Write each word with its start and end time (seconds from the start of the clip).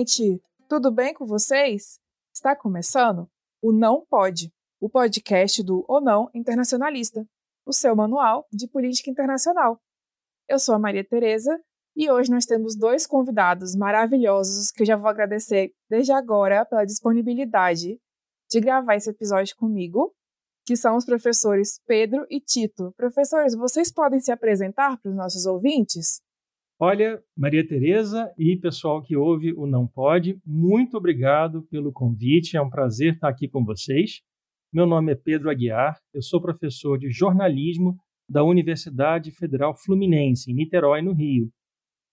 gente! 0.00 0.42
Tudo 0.66 0.90
bem 0.90 1.12
com 1.12 1.26
vocês? 1.26 2.00
Está 2.32 2.56
começando 2.56 3.28
o 3.60 3.70
Não 3.70 4.06
Pode, 4.08 4.50
o 4.80 4.88
podcast 4.88 5.62
do 5.62 5.84
Ou 5.86 6.00
Não 6.00 6.30
Internacionalista, 6.34 7.26
o 7.66 7.72
seu 7.72 7.94
manual 7.94 8.46
de 8.50 8.66
política 8.66 9.10
internacional. 9.10 9.78
Eu 10.48 10.58
sou 10.58 10.74
a 10.74 10.78
Maria 10.78 11.04
Tereza 11.04 11.60
e 11.94 12.10
hoje 12.10 12.30
nós 12.30 12.46
temos 12.46 12.74
dois 12.74 13.06
convidados 13.06 13.76
maravilhosos 13.76 14.70
que 14.70 14.82
eu 14.82 14.86
já 14.86 14.96
vou 14.96 15.10
agradecer 15.10 15.70
desde 15.90 16.12
agora 16.12 16.64
pela 16.64 16.86
disponibilidade 16.86 18.00
de 18.50 18.60
gravar 18.60 18.96
esse 18.96 19.10
episódio 19.10 19.54
comigo, 19.54 20.14
que 20.64 20.78
são 20.78 20.96
os 20.96 21.04
professores 21.04 21.78
Pedro 21.86 22.24
e 22.30 22.40
Tito. 22.40 22.94
Professores, 22.96 23.54
vocês 23.54 23.92
podem 23.92 24.18
se 24.18 24.32
apresentar 24.32 24.98
para 24.98 25.10
os 25.10 25.16
nossos 25.16 25.44
ouvintes? 25.44 26.22
Olha, 26.82 27.22
Maria 27.36 27.66
Tereza 27.66 28.32
e 28.38 28.56
pessoal 28.56 29.02
que 29.02 29.14
ouve 29.14 29.52
o 29.52 29.66
Não 29.66 29.86
Pode, 29.86 30.40
muito 30.46 30.96
obrigado 30.96 31.62
pelo 31.64 31.92
convite. 31.92 32.56
É 32.56 32.62
um 32.62 32.70
prazer 32.70 33.12
estar 33.12 33.28
aqui 33.28 33.46
com 33.46 33.62
vocês. 33.62 34.22
Meu 34.72 34.86
nome 34.86 35.12
é 35.12 35.14
Pedro 35.14 35.50
Aguiar, 35.50 36.00
eu 36.14 36.22
sou 36.22 36.40
professor 36.40 36.98
de 36.98 37.10
jornalismo 37.10 37.98
da 38.26 38.42
Universidade 38.42 39.30
Federal 39.30 39.76
Fluminense, 39.76 40.50
em 40.50 40.54
Niterói, 40.54 41.02
no 41.02 41.12
Rio. 41.12 41.50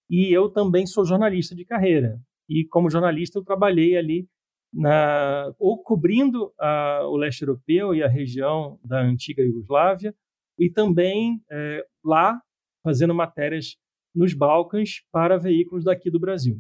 E 0.10 0.36
eu 0.36 0.50
também 0.50 0.86
sou 0.86 1.06
jornalista 1.06 1.56
de 1.56 1.64
carreira. 1.64 2.20
E 2.50 2.66
como 2.66 2.90
jornalista 2.90 3.40
eu 3.40 3.46
trabalhei 3.46 3.96
ali 3.96 4.28
na, 4.74 5.50
ou 5.58 5.82
cobrindo 5.82 6.52
a, 6.60 7.08
o 7.08 7.16
leste 7.16 7.42
europeu 7.42 7.96
e 7.96 8.04
a 8.04 8.10
região 8.10 8.78
da 8.84 9.02
antiga 9.02 9.42
Iugoslávia, 9.42 10.14
e 10.60 10.70
também 10.70 11.42
é, 11.50 11.86
lá 12.04 12.42
fazendo 12.84 13.14
matérias 13.14 13.78
nos 14.18 14.34
Balcãs 14.34 15.02
para 15.12 15.38
veículos 15.38 15.86
daqui 15.86 16.10
do 16.10 16.20
Brasil. 16.20 16.60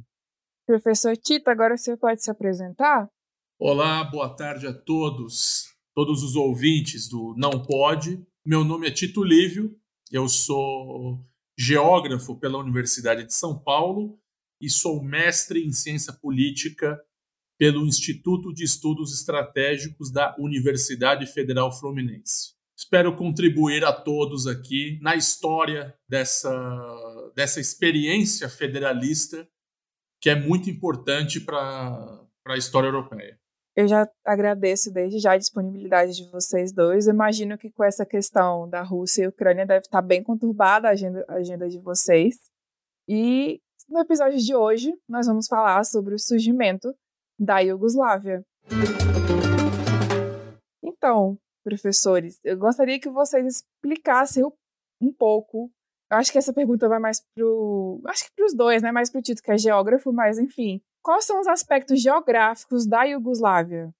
Professor 0.65 1.17
Tito, 1.17 1.49
agora 1.49 1.75
você 1.75 1.97
pode 1.97 2.23
se 2.23 2.29
apresentar? 2.29 3.09
Olá, 3.59 4.03
boa 4.03 4.29
tarde 4.29 4.67
a 4.67 4.73
todos, 4.73 5.65
todos 5.95 6.21
os 6.21 6.35
ouvintes 6.35 7.09
do 7.09 7.33
Não 7.35 7.63
Pode. 7.65 8.23
Meu 8.45 8.63
nome 8.63 8.87
é 8.87 8.91
Tito 8.91 9.23
Lívio, 9.23 9.75
eu 10.11 10.29
sou 10.29 11.25
geógrafo 11.57 12.39
pela 12.39 12.59
Universidade 12.59 13.25
de 13.25 13.33
São 13.33 13.57
Paulo 13.57 14.19
e 14.61 14.69
sou 14.69 15.03
mestre 15.03 15.65
em 15.65 15.71
ciência 15.71 16.13
política 16.13 17.01
pelo 17.57 17.87
Instituto 17.87 18.53
de 18.53 18.63
Estudos 18.63 19.11
Estratégicos 19.11 20.11
da 20.11 20.35
Universidade 20.37 21.25
Federal 21.25 21.71
Fluminense. 21.71 22.56
Espero 22.77 23.15
contribuir 23.15 23.83
a 23.83 23.91
todos 23.91 24.45
aqui 24.45 24.99
na 25.01 25.15
história 25.15 25.97
dessa, 26.07 26.51
dessa 27.35 27.59
experiência 27.59 28.47
federalista 28.47 29.47
que 30.21 30.29
é 30.29 30.35
muito 30.35 30.69
importante 30.69 31.39
para 31.39 32.27
a 32.45 32.55
história 32.55 32.87
europeia. 32.87 33.39
Eu 33.75 33.87
já 33.87 34.07
agradeço 34.23 34.91
desde 34.91 35.19
já 35.19 35.33
a 35.33 35.37
disponibilidade 35.37 36.15
de 36.15 36.29
vocês 36.29 36.71
dois. 36.71 37.07
Eu 37.07 37.13
imagino 37.13 37.57
que 37.57 37.71
com 37.71 37.83
essa 37.83 38.05
questão 38.05 38.69
da 38.69 38.83
Rússia 38.83 39.23
e 39.23 39.27
Ucrânia 39.27 39.65
deve 39.65 39.85
estar 39.85 40.01
bem 40.01 40.23
conturbada 40.23 40.87
a 40.87 40.91
agenda, 40.91 41.25
a 41.27 41.33
agenda 41.33 41.67
de 41.67 41.79
vocês. 41.79 42.35
E 43.07 43.59
no 43.89 43.99
episódio 43.99 44.37
de 44.37 44.55
hoje 44.55 44.93
nós 45.09 45.25
vamos 45.25 45.47
falar 45.47 45.83
sobre 45.83 46.13
o 46.13 46.19
surgimento 46.19 46.93
da 47.39 47.59
Iugoslávia. 47.59 48.43
Então, 50.83 51.37
professores, 51.67 52.39
eu 52.45 52.57
gostaria 52.57 52.99
que 52.99 53.09
vocês 53.09 53.45
explicassem 53.45 54.43
um 55.01 55.11
pouco. 55.11 55.69
Eu 56.09 56.17
acho 56.17 56.31
que 56.31 56.37
essa 56.37 56.53
pergunta 56.53 56.87
vai 56.87 56.99
mais 56.99 57.21
pro. 57.35 58.01
Acho 58.05 58.23
que 58.25 58.31
para 58.33 58.45
os 58.45 58.55
dois, 58.55 58.81
né? 58.81 58.91
Mais 58.91 59.09
para 59.09 59.19
o 59.19 59.21
Tito, 59.21 59.41
que 59.41 59.51
é 59.51 59.57
geógrafo, 59.57 60.13
mas 60.13 60.39
enfim. 60.39 60.81
Quais 61.03 61.25
são 61.25 61.41
os 61.41 61.47
aspectos 61.47 62.01
geográficos 62.01 62.85
da 62.85 63.03
Iugoslávia? 63.03 63.93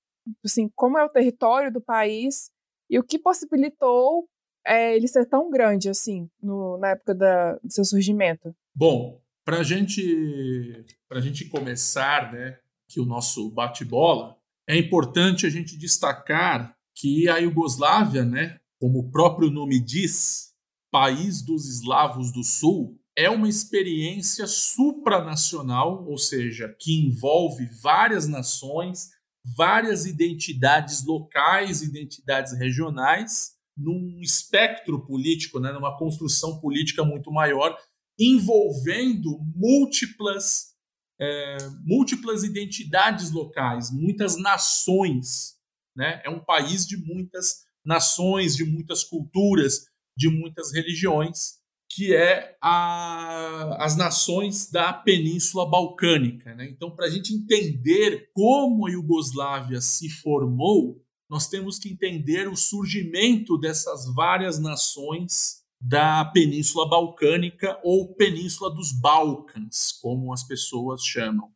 Assim, 0.44 0.69
como 0.75 0.97
é 0.97 1.03
o 1.03 1.09
território 1.09 1.72
do 1.72 1.81
país 1.81 2.50
e 2.90 2.97
o 2.97 3.03
que 3.03 3.19
possibilitou 3.19 4.28
é, 4.66 4.96
ele 4.96 5.08
ser 5.08 5.25
tão 5.25 5.50
grande 5.50 5.90
assim 5.90 6.30
no, 6.42 6.78
na 6.78 6.90
época 6.90 7.13
da, 7.13 7.53
do 7.56 7.72
seu 7.72 7.84
surgimento? 7.84 8.56
Bom, 8.74 9.22
para 9.46 9.63
gente, 9.63 10.86
a 11.12 11.19
gente 11.19 11.47
começar 11.50 12.31
né, 12.31 12.59
que 12.88 13.00
o 13.00 13.06
nosso 13.06 13.50
bate-bola, 13.52 14.38
é 14.68 14.78
importante 14.78 15.46
a 15.46 15.50
gente 15.50 15.78
destacar 15.78 16.77
que 17.00 17.30
a 17.30 17.38
Iugoslávia, 17.38 18.25
né, 18.25 18.58
como 18.80 19.00
o 19.00 19.12
próprio 19.12 19.52
nome 19.52 19.80
diz, 19.80 20.47
país 20.91 21.44
dos 21.44 21.68
eslavos 21.68 22.31
do 22.31 22.44
sul, 22.44 23.00
é 23.16 23.30
uma 23.30 23.47
experiência 23.47 24.47
supranacional, 24.47 26.06
ou 26.07 26.18
seja, 26.18 26.75
que 26.80 27.06
envolve 27.06 27.68
várias 27.81 28.28
nações, 28.28 29.09
várias 29.56 30.06
identidades 30.06 31.06
locais, 31.06 31.81
identidades 31.81 32.57
regionais, 32.57 33.52
num 33.75 34.19
espectro 34.22 35.06
político, 35.06 35.59
né, 35.59 35.72
numa 35.72 35.97
construção 35.97 36.59
política 36.59 37.03
muito 37.03 37.31
maior, 37.31 37.78
envolvendo 38.19 39.40
múltiplas, 39.56 40.74
é, 41.19 41.57
múltiplas 41.86 42.44
identidades 42.44 43.31
locais, 43.31 43.91
muitas 43.91 44.36
nações 44.36 45.56
né? 45.97 46.22
É 46.24 46.30
um 46.30 46.40
país 46.40 46.85
de 46.85 46.96
muitas 46.96 47.66
nações, 47.84 48.56
de 48.56 48.63
muitas 48.63 49.03
culturas, 49.03 49.88
de 50.16 50.30
muitas 50.30 50.72
religiões, 50.72 51.58
que 51.90 52.16
é 52.16 52.56
a, 52.62 53.84
as 53.84 53.97
nações 53.97 54.69
da 54.69 54.94
Península 54.94 55.68
Balcânica. 55.68 56.53
Né? 56.53 56.69
Então, 56.69 56.91
para 56.91 57.07
a 57.07 57.09
gente 57.09 57.34
entender 57.34 58.30
como 58.34 58.86
a 58.86 58.91
Iugoslávia 58.91 59.81
se 59.81 60.09
formou, 60.09 61.02
nós 61.30 61.50
temos 61.50 61.80
que 61.80 61.90
entender 61.90 62.47
o 62.47 62.56
surgimento 62.56 63.57
dessas 63.57 64.13
várias 64.13 64.59
nações 64.59 65.63
da 65.80 66.25
Península 66.25 66.88
Balcânica 66.90 67.80
ou 67.84 68.13
Península 68.16 68.74
dos 68.74 68.91
Balcãs, 68.91 69.94
como 70.02 70.34
as 70.34 70.44
pessoas 70.44 71.03
chamam. 71.03 71.52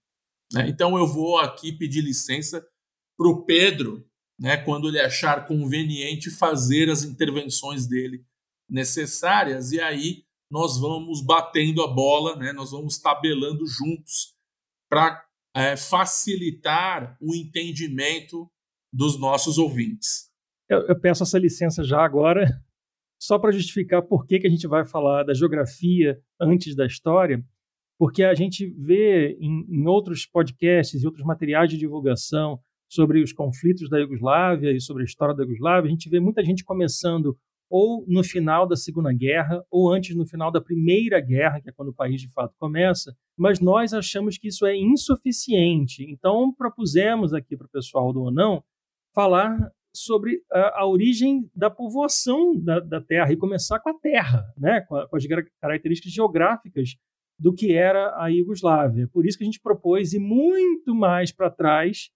Né? 0.53 0.69
Então, 0.69 0.97
eu 0.97 1.07
vou 1.07 1.37
aqui 1.37 1.71
pedir 1.71 2.01
licença 2.01 2.65
para 3.17 3.29
o 3.29 3.43
Pedro 3.43 4.05
né, 4.41 4.57
quando 4.57 4.87
ele 4.87 4.99
achar 4.99 5.45
conveniente 5.45 6.31
fazer 6.31 6.89
as 6.89 7.03
intervenções 7.03 7.85
dele 7.85 8.25
necessárias, 8.67 9.71
e 9.71 9.79
aí 9.79 10.23
nós 10.49 10.79
vamos 10.79 11.23
batendo 11.23 11.83
a 11.83 11.87
bola, 11.87 12.35
né, 12.35 12.51
nós 12.51 12.71
vamos 12.71 12.97
tabelando 12.97 13.67
juntos 13.67 14.35
para 14.89 15.23
é, 15.55 15.77
facilitar 15.77 17.15
o 17.21 17.35
entendimento 17.35 18.49
dos 18.91 19.19
nossos 19.19 19.59
ouvintes. 19.59 20.31
Eu, 20.67 20.87
eu 20.87 20.99
peço 20.99 21.21
essa 21.21 21.37
licença 21.37 21.83
já 21.83 22.03
agora, 22.03 22.45
só 23.21 23.37
para 23.37 23.51
justificar 23.51 24.01
por 24.01 24.25
que, 24.25 24.39
que 24.39 24.47
a 24.47 24.49
gente 24.49 24.67
vai 24.67 24.83
falar 24.83 25.23
da 25.23 25.35
geografia 25.35 26.19
antes 26.41 26.75
da 26.75 26.87
história, 26.87 27.45
porque 27.99 28.23
a 28.23 28.33
gente 28.33 28.67
vê 28.71 29.37
em, 29.39 29.67
em 29.69 29.87
outros 29.87 30.25
podcasts 30.25 31.03
e 31.03 31.05
outros 31.05 31.23
materiais 31.23 31.69
de 31.69 31.77
divulgação 31.77 32.59
sobre 32.91 33.23
os 33.23 33.31
conflitos 33.31 33.89
da 33.89 33.97
Iugoslávia 33.99 34.71
e 34.71 34.81
sobre 34.81 35.03
a 35.03 35.05
história 35.05 35.33
da 35.33 35.43
Iugoslávia, 35.43 35.87
a 35.87 35.91
gente 35.91 36.09
vê 36.09 36.19
muita 36.19 36.43
gente 36.43 36.65
começando 36.65 37.37
ou 37.69 38.03
no 38.05 38.21
final 38.21 38.67
da 38.67 38.75
Segunda 38.75 39.13
Guerra, 39.13 39.63
ou 39.71 39.89
antes 39.89 40.13
no 40.13 40.27
final 40.27 40.51
da 40.51 40.59
Primeira 40.59 41.21
Guerra, 41.21 41.61
que 41.61 41.69
é 41.69 41.71
quando 41.71 41.87
o 41.87 41.93
país 41.93 42.19
de 42.19 42.29
fato 42.33 42.53
começa, 42.59 43.15
mas 43.37 43.61
nós 43.61 43.93
achamos 43.93 44.37
que 44.37 44.49
isso 44.49 44.65
é 44.65 44.75
insuficiente. 44.75 46.03
Então, 46.03 46.53
propusemos 46.53 47.33
aqui 47.33 47.55
para 47.55 47.67
o 47.67 47.71
pessoal 47.71 48.11
do 48.11 48.23
ONAM 48.23 48.61
falar 49.15 49.57
sobre 49.95 50.41
a, 50.51 50.81
a 50.81 50.85
origem 50.85 51.49
da 51.55 51.69
povoação 51.69 52.59
da, 52.61 52.81
da, 52.81 52.99
Terra 52.99 53.31
e 53.31 53.37
começar 53.37 53.79
com 53.79 53.89
a 53.89 53.97
Terra, 53.97 54.43
né? 54.57 54.81
com, 54.81 54.97
a, 54.97 55.07
com 55.07 55.15
as 55.15 55.23
características 55.61 56.11
geográficas 56.11 56.97
do 57.39 57.53
que 57.53 57.73
era 57.73 58.21
a 58.21 58.27
Iugoslávia. 58.27 59.07
Por 59.13 59.25
isso 59.25 59.37
que 59.37 59.45
a 59.45 59.47
gente 59.47 59.61
propôs 59.61 60.11
ir 60.11 60.19
muito 60.19 60.93
mais 60.93 61.31
para 61.31 61.49
trás 61.49 62.09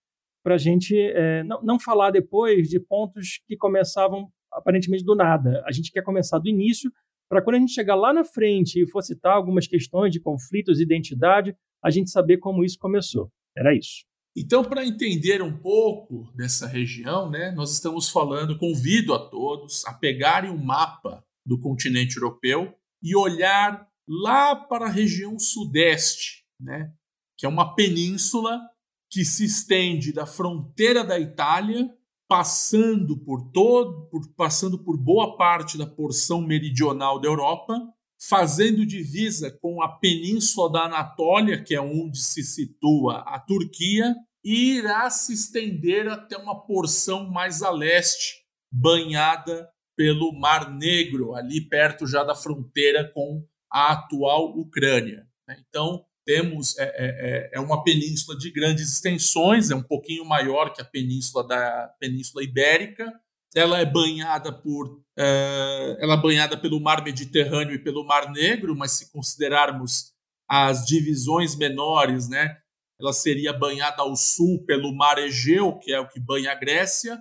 para 0.45 0.53
a 0.55 0.59
gente 0.59 0.95
é, 0.95 1.43
não, 1.43 1.59
não 1.63 1.79
falar 1.79 2.11
depois 2.11 2.69
de 2.69 2.79
pontos 2.79 3.41
que 3.47 3.57
começavam 3.57 4.31
aparentemente 4.53 5.03
do 5.03 5.15
nada. 5.15 5.63
A 5.65 5.71
gente 5.71 5.91
quer 5.91 6.03
começar 6.03 6.37
do 6.37 6.47
início 6.47 6.91
para 7.27 7.41
quando 7.41 7.55
a 7.55 7.59
gente 7.59 7.73
chegar 7.73 7.95
lá 7.95 8.13
na 8.13 8.23
frente 8.23 8.79
e 8.79 8.87
for 8.87 9.01
citar 9.01 9.35
algumas 9.35 9.65
questões 9.65 10.11
de 10.11 10.19
conflitos, 10.19 10.79
identidade, 10.79 11.57
a 11.83 11.89
gente 11.89 12.11
saber 12.11 12.37
como 12.37 12.63
isso 12.63 12.77
começou. 12.77 13.31
Era 13.57 13.75
isso. 13.75 14.05
Então, 14.37 14.63
para 14.63 14.85
entender 14.85 15.41
um 15.41 15.57
pouco 15.57 16.31
dessa 16.35 16.67
região, 16.67 17.27
né, 17.27 17.49
nós 17.49 17.71
estamos 17.71 18.07
falando, 18.11 18.55
convido 18.55 19.15
a 19.15 19.19
todos 19.27 19.83
a 19.87 19.93
pegarem 19.95 20.51
um 20.51 20.63
mapa 20.63 21.25
do 21.43 21.59
continente 21.59 22.17
europeu 22.17 22.71
e 23.01 23.15
olhar 23.15 23.87
lá 24.07 24.55
para 24.55 24.85
a 24.85 24.91
região 24.91 25.39
sudeste, 25.39 26.45
né, 26.59 26.93
que 27.35 27.47
é 27.47 27.49
uma 27.49 27.73
península 27.73 28.61
que 29.09 29.23
se 29.23 29.45
estende 29.45 30.11
da 30.11 30.25
fronteira 30.25 31.03
da 31.03 31.19
Itália, 31.19 31.89
passando 32.27 33.17
por 33.17 33.51
todo, 33.51 34.09
por, 34.09 34.27
passando 34.35 34.79
por 34.83 34.97
boa 34.97 35.37
parte 35.37 35.77
da 35.77 35.85
porção 35.85 36.41
meridional 36.41 37.19
da 37.19 37.27
Europa 37.27 37.79
fazendo 38.27 38.85
divisa 38.85 39.51
com 39.51 39.81
a 39.81 39.89
península 39.89 40.71
da 40.71 40.85
Anatólia, 40.85 41.61
que 41.61 41.75
é 41.75 41.81
onde 41.81 42.19
se 42.19 42.43
situa 42.43 43.19
a 43.19 43.39
Turquia, 43.39 44.15
e 44.43 44.77
irá 44.77 45.09
se 45.09 45.33
estender 45.33 46.07
até 46.07 46.37
uma 46.37 46.65
porção 46.65 47.29
mais 47.29 47.61
a 47.61 47.69
leste, 47.69 48.43
banhada 48.71 49.69
pelo 49.95 50.33
Mar 50.33 50.71
Negro, 50.71 51.33
ali 51.35 51.61
perto 51.61 52.05
já 52.05 52.23
da 52.23 52.35
fronteira 52.35 53.09
com 53.13 53.43
a 53.71 53.93
atual 53.93 54.57
Ucrânia. 54.57 55.27
Né? 55.47 55.63
Então, 55.67 56.05
temos 56.25 56.77
é, 56.77 56.83
é, 56.83 56.89
é, 56.97 57.49
é, 57.53 57.59
uma 57.59 57.83
península 57.83 58.37
de 58.37 58.51
grandes 58.51 58.91
extensões, 58.91 59.69
é 59.69 59.75
um 59.75 59.83
pouquinho 59.83 60.25
maior 60.25 60.73
que 60.73 60.81
a 60.81 60.85
península 60.85 61.47
da 61.47 61.93
Península 61.99 62.43
Ibérica. 62.43 63.13
Ela 63.55 63.79
é 63.79 63.85
banhada 63.85 64.51
por 64.51 65.01
é, 65.17 65.97
ela 65.99 66.15
é 66.15 66.21
banhada 66.21 66.57
pelo 66.57 66.81
Mar 66.81 67.03
Mediterrâneo 67.03 67.75
e 67.75 67.79
pelo 67.79 68.05
Mar 68.05 68.29
Negro, 68.31 68.75
mas 68.75 68.91
se 68.93 69.11
considerarmos 69.11 70.13
as 70.49 70.85
divisões 70.85 71.55
menores, 71.55 72.27
né, 72.27 72.57
ela 72.99 73.13
seria 73.13 73.53
banhada 73.53 74.01
ao 74.01 74.15
sul 74.15 74.63
pelo 74.65 74.93
Mar 74.93 75.17
Egeu, 75.17 75.77
que 75.79 75.91
é 75.91 75.99
o 75.99 76.07
que 76.07 76.19
banha 76.19 76.51
a 76.51 76.55
Grécia, 76.55 77.19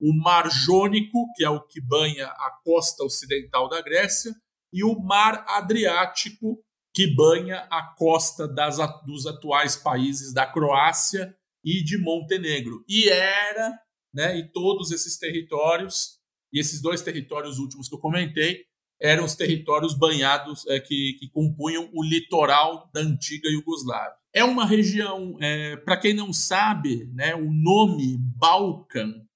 o 0.00 0.14
Mar 0.14 0.50
Jônico, 0.50 1.26
que 1.34 1.44
é 1.44 1.50
o 1.50 1.60
que 1.60 1.80
banha 1.80 2.26
a 2.26 2.58
costa 2.64 3.04
ocidental 3.04 3.68
da 3.68 3.82
Grécia, 3.82 4.34
e 4.72 4.84
o 4.84 4.98
Mar 4.98 5.44
Adriático, 5.48 6.62
que 6.92 7.06
banha 7.06 7.66
a 7.70 7.82
costa 7.82 8.48
das, 8.48 8.78
dos 9.04 9.26
atuais 9.26 9.76
países 9.76 10.32
da 10.32 10.46
Croácia 10.46 11.34
e 11.64 11.82
de 11.82 11.98
Montenegro. 11.98 12.84
E 12.88 13.08
era, 13.08 13.78
né, 14.12 14.38
e 14.38 14.50
todos 14.50 14.90
esses 14.90 15.18
territórios, 15.18 16.18
e 16.52 16.58
esses 16.58 16.80
dois 16.80 17.02
territórios 17.02 17.58
últimos 17.58 17.88
que 17.88 17.94
eu 17.94 18.00
comentei, 18.00 18.64
eram 19.00 19.24
os 19.24 19.34
territórios 19.34 19.94
banhados 19.94 20.66
é, 20.66 20.78
que, 20.78 21.16
que 21.18 21.28
compunham 21.30 21.88
o 21.94 22.02
litoral 22.02 22.90
da 22.92 23.00
antiga 23.00 23.48
Iugoslávia. 23.48 24.18
É 24.32 24.44
uma 24.44 24.66
região, 24.66 25.36
é, 25.40 25.76
para 25.76 25.96
quem 25.96 26.12
não 26.12 26.32
sabe, 26.32 27.06
né, 27.14 27.34
o 27.34 27.52
nome 27.52 28.18
Balkan 28.18 29.26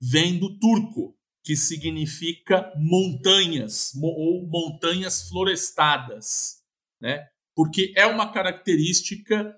vem 0.00 0.38
do 0.38 0.58
turco, 0.58 1.14
que 1.44 1.56
significa 1.56 2.72
montanhas 2.76 3.92
ou 4.00 4.46
montanhas 4.46 5.28
florestadas 5.28 6.59
né? 7.00 7.26
porque 7.56 7.92
é 7.96 8.06
uma 8.06 8.30
característica 8.32 9.56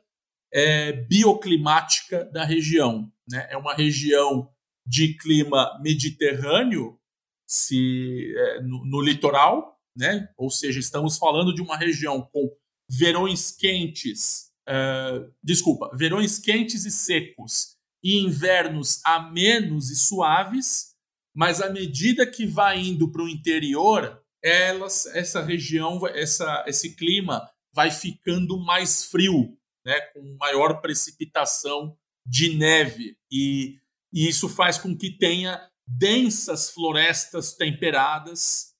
é, 0.52 0.92
bioclimática 0.92 2.24
da 2.26 2.44
região. 2.44 3.10
Né? 3.28 3.46
É 3.50 3.56
uma 3.56 3.74
região 3.74 4.50
de 4.86 5.16
clima 5.16 5.78
mediterrâneo 5.82 6.98
se, 7.46 8.34
é, 8.36 8.60
no, 8.62 8.84
no, 8.84 9.00
litoral, 9.00 9.78
né? 9.96 10.28
ou 10.36 10.50
seja, 10.50 10.80
estamos 10.80 11.18
falando 11.18 11.54
de 11.54 11.62
uma 11.62 11.76
região 11.76 12.22
com 12.32 12.50
verões 12.88 13.50
quentes, 13.50 14.50
é, 14.68 15.26
desculpa, 15.42 15.90
verões 15.96 16.38
quentes 16.38 16.84
e 16.84 16.90
secos 16.90 17.76
e 18.02 18.18
invernos 18.18 19.00
amenos 19.04 19.90
e 19.90 19.96
suaves, 19.96 20.92
mas 21.34 21.62
à 21.62 21.70
medida 21.70 22.26
que 22.26 22.46
vai 22.46 22.80
indo 22.80 23.10
para 23.10 23.22
o 23.22 23.28
interior, 23.28 24.21
elas, 24.42 25.06
essa 25.06 25.42
região, 25.42 26.04
essa, 26.08 26.64
esse 26.66 26.96
clima 26.96 27.48
vai 27.72 27.90
ficando 27.90 28.58
mais 28.58 29.04
frio, 29.04 29.56
né, 29.84 30.00
com 30.12 30.36
maior 30.38 30.80
precipitação 30.80 31.96
de 32.26 32.56
neve 32.56 33.16
e, 33.30 33.78
e 34.12 34.28
isso 34.28 34.48
faz 34.48 34.78
com 34.78 34.96
que 34.96 35.10
tenha 35.10 35.68
densas 35.86 36.70
florestas 36.70 37.54
temperadas 37.54 38.72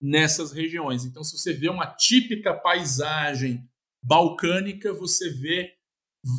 nessas 0.00 0.52
regiões. 0.52 1.04
Então, 1.04 1.22
se 1.22 1.36
você 1.36 1.52
vê 1.52 1.68
uma 1.68 1.86
típica 1.86 2.54
paisagem 2.54 3.68
balcânica, 4.02 4.92
você 4.92 5.30
vê 5.30 5.74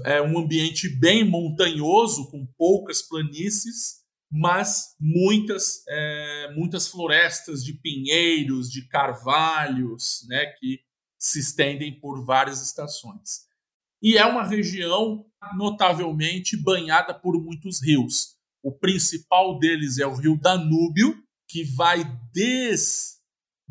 é, 0.05 0.21
um 0.21 0.37
ambiente 0.37 0.89
bem 0.89 1.23
montanhoso, 1.23 2.29
com 2.29 2.45
poucas 2.57 3.01
planícies, 3.01 3.98
mas 4.31 4.95
muitas, 4.99 5.83
é, 5.87 6.53
muitas 6.55 6.87
florestas 6.87 7.63
de 7.63 7.73
pinheiros, 7.73 8.71
de 8.71 8.87
carvalhos, 8.87 10.25
né, 10.27 10.45
que 10.59 10.81
se 11.19 11.39
estendem 11.39 11.99
por 11.99 12.23
várias 12.23 12.61
estações. 12.61 13.47
E 14.01 14.17
é 14.17 14.25
uma 14.25 14.45
região 14.45 15.25
notavelmente 15.57 16.55
banhada 16.55 17.13
por 17.13 17.41
muitos 17.41 17.81
rios. 17.81 18.37
O 18.63 18.71
principal 18.71 19.57
deles 19.57 19.97
é 19.97 20.05
o 20.05 20.15
rio 20.15 20.37
Danúbio, 20.37 21.21
que 21.47 21.63
vai 21.63 22.03
desde 22.33 23.19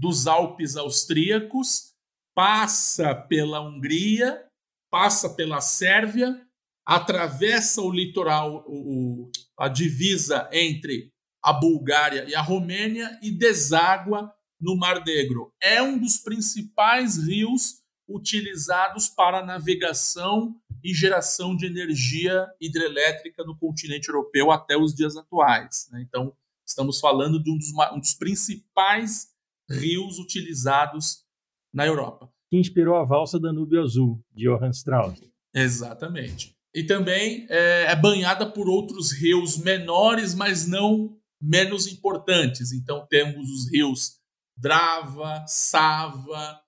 os 0.02 0.26
Alpes 0.26 0.76
austríacos, 0.76 1.92
passa 2.34 3.14
pela 3.14 3.60
Hungria, 3.60 4.46
passa 4.90 5.34
pela 5.34 5.60
Sérvia, 5.60 6.47
atravessa 6.88 7.82
o 7.82 7.92
litoral, 7.92 8.64
o, 8.66 9.30
a 9.58 9.68
divisa 9.68 10.48
entre 10.50 11.12
a 11.44 11.52
Bulgária 11.52 12.24
e 12.26 12.34
a 12.34 12.40
Romênia 12.40 13.18
e 13.22 13.30
deságua 13.30 14.32
no 14.58 14.74
Mar 14.74 15.04
Negro. 15.04 15.52
É 15.60 15.82
um 15.82 15.98
dos 15.98 16.16
principais 16.16 17.18
rios 17.18 17.82
utilizados 18.08 19.06
para 19.06 19.44
navegação 19.44 20.56
e 20.82 20.94
geração 20.94 21.54
de 21.54 21.66
energia 21.66 22.46
hidrelétrica 22.58 23.44
no 23.44 23.54
continente 23.54 24.08
europeu 24.08 24.50
até 24.50 24.74
os 24.74 24.94
dias 24.94 25.14
atuais. 25.14 25.90
Né? 25.92 26.02
Então, 26.08 26.34
estamos 26.66 27.00
falando 27.00 27.42
de 27.42 27.50
um 27.50 27.58
dos, 27.58 27.70
um 27.92 28.00
dos 28.00 28.14
principais 28.14 29.28
rios 29.70 30.18
utilizados 30.18 31.26
na 31.70 31.86
Europa. 31.86 32.32
Que 32.48 32.56
inspirou 32.56 32.96
a 32.96 33.04
valsa 33.04 33.38
Danúbio 33.38 33.82
Azul, 33.82 34.24
de 34.34 34.48
Johann 34.48 34.70
Strauss. 34.70 35.20
Exatamente 35.54 36.57
e 36.78 36.84
também 36.84 37.44
é, 37.50 37.86
é 37.88 37.96
banhada 37.96 38.46
por 38.48 38.68
outros 38.68 39.10
rios 39.10 39.58
menores, 39.58 40.32
mas 40.32 40.64
não 40.68 41.18
menos 41.42 41.88
importantes. 41.88 42.70
Então 42.70 43.04
temos 43.10 43.50
os 43.50 43.68
rios 43.72 44.20
Drava, 44.56 45.44
Sava, 45.48 46.60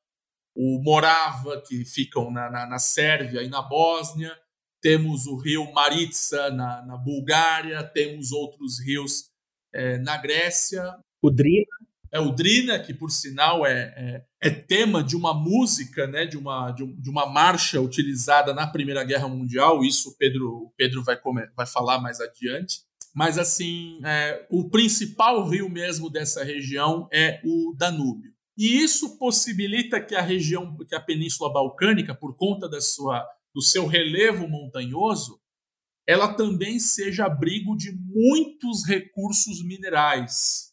o 0.53 0.83
Morava, 0.83 1.63
que 1.63 1.85
ficam 1.85 2.29
na, 2.29 2.51
na, 2.51 2.67
na 2.67 2.79
Sérvia 2.81 3.41
e 3.45 3.49
na 3.49 3.63
Bósnia, 3.63 4.37
temos 4.83 5.29
o 5.29 5.37
rio 5.37 5.73
Maritsa 5.73 6.51
na, 6.51 6.85
na 6.85 6.97
Bulgária, 6.97 7.81
temos 7.85 8.33
outros 8.33 8.81
rios 8.85 9.31
é, 9.73 9.97
na 9.99 10.17
Grécia. 10.17 10.83
O 11.23 11.31
Drina 11.31 11.77
é 12.13 12.19
o 12.19 12.33
Drina, 12.33 12.81
que 12.81 12.93
por 12.93 13.13
sinal 13.13 13.65
é, 13.65 13.95
é, 13.97 14.25
é, 14.43 14.49
tema 14.49 15.05
de 15.05 15.15
uma 15.15 15.35
música, 15.35 16.07
né, 16.07 16.25
de, 16.25 16.39
uma, 16.39 16.71
de, 16.71 16.83
um, 16.83 16.99
de, 16.99 17.11
uma 17.11 17.27
marcha 17.27 17.81
utilizada 17.81 18.55
na 18.55 18.67
Primeira 18.67 19.05
Guerra 19.05 19.29
Mundial. 19.29 19.85
Isso 19.85 20.11
o 20.11 20.17
Pedro, 20.17 20.73
Pedro 20.77 21.05
vai, 21.05 21.17
comer, 21.17 21.53
vai 21.55 21.67
falar 21.67 22.01
mais 22.01 22.21
adiante. 22.21 22.81
Mas 23.15 23.37
assim, 23.37 24.01
é, 24.05 24.47
o 24.51 24.71
principal 24.71 25.47
rio 25.47 25.69
mesmo 25.69 26.09
dessa 26.09 26.43
região 26.43 27.09
é 27.13 27.41
o 27.45 27.75
Danúbio. 27.77 28.33
E 28.57 28.83
isso 28.83 29.19
possibilita 29.19 30.01
que 30.01 30.15
a 30.15 30.23
região, 30.23 30.77
que 30.89 30.95
a 30.95 31.01
Península 31.01 31.53
Balcânica, 31.53 32.15
por 32.15 32.37
conta 32.37 32.69
da 32.69 32.81
sua, 32.81 33.27
do 33.55 33.61
seu 33.61 33.87
relevo 33.87 34.49
montanhoso, 34.49 35.41
ela 36.07 36.35
também 36.35 36.79
seja 36.79 37.27
abrigo 37.27 37.77
de 37.77 37.93
muitos 37.93 38.87
recursos 38.87 39.63
minerais 39.65 40.70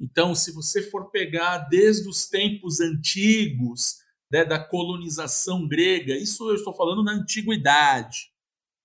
então, 0.00 0.34
se 0.34 0.52
você 0.52 0.82
for 0.82 1.10
pegar 1.10 1.58
desde 1.68 2.08
os 2.08 2.28
tempos 2.28 2.80
antigos, 2.80 3.96
né, 4.30 4.44
da 4.44 4.58
colonização 4.58 5.66
grega, 5.66 6.14
isso 6.14 6.48
eu 6.48 6.54
estou 6.54 6.74
falando 6.74 7.02
na 7.02 7.12
antiguidade, 7.12 8.30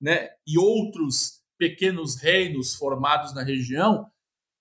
né, 0.01 0.29
e 0.47 0.57
outros 0.57 1.41
pequenos 1.57 2.15
reinos 2.15 2.73
formados 2.73 3.33
na 3.33 3.43
região, 3.43 4.09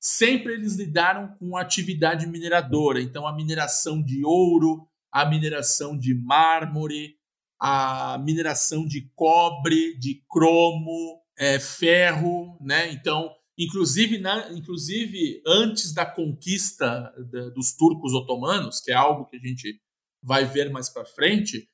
sempre 0.01 0.53
eles 0.53 0.77
lidaram 0.77 1.35
com 1.39 1.57
atividade 1.57 2.27
mineradora. 2.27 3.01
Então, 3.01 3.27
a 3.27 3.35
mineração 3.35 4.03
de 4.03 4.25
ouro, 4.25 4.87
a 5.11 5.25
mineração 5.25 5.97
de 5.97 6.15
mármore, 6.15 7.17
a 7.59 8.19
mineração 8.19 8.87
de 8.87 9.09
cobre, 9.15 9.97
de 9.99 10.23
cromo, 10.29 11.23
é, 11.39 11.59
ferro, 11.59 12.59
né? 12.61 12.91
Então, 12.93 13.31
Inclusive, 13.59 14.19
na, 14.19 14.51
inclusive 14.53 15.43
antes 15.47 15.93
da 15.93 16.07
conquista 16.07 17.13
dos 17.55 17.73
turcos 17.73 18.15
otomanos, 18.15 18.81
que 18.81 18.91
é 18.91 18.95
algo 18.95 19.27
que 19.27 19.37
a 19.37 19.41
gente 19.41 19.81
vai 20.23 20.45
ver 20.45 20.71
mais 20.71 20.89
para 20.89 21.05
frente, 21.05 21.69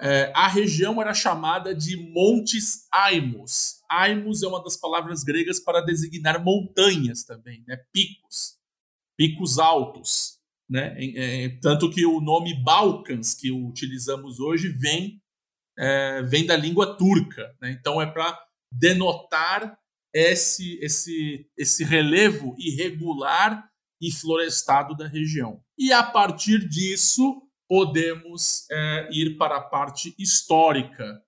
é, 0.00 0.30
a 0.34 0.46
região 0.46 1.00
era 1.00 1.14
chamada 1.14 1.74
de 1.74 1.96
Montes 1.96 2.86
Aimos. 2.92 3.80
Aimos 3.90 4.42
é 4.42 4.46
uma 4.46 4.62
das 4.62 4.76
palavras 4.76 5.24
gregas 5.24 5.58
para 5.58 5.80
designar 5.80 6.42
montanhas 6.42 7.24
também, 7.24 7.64
né? 7.66 7.76
picos, 7.92 8.58
picos 9.16 9.58
altos. 9.58 10.38
Né? 10.68 10.96
É, 11.14 11.48
tanto 11.62 11.90
que 11.90 12.04
o 12.04 12.20
nome 12.20 12.62
Balcãs 12.62 13.34
que 13.34 13.50
utilizamos 13.50 14.38
hoje 14.38 14.68
vem, 14.68 15.22
é, 15.78 16.22
vem 16.22 16.44
da 16.44 16.56
língua 16.56 16.96
turca. 16.96 17.56
Né? 17.60 17.70
Então 17.70 18.00
é 18.00 18.06
para 18.06 18.38
denotar 18.70 19.78
esse, 20.16 20.78
esse, 20.82 21.46
esse 21.56 21.84
relevo 21.84 22.56
irregular 22.58 23.68
e 24.00 24.10
florestado 24.10 24.96
da 24.96 25.06
região. 25.06 25.62
E 25.78 25.92
a 25.92 26.02
partir 26.02 26.66
disso, 26.66 27.42
podemos 27.68 28.64
é, 28.70 29.08
ir 29.12 29.36
para 29.36 29.56
a 29.56 29.62
parte 29.62 30.14
histórica 30.18 31.22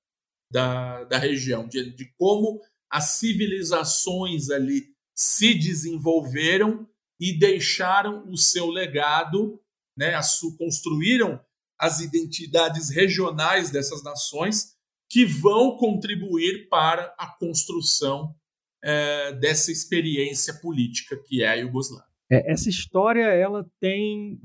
da, 0.50 1.04
da 1.04 1.18
região, 1.18 1.68
de, 1.68 1.90
de 1.94 2.12
como 2.16 2.60
as 2.90 3.18
civilizações 3.18 4.48
ali 4.48 4.86
se 5.14 5.52
desenvolveram 5.52 6.88
e 7.20 7.38
deixaram 7.38 8.26
o 8.30 8.38
seu 8.38 8.70
legado, 8.70 9.60
né, 9.96 10.18
construíram 10.56 11.38
as 11.78 12.00
identidades 12.00 12.88
regionais 12.88 13.70
dessas 13.70 14.02
nações 14.02 14.78
que 15.10 15.26
vão 15.26 15.76
contribuir 15.76 16.68
para 16.68 17.14
a 17.18 17.26
construção 17.26 18.34
é, 18.82 19.32
dessa 19.32 19.70
experiência 19.72 20.54
política 20.60 21.16
que 21.26 21.42
é 21.42 21.48
a 21.48 21.54
Iugoslávia. 21.54 22.06
É, 22.30 22.52
essa 22.52 22.68
história 22.68 23.24
ela 23.24 23.66
tem 23.80 24.40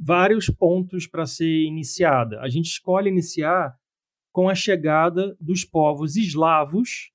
vários 0.00 0.48
pontos 0.48 1.06
para 1.06 1.26
ser 1.26 1.64
iniciada. 1.64 2.40
A 2.40 2.48
gente 2.48 2.66
escolhe 2.66 3.08
iniciar 3.08 3.76
com 4.32 4.48
a 4.48 4.54
chegada 4.54 5.36
dos 5.40 5.64
povos 5.64 6.16
eslavos, 6.16 7.10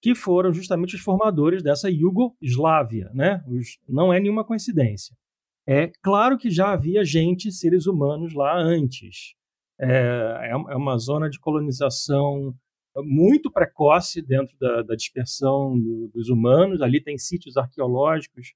que 0.00 0.14
foram 0.14 0.52
justamente 0.52 0.94
os 0.94 1.00
formadores 1.00 1.62
dessa 1.62 1.90
Iugoslávia. 1.90 3.10
Né? 3.14 3.42
Os, 3.48 3.78
não 3.88 4.12
é 4.12 4.20
nenhuma 4.20 4.44
coincidência. 4.44 5.16
É 5.66 5.90
claro 6.02 6.38
que 6.38 6.50
já 6.50 6.72
havia 6.72 7.04
gente, 7.04 7.50
seres 7.52 7.86
humanos 7.86 8.34
lá 8.34 8.56
antes. 8.56 9.34
É, 9.80 9.88
é, 9.88 10.50
é 10.50 10.76
uma 10.76 10.98
zona 10.98 11.28
de 11.28 11.38
colonização 11.38 12.54
muito 13.04 13.50
precoce 13.50 14.20
dentro 14.22 14.56
da, 14.58 14.82
da 14.82 14.94
dispersão 14.94 15.78
do, 15.78 16.10
dos 16.14 16.28
humanos. 16.28 16.82
Ali 16.82 17.00
tem 17.00 17.18
sítios 17.18 17.56
arqueológicos 17.56 18.54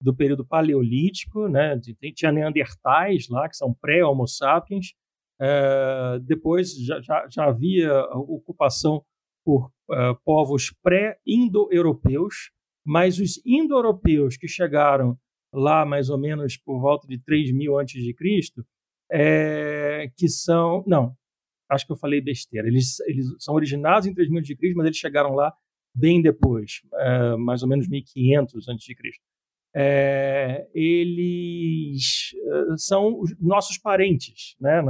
do 0.00 0.14
período 0.14 0.44
paleolítico, 0.44 1.48
né? 1.48 1.78
Tinha 2.14 2.32
neandertais 2.32 3.28
lá, 3.28 3.48
que 3.48 3.56
são 3.56 3.72
pré-homo 3.72 4.26
sapiens. 4.26 4.94
É, 5.40 6.18
depois 6.22 6.74
já, 6.76 7.00
já, 7.00 7.26
já, 7.28 7.44
havia 7.46 8.04
ocupação 8.14 9.04
por 9.44 9.72
uh, 9.90 10.14
povos 10.24 10.72
pré-indo-europeus, 10.82 12.52
mas 12.84 13.18
os 13.18 13.40
indo-europeus 13.44 14.36
que 14.36 14.46
chegaram 14.46 15.18
lá 15.52 15.84
mais 15.84 16.10
ou 16.10 16.18
menos 16.18 16.56
por 16.56 16.80
volta 16.80 17.06
de 17.06 17.18
3 17.18 17.52
mil 17.52 17.78
antes 17.78 18.02
de 18.02 18.14
Cristo, 18.14 18.64
é, 19.10 20.10
que 20.16 20.28
são... 20.28 20.82
Não, 20.86 21.14
acho 21.72 21.86
que 21.86 21.92
eu 21.92 21.96
falei 21.96 22.20
besteira. 22.20 22.68
Eles, 22.68 23.00
eles 23.00 23.26
são 23.38 23.54
originados 23.54 24.06
em 24.06 24.14
3 24.14 24.28
mil 24.28 24.38
antes 24.38 24.48
de 24.48 24.56
Cristo, 24.56 24.76
mas 24.76 24.86
eles 24.86 24.98
chegaram 24.98 25.34
lá 25.34 25.52
bem 25.94 26.22
depois, 26.22 26.80
é, 26.94 27.36
mais 27.36 27.62
ou 27.62 27.68
menos 27.68 27.88
1500 27.88 28.68
antes 28.68 28.84
de 28.84 28.94
Cristo 28.94 29.22
é, 29.74 30.66
eles 30.74 32.34
eh, 32.34 32.76
são 32.76 33.20
os 33.20 33.34
nossos 33.40 33.78
parentes, 33.78 34.54
né? 34.60 34.82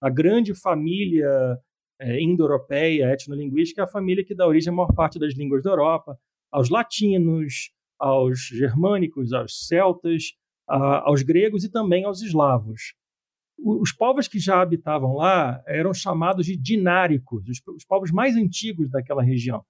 A 0.00 0.08
grande 0.08 0.54
família 0.54 1.58
é, 2.00 2.22
indo-europeia, 2.22 3.12
etnolinguística, 3.12 3.82
é 3.82 3.84
a 3.84 3.88
família 3.88 4.24
que 4.24 4.34
dá 4.34 4.46
origem 4.46 4.72
à 4.72 4.76
maior 4.76 4.94
parte 4.94 5.18
das 5.18 5.34
línguas 5.34 5.62
da 5.62 5.70
Europa, 5.70 6.18
aos 6.50 6.70
latinos, 6.70 7.70
aos 7.98 8.40
germânicos, 8.40 9.32
aos 9.34 9.66
celtas, 9.66 10.32
aos 10.66 11.22
gregos 11.22 11.64
e 11.64 11.70
também 11.70 12.04
aos 12.04 12.22
eslavos. 12.22 12.94
Os 13.62 13.92
povos 13.92 14.26
que 14.26 14.38
já 14.38 14.60
habitavam 14.60 15.14
lá 15.14 15.62
eram 15.66 15.92
chamados 15.92 16.46
de 16.46 16.56
dináricos, 16.56 17.46
os, 17.48 17.60
os 17.76 17.84
povos 17.84 18.10
mais 18.10 18.36
antigos 18.36 18.90
daquela 18.90 19.22
região. 19.22 19.64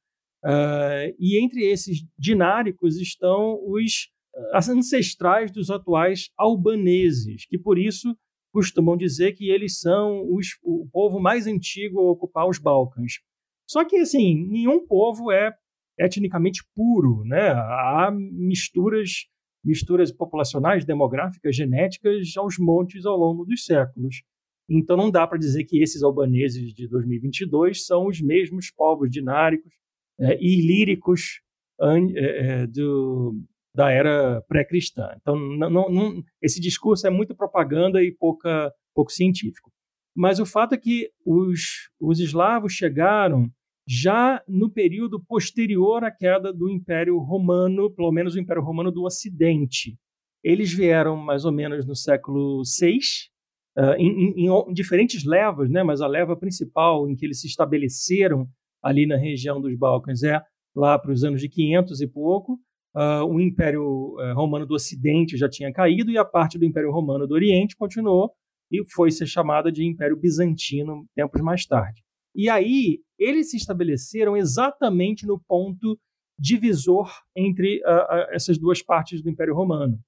Uh, 0.44 1.12
e 1.18 1.42
entre 1.42 1.64
esses 1.64 1.98
dináricos 2.18 2.96
estão 2.96 3.60
os 3.66 4.08
ancestrais 4.68 5.50
dos 5.50 5.70
atuais 5.70 6.30
albaneses, 6.36 7.44
que 7.46 7.58
por 7.58 7.78
isso 7.78 8.16
costumam 8.52 8.96
dizer 8.96 9.32
que 9.32 9.48
eles 9.48 9.78
são 9.78 10.26
os, 10.32 10.48
o 10.62 10.88
povo 10.92 11.20
mais 11.20 11.46
antigo 11.46 12.00
a 12.00 12.10
ocupar 12.10 12.48
os 12.48 12.58
Balcãs. 12.58 13.14
Só 13.68 13.84
que, 13.84 13.96
assim, 13.96 14.46
nenhum 14.48 14.84
povo 14.86 15.30
é 15.30 15.54
etnicamente 15.98 16.62
puro, 16.74 17.22
né? 17.24 17.50
Há 17.50 18.10
misturas, 18.10 19.26
misturas 19.64 20.10
populacionais, 20.10 20.84
demográficas, 20.84 21.54
genéticas 21.54 22.34
aos 22.36 22.58
montes 22.58 23.04
ao 23.04 23.16
longo 23.16 23.44
dos 23.44 23.64
séculos. 23.64 24.22
Então 24.68 24.96
não 24.96 25.10
dá 25.10 25.26
para 25.26 25.38
dizer 25.38 25.64
que 25.64 25.82
esses 25.82 26.02
albaneses 26.02 26.72
de 26.72 26.88
2022 26.88 27.84
são 27.84 28.06
os 28.06 28.20
mesmos 28.20 28.70
povos 28.70 29.10
dináricos 29.10 29.72
é, 30.18 30.38
e 30.40 30.60
líricos 30.60 31.40
é, 31.80 32.62
é, 32.62 32.66
do, 32.66 33.36
da 33.74 33.90
era 33.90 34.42
pré-cristã. 34.42 35.14
Então, 35.20 35.36
não, 35.36 35.70
não, 35.70 36.22
esse 36.42 36.60
discurso 36.60 37.06
é 37.06 37.10
muito 37.10 37.34
propaganda 37.34 38.02
e 38.02 38.12
pouca, 38.12 38.72
pouco 38.94 39.10
científico. 39.10 39.72
Mas 40.14 40.38
o 40.38 40.46
fato 40.46 40.74
é 40.74 40.78
que 40.78 41.10
os, 41.24 41.88
os 41.98 42.20
eslavos 42.20 42.72
chegaram 42.72 43.50
já 43.92 44.40
no 44.46 44.70
período 44.70 45.18
posterior 45.18 46.04
à 46.04 46.12
queda 46.12 46.52
do 46.52 46.70
Império 46.70 47.18
Romano, 47.18 47.90
pelo 47.90 48.12
menos 48.12 48.36
o 48.36 48.38
Império 48.38 48.62
Romano 48.62 48.92
do 48.92 49.02
Ocidente. 49.02 49.98
Eles 50.44 50.72
vieram 50.72 51.16
mais 51.16 51.44
ou 51.44 51.50
menos 51.50 51.84
no 51.84 51.96
século 51.96 52.62
VI, 52.62 53.00
uh, 53.76 53.94
em, 53.98 54.46
em, 54.46 54.46
em, 54.46 54.72
diferentes 54.72 55.24
levas, 55.24 55.68
né? 55.68 55.82
mas 55.82 56.00
a 56.00 56.06
leva 56.06 56.36
principal 56.36 57.10
em 57.10 57.16
que 57.16 57.26
eles 57.26 57.40
se 57.40 57.48
estabeleceram 57.48 58.48
ali 58.80 59.06
na 59.06 59.16
região 59.16 59.60
dos 59.60 59.76
Balcãs 59.76 60.22
é 60.22 60.40
lá 60.72 60.96
para 60.96 61.10
os 61.10 61.24
anos 61.24 61.40
de 61.40 61.48
500 61.48 62.00
e 62.00 62.06
pouco, 62.06 62.60
uh, 62.94 63.24
o 63.24 63.40
Império 63.40 63.82
uh, 63.82 64.34
Romano 64.36 64.66
do 64.66 64.74
Ocidente 64.74 65.36
já 65.36 65.48
tinha 65.48 65.72
caído 65.72 66.12
e 66.12 66.16
a 66.16 66.24
parte 66.24 66.56
do 66.56 66.64
Império 66.64 66.92
Romano 66.92 67.26
do 67.26 67.34
Oriente 67.34 67.74
continuou 67.74 68.30
e 68.70 68.88
foi 68.88 69.10
ser 69.10 69.26
chamada 69.26 69.72
de 69.72 69.84
Império 69.84 70.16
Bizantino 70.16 71.04
tempos 71.12 71.40
mais 71.40 71.66
tarde. 71.66 72.04
E 72.34 72.48
aí 72.48 73.00
eles 73.18 73.50
se 73.50 73.56
estabeleceram 73.56 74.36
exatamente 74.36 75.26
no 75.26 75.38
ponto 75.38 75.98
divisor 76.38 77.10
entre 77.36 77.78
uh, 77.80 78.32
essas 78.32 78.58
duas 78.58 78.82
partes 78.82 79.22
do 79.22 79.28
Império 79.28 79.54
Romano. 79.54 79.98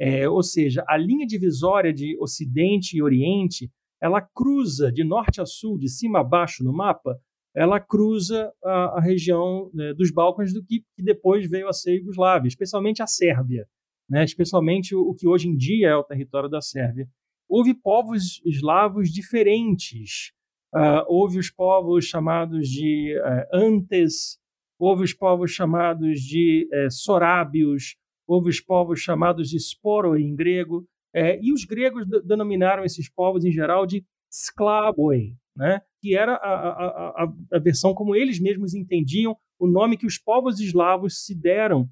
É, 0.00 0.28
ou 0.28 0.42
seja, 0.42 0.84
a 0.88 0.96
linha 0.96 1.26
divisória 1.26 1.92
de 1.92 2.16
Ocidente 2.20 2.96
e 2.96 3.02
Oriente 3.02 3.70
ela 4.00 4.20
cruza 4.20 4.92
de 4.92 5.02
norte 5.02 5.40
a 5.40 5.46
sul, 5.46 5.76
de 5.76 5.88
cima 5.88 6.20
a 6.20 6.24
baixo 6.24 6.62
no 6.62 6.72
mapa, 6.72 7.18
ela 7.54 7.80
cruza 7.80 8.52
a, 8.62 8.98
a 8.98 9.00
região 9.00 9.70
né, 9.74 9.92
dos 9.94 10.12
Balcãs 10.12 10.52
do 10.52 10.64
que, 10.64 10.84
que, 10.94 11.02
depois 11.02 11.48
veio 11.50 11.68
a 11.68 11.72
ser 11.72 11.96
Iugoslávia, 11.96 12.48
especialmente 12.48 13.02
a 13.02 13.06
Sérvia, 13.06 13.66
né, 14.08 14.22
especialmente 14.24 14.94
o, 14.94 15.00
o, 15.00 15.14
que 15.14 15.26
hoje 15.26 15.48
em 15.48 15.56
dia 15.56 15.88
é 15.88 15.96
o 15.96 16.04
território 16.04 16.48
da 16.48 16.60
Sérvia. 16.60 17.08
Houve 17.48 17.74
povos 17.74 18.40
eslavos 18.44 19.10
diferentes. 19.10 20.32
Uh, 20.74 21.00
houve 21.08 21.38
os 21.38 21.50
povos 21.50 22.04
chamados 22.04 22.68
de 22.68 23.18
uh, 23.18 23.56
Antes, 23.56 24.38
houve 24.78 25.04
os 25.04 25.14
povos 25.14 25.50
chamados 25.50 26.20
de 26.20 26.68
uh, 26.70 26.90
Sorábios, 26.90 27.96
houve 28.26 28.50
os 28.50 28.60
povos 28.60 29.00
chamados 29.00 29.48
de 29.48 29.58
Sporo 29.58 30.16
em 30.16 30.36
grego, 30.36 30.86
eh, 31.14 31.40
e 31.42 31.54
os 31.54 31.64
gregos 31.64 32.06
denominaram 32.22 32.84
esses 32.84 33.10
povos 33.10 33.42
em 33.46 33.50
geral 33.50 33.86
de 33.86 34.04
Sklavoi, 34.30 35.32
né? 35.56 35.80
que 36.02 36.14
era 36.14 36.34
a, 36.34 37.22
a, 37.24 37.32
a, 37.54 37.58
versão 37.58 37.94
como 37.94 38.14
eles 38.14 38.38
mesmos 38.38 38.74
entendiam 38.74 39.34
o 39.58 39.66
nome 39.66 39.96
que 39.96 40.06
os 40.06 40.18
povos 40.18 40.60
eslavos 40.60 41.24
se 41.24 41.34
deram, 41.34 41.88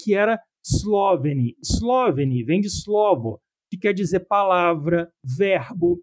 que 0.00 0.14
era 0.14 0.40
Sloveni. 0.64 1.54
Sloveni 1.62 2.42
vem 2.42 2.62
de 2.62 2.68
slovo, 2.68 3.38
que 3.70 3.76
quer 3.76 3.92
dizer 3.92 4.20
palavra, 4.20 5.12
verbo, 5.22 6.02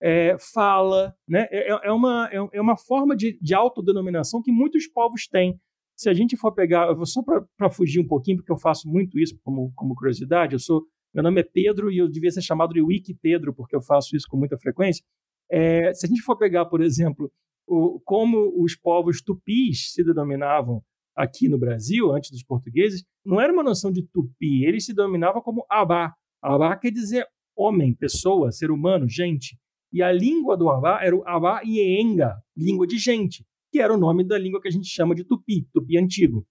é, 0.00 0.36
fala. 0.52 1.14
Né? 1.28 1.46
É, 1.50 1.72
é, 1.72 1.80
é 1.84 1.92
uma, 1.92 2.28
é, 2.32 2.36
é 2.52 2.60
uma 2.60 2.76
forma 2.76 3.16
de, 3.16 3.38
de 3.40 3.54
autodenominação 3.54 4.42
que 4.42 4.52
muitos 4.52 4.86
povos 4.86 5.26
têm. 5.26 5.58
Se 5.96 6.08
a 6.08 6.14
gente 6.14 6.36
for 6.36 6.52
pegar, 6.52 6.94
só 7.04 7.22
para 7.56 7.70
fugir 7.70 8.00
um 8.00 8.06
pouquinho, 8.06 8.36
porque 8.36 8.52
eu 8.52 8.58
faço 8.58 8.88
muito 8.88 9.18
isso 9.18 9.36
como, 9.42 9.72
como 9.74 9.96
curiosidade, 9.96 10.52
eu 10.52 10.60
sou 10.60 10.84
meu 11.14 11.22
nome 11.22 11.40
é 11.40 11.44
Pedro 11.44 11.90
e 11.90 11.98
eu 11.98 12.08
devia 12.08 12.30
ser 12.30 12.42
chamado 12.42 12.74
de 12.74 12.82
Wiki 12.82 13.14
Pedro, 13.14 13.54
porque 13.54 13.74
eu 13.74 13.80
faço 13.80 14.14
isso 14.14 14.26
com 14.28 14.36
muita 14.36 14.58
frequência. 14.58 15.02
É, 15.50 15.92
se 15.94 16.06
a 16.06 16.08
gente 16.08 16.22
for 16.22 16.36
pegar, 16.36 16.66
por 16.66 16.82
exemplo, 16.82 17.32
o, 17.66 18.00
como 18.04 18.62
os 18.62 18.76
povos 18.76 19.22
tupis 19.22 19.92
se 19.92 20.04
denominavam 20.04 20.82
aqui 21.16 21.48
no 21.48 21.58
Brasil, 21.58 22.12
antes 22.12 22.30
dos 22.30 22.44
portugueses, 22.44 23.04
não 23.24 23.40
era 23.40 23.52
uma 23.52 23.62
noção 23.62 23.90
de 23.90 24.02
tupi, 24.02 24.64
eles 24.64 24.84
se 24.84 24.94
denominavam 24.94 25.42
como 25.42 25.64
abá. 25.68 26.14
Abá 26.42 26.76
quer 26.76 26.92
dizer 26.92 27.26
homem, 27.56 27.94
pessoa, 27.94 28.52
ser 28.52 28.70
humano, 28.70 29.08
gente. 29.08 29.58
E 29.92 30.02
a 30.02 30.12
língua 30.12 30.56
do 30.56 30.68
abá 30.68 31.00
era 31.02 31.16
o 31.16 31.26
abá 31.26 31.62
ienga, 31.64 32.36
língua 32.56 32.86
de 32.86 32.98
gente, 32.98 33.44
que 33.72 33.80
era 33.80 33.92
o 33.92 33.98
nome 33.98 34.24
da 34.24 34.38
língua 34.38 34.60
que 34.60 34.68
a 34.68 34.70
gente 34.70 34.88
chama 34.88 35.14
de 35.14 35.24
tupi, 35.24 35.66
tupi 35.72 35.98
antigo. 35.98 36.46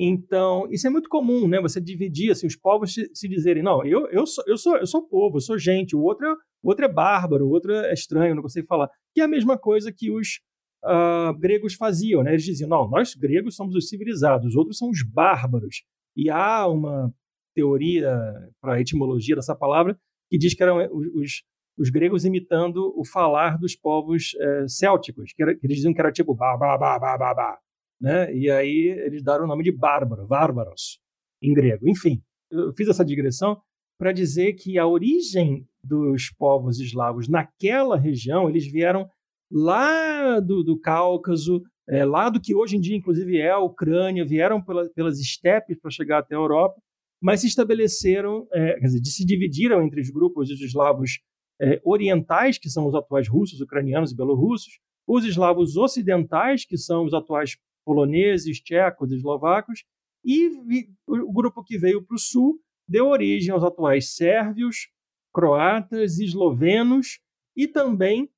Então, 0.00 0.68
isso 0.70 0.86
é 0.86 0.90
muito 0.90 1.08
comum, 1.08 1.48
né? 1.48 1.60
Você 1.60 1.80
dividir 1.80 2.30
assim, 2.30 2.46
os 2.46 2.54
povos 2.54 2.94
se, 2.94 3.10
se 3.12 3.28
dizerem, 3.28 3.64
não, 3.64 3.84
eu, 3.84 4.06
eu, 4.10 4.24
sou, 4.26 4.44
eu, 4.46 4.56
sou, 4.56 4.76
eu 4.76 4.86
sou 4.86 5.02
povo, 5.08 5.38
eu 5.38 5.40
sou 5.40 5.58
gente, 5.58 5.96
o 5.96 6.00
outro 6.00 6.24
é, 6.24 6.32
o 6.62 6.68
outro 6.68 6.84
é 6.84 6.92
bárbaro, 6.92 7.46
o 7.46 7.50
outro 7.50 7.72
é 7.72 7.92
estranho, 7.92 8.34
não 8.34 8.42
consigo 8.42 8.66
falar. 8.66 8.88
Que 9.12 9.20
é 9.20 9.24
a 9.24 9.28
mesma 9.28 9.58
coisa 9.58 9.92
que 9.92 10.08
os 10.08 10.40
uh, 10.84 11.36
gregos 11.36 11.74
faziam, 11.74 12.22
né? 12.22 12.30
Eles 12.30 12.44
diziam, 12.44 12.68
não, 12.68 12.88
nós 12.88 13.14
gregos 13.14 13.56
somos 13.56 13.74
os 13.74 13.88
civilizados, 13.88 14.46
os 14.46 14.56
outros 14.56 14.78
são 14.78 14.88
os 14.88 15.02
bárbaros. 15.02 15.82
E 16.16 16.30
há 16.30 16.68
uma 16.68 17.12
teoria 17.52 18.16
para 18.60 18.74
a 18.74 18.80
etimologia 18.80 19.34
dessa 19.34 19.54
palavra 19.54 19.98
que 20.30 20.38
diz 20.38 20.54
que 20.54 20.62
eram 20.62 20.78
os, 20.92 21.42
os 21.78 21.90
gregos 21.90 22.24
imitando 22.24 22.92
o 22.96 23.04
falar 23.04 23.58
dos 23.58 23.76
povos 23.76 24.34
é, 24.40 24.68
célticos, 24.68 25.32
que, 25.34 25.42
era, 25.42 25.54
que, 25.54 25.66
eles 25.66 25.76
diziam 25.76 25.94
que 25.94 26.00
era 26.00 26.12
tipo 26.12 26.34
ba, 26.34 26.56
ba, 26.56 26.76
ba, 26.76 26.98
ba, 26.98 27.16
ba, 27.16 27.34
ba, 27.34 27.58
né? 28.00 28.34
E 28.34 28.50
aí 28.50 28.94
eles 29.06 29.22
deram 29.22 29.44
o 29.44 29.48
nome 29.48 29.62
de 29.62 29.72
bárbaro, 29.72 30.26
bárbaros, 30.26 31.00
em 31.42 31.54
grego. 31.54 31.88
Enfim, 31.88 32.22
eu 32.50 32.72
fiz 32.72 32.88
essa 32.88 33.04
digressão 33.04 33.60
para 33.98 34.12
dizer 34.12 34.54
que 34.54 34.78
a 34.78 34.86
origem 34.86 35.66
dos 35.82 36.30
povos 36.30 36.78
eslavos 36.78 37.28
naquela 37.28 37.96
região, 37.96 38.48
eles 38.48 38.70
vieram 38.70 39.08
lá 39.50 40.38
do, 40.40 40.62
do 40.62 40.78
Cáucaso, 40.78 41.62
é, 41.88 42.04
lá 42.04 42.28
do 42.28 42.40
que 42.40 42.54
hoje 42.54 42.76
em 42.76 42.80
dia, 42.80 42.96
inclusive, 42.96 43.38
é 43.38 43.50
a 43.50 43.58
Ucrânia, 43.58 44.24
vieram 44.24 44.62
pela, 44.62 44.88
pelas 44.90 45.18
estepes 45.18 45.78
para 45.80 45.90
chegar 45.90 46.18
até 46.18 46.34
a 46.34 46.38
Europa, 46.38 46.80
mas 47.20 47.40
se 47.40 47.46
estabeleceram, 47.46 48.46
é, 48.52 48.74
quer 48.74 48.86
dizer, 48.86 49.04
se 49.04 49.24
dividiram 49.24 49.82
entre 49.82 50.00
os 50.00 50.10
grupos 50.10 50.48
dos 50.48 50.60
eslavos 50.60 51.18
é, 51.60 51.80
orientais, 51.84 52.58
que 52.58 52.68
são 52.68 52.86
os 52.86 52.94
atuais 52.94 53.28
russos, 53.28 53.60
ucranianos 53.60 54.12
e 54.12 54.16
belorussos, 54.16 54.78
os 55.06 55.24
eslavos 55.24 55.76
ocidentais, 55.76 56.64
que 56.64 56.76
são 56.76 57.04
os 57.04 57.14
atuais 57.14 57.56
poloneses, 57.84 58.60
tchecos, 58.60 59.10
eslovacos, 59.10 59.84
e 60.24 60.50
o 61.06 61.32
grupo 61.32 61.64
que 61.64 61.78
veio 61.78 62.02
para 62.02 62.14
o 62.14 62.18
sul 62.18 62.60
deu 62.86 63.06
origem 63.06 63.52
aos 63.52 63.62
atuais 63.62 64.14
sérvios, 64.14 64.88
croatas, 65.32 66.18
eslovenos 66.18 67.20
e 67.56 67.66
também 67.66 68.28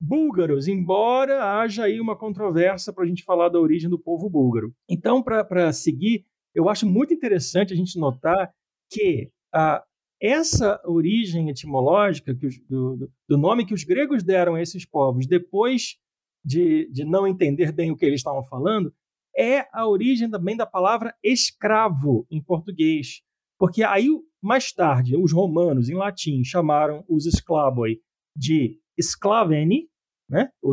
búlgaros, 0.00 0.68
embora 0.68 1.60
haja 1.60 1.84
aí 1.84 2.00
uma 2.00 2.16
controvérsia 2.16 2.92
para 2.92 3.04
a 3.04 3.06
gente 3.06 3.24
falar 3.24 3.48
da 3.48 3.58
origem 3.58 3.90
do 3.90 3.98
povo 3.98 4.30
búlgaro. 4.30 4.72
Então, 4.88 5.22
para 5.22 5.72
seguir, 5.72 6.24
eu 6.54 6.68
acho 6.68 6.86
muito 6.86 7.12
interessante 7.12 7.72
a 7.72 7.76
gente 7.76 7.98
notar 7.98 8.52
que 8.90 9.30
a, 9.52 9.84
essa 10.20 10.80
origem 10.84 11.48
etimológica 11.48 12.34
os, 12.46 12.58
do, 12.68 13.10
do, 13.28 13.38
nome 13.38 13.64
que 13.64 13.74
os 13.74 13.84
gregos 13.84 14.22
deram 14.22 14.54
a 14.54 14.62
esses 14.62 14.84
povos 14.84 15.26
depois 15.26 15.96
de, 16.44 16.90
de 16.90 17.04
não 17.04 17.26
entender 17.26 17.72
bem 17.72 17.90
o 17.90 17.96
que 17.96 18.04
eles 18.04 18.20
estavam 18.20 18.42
falando 18.42 18.92
é 19.36 19.68
a 19.72 19.86
origem 19.86 20.28
também 20.28 20.56
da 20.56 20.66
palavra 20.66 21.14
escravo 21.22 22.26
em 22.28 22.42
português. 22.42 23.22
Porque 23.56 23.84
aí, 23.84 24.08
mais 24.42 24.72
tarde, 24.72 25.16
os 25.16 25.32
romanos, 25.32 25.88
em 25.88 25.94
latim, 25.94 26.42
chamaram 26.42 27.04
os 27.08 27.24
esclavoi 27.24 28.00
de 28.36 28.80
sclaveni, 29.00 29.88
né? 30.28 30.50
ou 30.60 30.72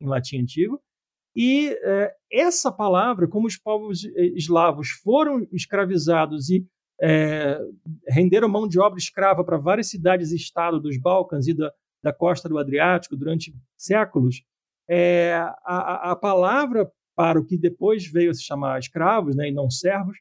em 0.00 0.06
latim 0.06 0.40
antigo, 0.40 0.80
e 1.36 1.68
é, 1.82 2.12
essa 2.32 2.72
palavra, 2.72 3.28
como 3.28 3.46
os 3.46 3.56
povos 3.56 4.04
eh, 4.04 4.32
eslavos 4.34 4.88
foram 5.04 5.46
escravizados 5.52 6.50
e 6.50 6.66
é, 7.00 7.58
renderam 8.08 8.48
mão 8.48 8.66
de 8.66 8.78
obra 8.78 8.98
escrava 8.98 9.44
para 9.44 9.56
várias 9.56 9.88
cidades 9.88 10.32
e 10.32 10.36
estados 10.36 10.82
dos 10.82 10.98
Balcãs 10.98 11.46
e 11.46 11.54
da, 11.54 11.72
da 12.02 12.12
costa 12.12 12.48
do 12.48 12.58
Adriático 12.58 13.16
durante 13.16 13.54
séculos, 13.76 14.42
é, 14.88 15.34
a, 15.64 16.12
a, 16.12 16.16
palavra 16.16 16.90
para 17.14 17.38
o 17.38 17.44
que 17.44 17.58
depois 17.58 18.06
veio 18.06 18.30
a 18.30 18.34
se 18.34 18.42
chamar 18.42 18.78
escravos 18.78 19.36
né, 19.36 19.48
e 19.48 19.52
não 19.52 19.70
servos 19.70 20.16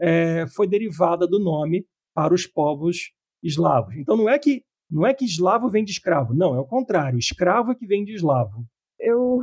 é, 0.00 0.46
foi 0.46 0.68
derivada 0.68 1.26
do 1.26 1.38
nome 1.38 1.84
para 2.14 2.32
os 2.32 2.46
povos 2.46 3.12
eslavos. 3.42 3.94
Então 3.96 4.16
não 4.16 4.28
é 4.28 4.38
que 4.38 4.62
não 4.90 5.06
é 5.06 5.14
que 5.14 5.24
eslavo 5.24 5.70
vem 5.70 5.82
de 5.84 5.90
escravo, 5.90 6.34
não, 6.34 6.54
é 6.54 6.60
o 6.60 6.66
contrário, 6.66 7.18
escravo 7.18 7.72
é 7.72 7.74
que 7.74 7.86
vem 7.86 8.04
de 8.04 8.14
eslavo. 8.14 8.66
Eu, 9.00 9.40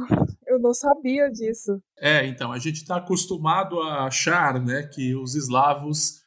eu 0.48 0.60
não 0.60 0.74
sabia 0.74 1.30
disso. 1.30 1.82
É, 1.98 2.26
então, 2.26 2.52
a 2.52 2.60
gente 2.60 2.78
está 2.78 2.96
acostumado 2.96 3.82
a 3.82 4.06
achar 4.06 4.64
né, 4.64 4.84
que 4.84 5.14
os 5.16 5.36
eslavos 5.36 6.22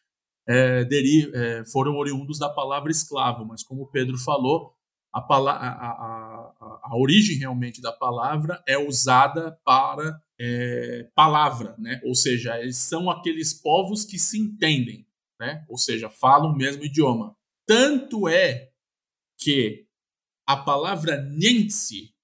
é, 0.47 0.85
deri 0.85 1.31
é, 1.35 1.65
foram 1.65 1.97
oriundos 1.97 2.39
da 2.39 2.49
palavra 2.49 2.91
escravo, 2.91 3.45
mas 3.45 3.63
como 3.63 3.91
Pedro 3.91 4.19
falou, 4.19 4.75
a, 5.13 5.21
a, 5.21 5.51
a, 5.51 6.81
a, 6.85 6.97
origem 6.97 7.37
realmente 7.37 7.83
da 7.83 7.93
palavra 7.93 8.63
é 8.67 8.79
usada 8.79 9.59
para 9.65 10.19
é, 10.41 11.09
palavra, 11.15 11.77
né? 11.79 12.01
ou 12.05 12.15
seja, 12.15 12.59
eles 12.59 12.79
são 12.79 13.11
aqueles 13.11 13.53
povos 13.53 14.05
que 14.05 14.19
se 14.19 14.39
entendem, 14.39 15.07
né? 15.39 15.65
ou 15.69 15.77
seja, 15.77 16.09
falam 16.09 16.53
o 16.53 16.57
mesmo 16.57 16.83
idioma. 16.83 17.37
Tanto 17.67 18.27
é 18.27 18.71
que 19.39 19.87
a 20.47 20.57
palavra 20.57 21.21
Niemcy, 21.23 22.15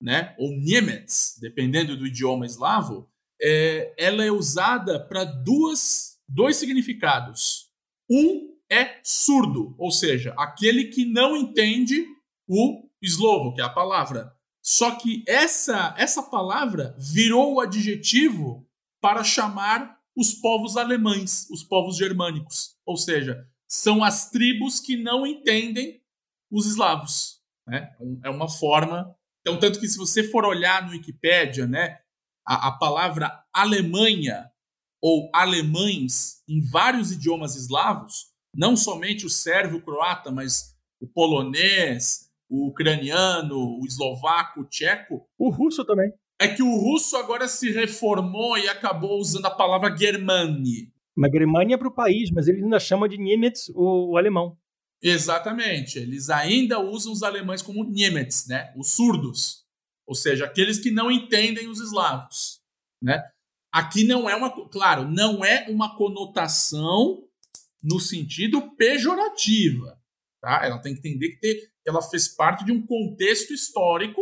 né, 0.00 0.34
ou 0.38 0.50
Niemets, 0.50 1.36
dependendo 1.40 1.96
do 1.96 2.06
idioma 2.06 2.46
eslavo, 2.46 3.10
é, 3.40 3.94
ela 3.96 4.24
é 4.24 4.30
usada 4.30 5.00
para 5.00 5.24
duas 5.24 6.07
dois 6.28 6.56
significados. 6.56 7.70
Um 8.10 8.56
é 8.70 9.00
surdo, 9.02 9.74
ou 9.78 9.90
seja, 9.90 10.34
aquele 10.36 10.86
que 10.86 11.04
não 11.04 11.36
entende 11.36 12.06
o 12.46 12.88
eslovo, 13.00 13.54
que 13.54 13.60
é 13.60 13.64
a 13.64 13.70
palavra. 13.70 14.32
Só 14.62 14.96
que 14.96 15.24
essa 15.26 15.94
essa 15.96 16.22
palavra 16.22 16.94
virou 16.98 17.54
o 17.54 17.60
adjetivo 17.60 18.68
para 19.00 19.24
chamar 19.24 19.98
os 20.16 20.34
povos 20.34 20.76
alemães, 20.76 21.48
os 21.50 21.62
povos 21.62 21.96
germânicos, 21.96 22.76
ou 22.84 22.96
seja, 22.96 23.46
são 23.68 24.02
as 24.02 24.30
tribos 24.30 24.80
que 24.80 24.96
não 24.96 25.26
entendem 25.26 26.02
os 26.50 26.66
eslavos. 26.66 27.40
Né? 27.66 27.94
É 28.24 28.30
uma 28.30 28.48
forma. 28.48 29.14
Então, 29.40 29.58
tanto 29.58 29.78
que 29.78 29.88
se 29.88 29.96
você 29.96 30.24
for 30.24 30.44
olhar 30.44 30.84
no 30.84 30.90
Wikipédia, 30.90 31.66
né, 31.66 32.00
a, 32.46 32.68
a 32.68 32.72
palavra 32.72 33.44
Alemanha 33.52 34.50
ou 35.02 35.30
alemães 35.34 36.42
em 36.48 36.60
vários 36.60 37.12
idiomas 37.12 37.54
eslavos, 37.54 38.26
não 38.54 38.76
somente 38.76 39.26
o 39.26 39.30
sérvio, 39.30 39.78
o 39.78 39.82
croata, 39.82 40.30
mas 40.30 40.74
o 41.00 41.06
polonês, 41.06 42.28
o 42.48 42.68
ucraniano, 42.68 43.78
o 43.80 43.86
eslovaco, 43.86 44.60
o 44.60 44.64
tcheco. 44.64 45.26
O 45.38 45.50
russo 45.50 45.84
também. 45.84 46.12
É 46.40 46.48
que 46.48 46.62
o 46.62 46.76
russo 46.76 47.16
agora 47.16 47.48
se 47.48 47.70
reformou 47.70 48.56
e 48.56 48.68
acabou 48.68 49.18
usando 49.18 49.46
a 49.46 49.50
palavra 49.50 49.96
Germani. 49.96 50.92
Mas 51.16 51.32
Germania 51.32 51.74
é 51.74 51.78
para 51.78 51.88
o 51.88 51.94
país, 51.94 52.30
mas 52.30 52.46
ele 52.46 52.62
ainda 52.62 52.78
chama 52.78 53.08
de 53.08 53.18
Nimitz 53.18 53.68
o, 53.74 54.12
o 54.12 54.16
alemão. 54.16 54.56
Exatamente. 55.02 55.98
Eles 55.98 56.30
ainda 56.30 56.80
usam 56.80 57.12
os 57.12 57.22
alemães 57.22 57.62
como 57.62 57.84
Niemets, 57.84 58.46
né? 58.48 58.72
Os 58.76 58.92
surdos. 58.92 59.64
Ou 60.06 60.14
seja, 60.14 60.44
aqueles 60.44 60.78
que 60.78 60.90
não 60.90 61.10
entendem 61.10 61.68
os 61.68 61.80
eslavos, 61.80 62.60
né? 63.02 63.22
Aqui 63.72 64.04
não 64.04 64.28
é 64.28 64.34
uma, 64.34 64.68
claro, 64.68 65.08
não 65.08 65.44
é 65.44 65.66
uma 65.68 65.96
conotação 65.96 67.24
no 67.82 68.00
sentido 68.00 68.74
pejorativa, 68.76 70.00
tá? 70.40 70.62
Ela 70.64 70.78
tem 70.78 70.94
que 70.94 71.00
entender 71.00 71.30
que, 71.30 71.40
ter, 71.40 71.70
ela 71.86 72.02
fez 72.02 72.28
parte 72.28 72.64
de 72.64 72.72
um 72.72 72.84
contexto 72.84 73.52
histórico 73.52 74.20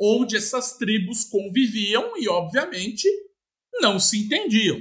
onde 0.00 0.36
essas 0.36 0.76
tribos 0.76 1.24
conviviam 1.24 2.16
e, 2.16 2.28
obviamente, 2.28 3.08
não 3.80 3.98
se 3.98 4.18
entendiam, 4.18 4.80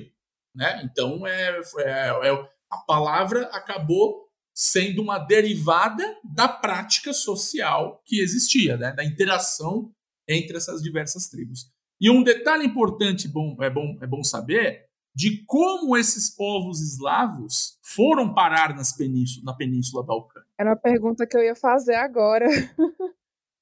né? 0.54 0.82
Então, 0.84 1.26
é, 1.26 1.60
é, 1.80 2.30
é 2.30 2.50
a 2.70 2.78
palavra 2.86 3.44
acabou 3.54 4.28
sendo 4.54 5.04
uma 5.04 5.20
derivada 5.20 6.04
da 6.24 6.48
prática 6.48 7.14
social 7.14 8.02
que 8.04 8.20
existia, 8.20 8.76
né? 8.76 8.92
da 8.92 9.06
interação 9.06 9.94
entre 10.28 10.58
essas 10.58 10.82
diversas 10.82 11.28
tribos. 11.30 11.72
E 12.00 12.10
um 12.10 12.24
detalhe 12.24 12.66
importante, 12.66 13.28
bom, 13.28 13.58
é, 13.62 13.70
bom, 13.70 13.98
é 14.02 14.08
bom 14.08 14.24
saber, 14.24 14.86
de 15.16 15.44
como 15.46 15.98
esses 15.98 16.30
povos 16.30 16.80
eslavos 16.80 17.80
foram 17.82 18.34
parar 18.34 18.76
nas 18.76 18.96
península, 18.96 19.46
na 19.46 19.54
Península 19.54 20.04
Balcânica. 20.04 20.48
Era 20.60 20.70
uma 20.70 20.76
pergunta 20.76 21.26
que 21.26 21.36
eu 21.36 21.44
ia 21.44 21.56
fazer 21.56 21.96
agora. 21.96 22.46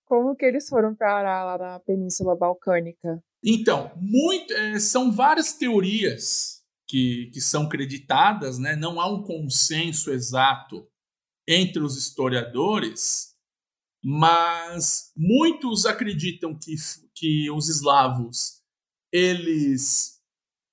como 0.06 0.36
que 0.36 0.46
eles 0.46 0.68
foram 0.68 0.94
parar 0.94 1.46
lá 1.46 1.58
na 1.58 1.80
Península 1.80 2.36
Balcânica? 2.36 3.24
Então, 3.44 3.92
muito, 3.96 4.54
é, 4.54 4.80
são 4.80 5.12
várias 5.12 5.54
teorias 5.54 6.64
que, 6.88 7.30
que 7.34 7.40
são 7.40 7.70
creditadas, 7.70 8.60
né? 8.60 8.76
não 8.76 9.00
há 9.00 9.08
um 9.08 9.24
consenso 9.24 10.12
exato 10.12 10.88
entre 11.48 11.82
os 11.82 11.98
historiadores, 11.98 13.35
mas 14.08 15.12
muitos 15.18 15.88
acreditam 15.88 16.54
que, 16.54 16.76
que 17.16 17.50
os 17.50 17.70
eslavos 17.70 18.62
eles 19.12 20.20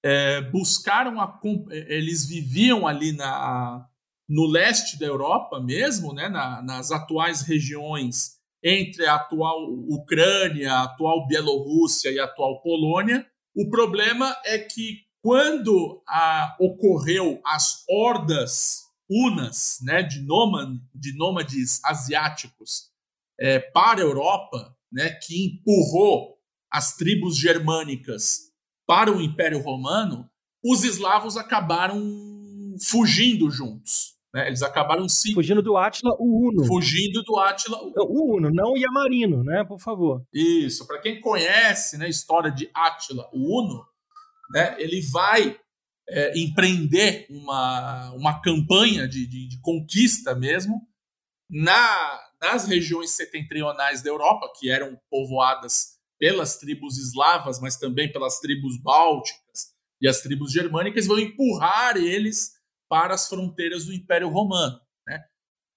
é, 0.05 0.43
buscaram 0.51 1.19
a, 1.19 1.41
eles 1.71 2.27
viviam 2.27 2.87
ali 2.87 3.11
na, 3.13 3.89
no 4.29 4.45
leste 4.47 4.99
da 4.99 5.07
Europa 5.07 5.59
mesmo, 5.63 6.13
né, 6.13 6.29
na, 6.29 6.61
nas 6.61 6.91
atuais 6.93 7.41
regiões 7.41 8.33
entre 8.63 9.07
a 9.07 9.15
atual 9.15 9.65
Ucrânia, 9.89 10.75
a 10.75 10.83
atual 10.83 11.27
Bielorrússia 11.27 12.11
e 12.11 12.19
a 12.19 12.25
atual 12.25 12.61
Polônia. 12.61 13.27
O 13.57 13.71
problema 13.71 14.37
é 14.45 14.59
que 14.59 15.07
quando 15.23 16.03
a, 16.07 16.55
ocorreu 16.61 17.41
as 17.47 17.83
hordas 17.89 18.83
unas, 19.09 19.79
né, 19.81 20.03
de, 20.03 20.21
nômade, 20.21 20.83
de 20.95 21.17
nômades 21.17 21.83
asiáticos 21.83 22.92
é, 23.41 23.59
para 23.59 24.01
a 24.01 24.05
Europa, 24.05 24.77
né, 24.91 25.11
que 25.11 25.47
empurrou 25.47 26.39
as 26.71 26.97
tribos 26.97 27.37
germânicas 27.37 28.53
para 28.87 29.11
o 29.11 29.21
Império 29.21 29.61
Romano, 29.61 30.29
os 30.65 30.85
eslavos 30.85 31.37
acabaram 31.37 32.01
fugindo 32.81 33.51
juntos. 33.51 34.17
Né? 34.35 34.47
Eles 34.47 34.63
acabaram 34.63 35.09
se. 35.09 35.35
Fugindo 35.35 35.63
do 35.63 35.77
Átila, 35.77 36.15
o 36.19 36.49
Uno. 36.49 36.67
Fugindo 36.67 37.23
do 37.23 37.39
Átila. 37.39 37.79
O 37.83 38.37
Uno, 38.37 38.51
não 38.51 38.73
o 38.73 38.79
Yamarino, 38.79 39.45
né? 39.45 39.65
Por 39.65 39.79
favor. 39.79 40.23
Isso. 40.33 40.87
Para 40.87 41.01
quem 41.01 41.21
conhece 41.21 41.99
né, 41.99 42.07
a 42.07 42.09
história 42.09 42.51
de 42.51 42.71
Átila, 42.75 43.29
o 43.33 43.61
Uno, 43.61 43.85
né, 44.51 44.75
ele 44.79 45.03
vai 45.03 45.59
é, 46.09 46.39
empreender 46.39 47.27
uma, 47.29 48.13
uma 48.13 48.41
campanha 48.41 49.07
de, 49.07 49.27
de, 49.27 49.49
de 49.49 49.61
conquista 49.61 50.35
mesmo 50.35 50.81
na, 51.51 52.21
nas 52.43 52.67
regiões 52.67 53.11
setentrionais 53.11 54.03
da 54.03 54.11
Europa, 54.11 54.53
que 54.59 54.69
eram 54.69 54.99
povoadas 55.09 55.93
pelas 56.19 56.57
tribos 56.57 56.99
eslavas, 56.99 57.61
mas 57.61 57.77
também 57.77 58.11
pelas 58.11 58.41
tribos 58.41 58.77
bálticas 58.77 59.73
e 60.01 60.09
as 60.09 60.21
tribos 60.21 60.53
germânicas, 60.53 61.07
vão 61.07 61.19
empurrar 61.19 61.97
eles 61.97 62.53
para 62.89 63.15
as 63.15 63.29
fronteiras 63.29 63.87
do 63.87 63.93
Império 63.93 64.29
Romano. 64.29 64.81
Né? 65.07 65.25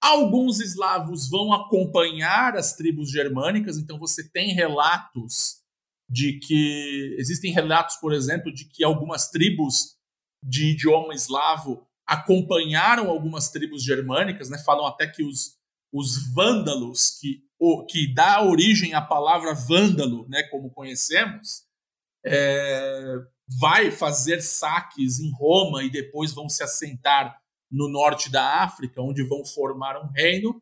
Alguns 0.02 0.60
eslavos 0.60 1.30
vão 1.30 1.52
acompanhar 1.52 2.56
as 2.56 2.74
tribos 2.74 3.10
germânicas, 3.10 3.78
então 3.78 3.98
você 3.98 4.28
tem 4.28 4.52
relatos 4.52 5.62
de 6.08 6.38
que 6.38 7.16
existem 7.18 7.52
relatos, 7.52 7.96
por 7.96 8.12
exemplo, 8.12 8.52
de 8.52 8.64
que 8.64 8.84
algumas 8.84 9.28
tribos 9.30 9.96
de 10.42 10.72
idioma 10.72 11.14
eslavo 11.14 11.86
acompanharam 12.06 13.10
algumas 13.10 13.50
tribos 13.50 13.82
germânicas, 13.82 14.48
né? 14.48 14.58
Falam 14.58 14.86
até 14.86 15.08
que 15.08 15.24
os, 15.24 15.55
os 15.92 16.32
vândalos, 16.32 17.18
que, 17.20 17.42
o, 17.58 17.84
que 17.86 18.12
dá 18.12 18.42
origem 18.42 18.94
à 18.94 19.00
palavra 19.00 19.54
vândalo, 19.54 20.26
né? 20.28 20.42
Como 20.44 20.70
conhecemos, 20.70 21.64
é, 22.24 23.14
vai 23.60 23.90
fazer 23.90 24.40
saques 24.40 25.20
em 25.20 25.32
Roma 25.32 25.84
e 25.84 25.90
depois 25.90 26.32
vão 26.32 26.48
se 26.48 26.62
assentar 26.62 27.40
no 27.70 27.88
norte 27.88 28.30
da 28.30 28.62
África, 28.62 29.00
onde 29.00 29.22
vão 29.22 29.44
formar 29.44 30.00
um 30.02 30.10
reino. 30.10 30.60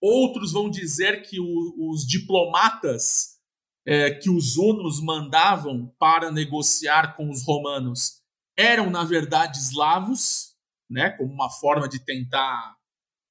Outros 0.00 0.52
vão 0.52 0.70
dizer 0.70 1.22
que 1.22 1.40
o, 1.40 1.90
os 1.90 2.06
diplomatas 2.06 3.38
é, 3.86 4.10
que 4.10 4.28
os 4.28 4.58
hunos 4.58 5.02
mandavam 5.02 5.86
para 5.98 6.30
negociar 6.30 7.16
com 7.16 7.30
os 7.30 7.42
romanos 7.42 8.20
eram, 8.54 8.90
na 8.90 9.02
verdade, 9.02 9.58
eslavos, 9.58 10.54
né, 10.90 11.10
como 11.10 11.32
uma 11.32 11.48
forma 11.48 11.88
de 11.88 11.98
tentar 11.98 12.76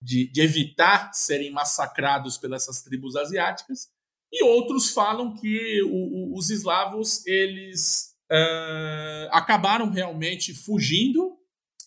de, 0.07 0.31
de 0.31 0.39
evitar 0.39 1.13
serem 1.13 1.51
massacrados 1.51 2.37
pelas 2.37 2.65
tribos 2.81 3.17
asiáticas. 3.17 3.89
E 4.31 4.41
outros 4.41 4.89
falam 4.91 5.33
que 5.33 5.83
o, 5.83 5.89
o, 5.89 6.37
os 6.37 6.49
eslavos 6.49 7.25
eles 7.27 8.15
uh, 8.31 9.27
acabaram 9.31 9.89
realmente 9.89 10.53
fugindo 10.53 11.37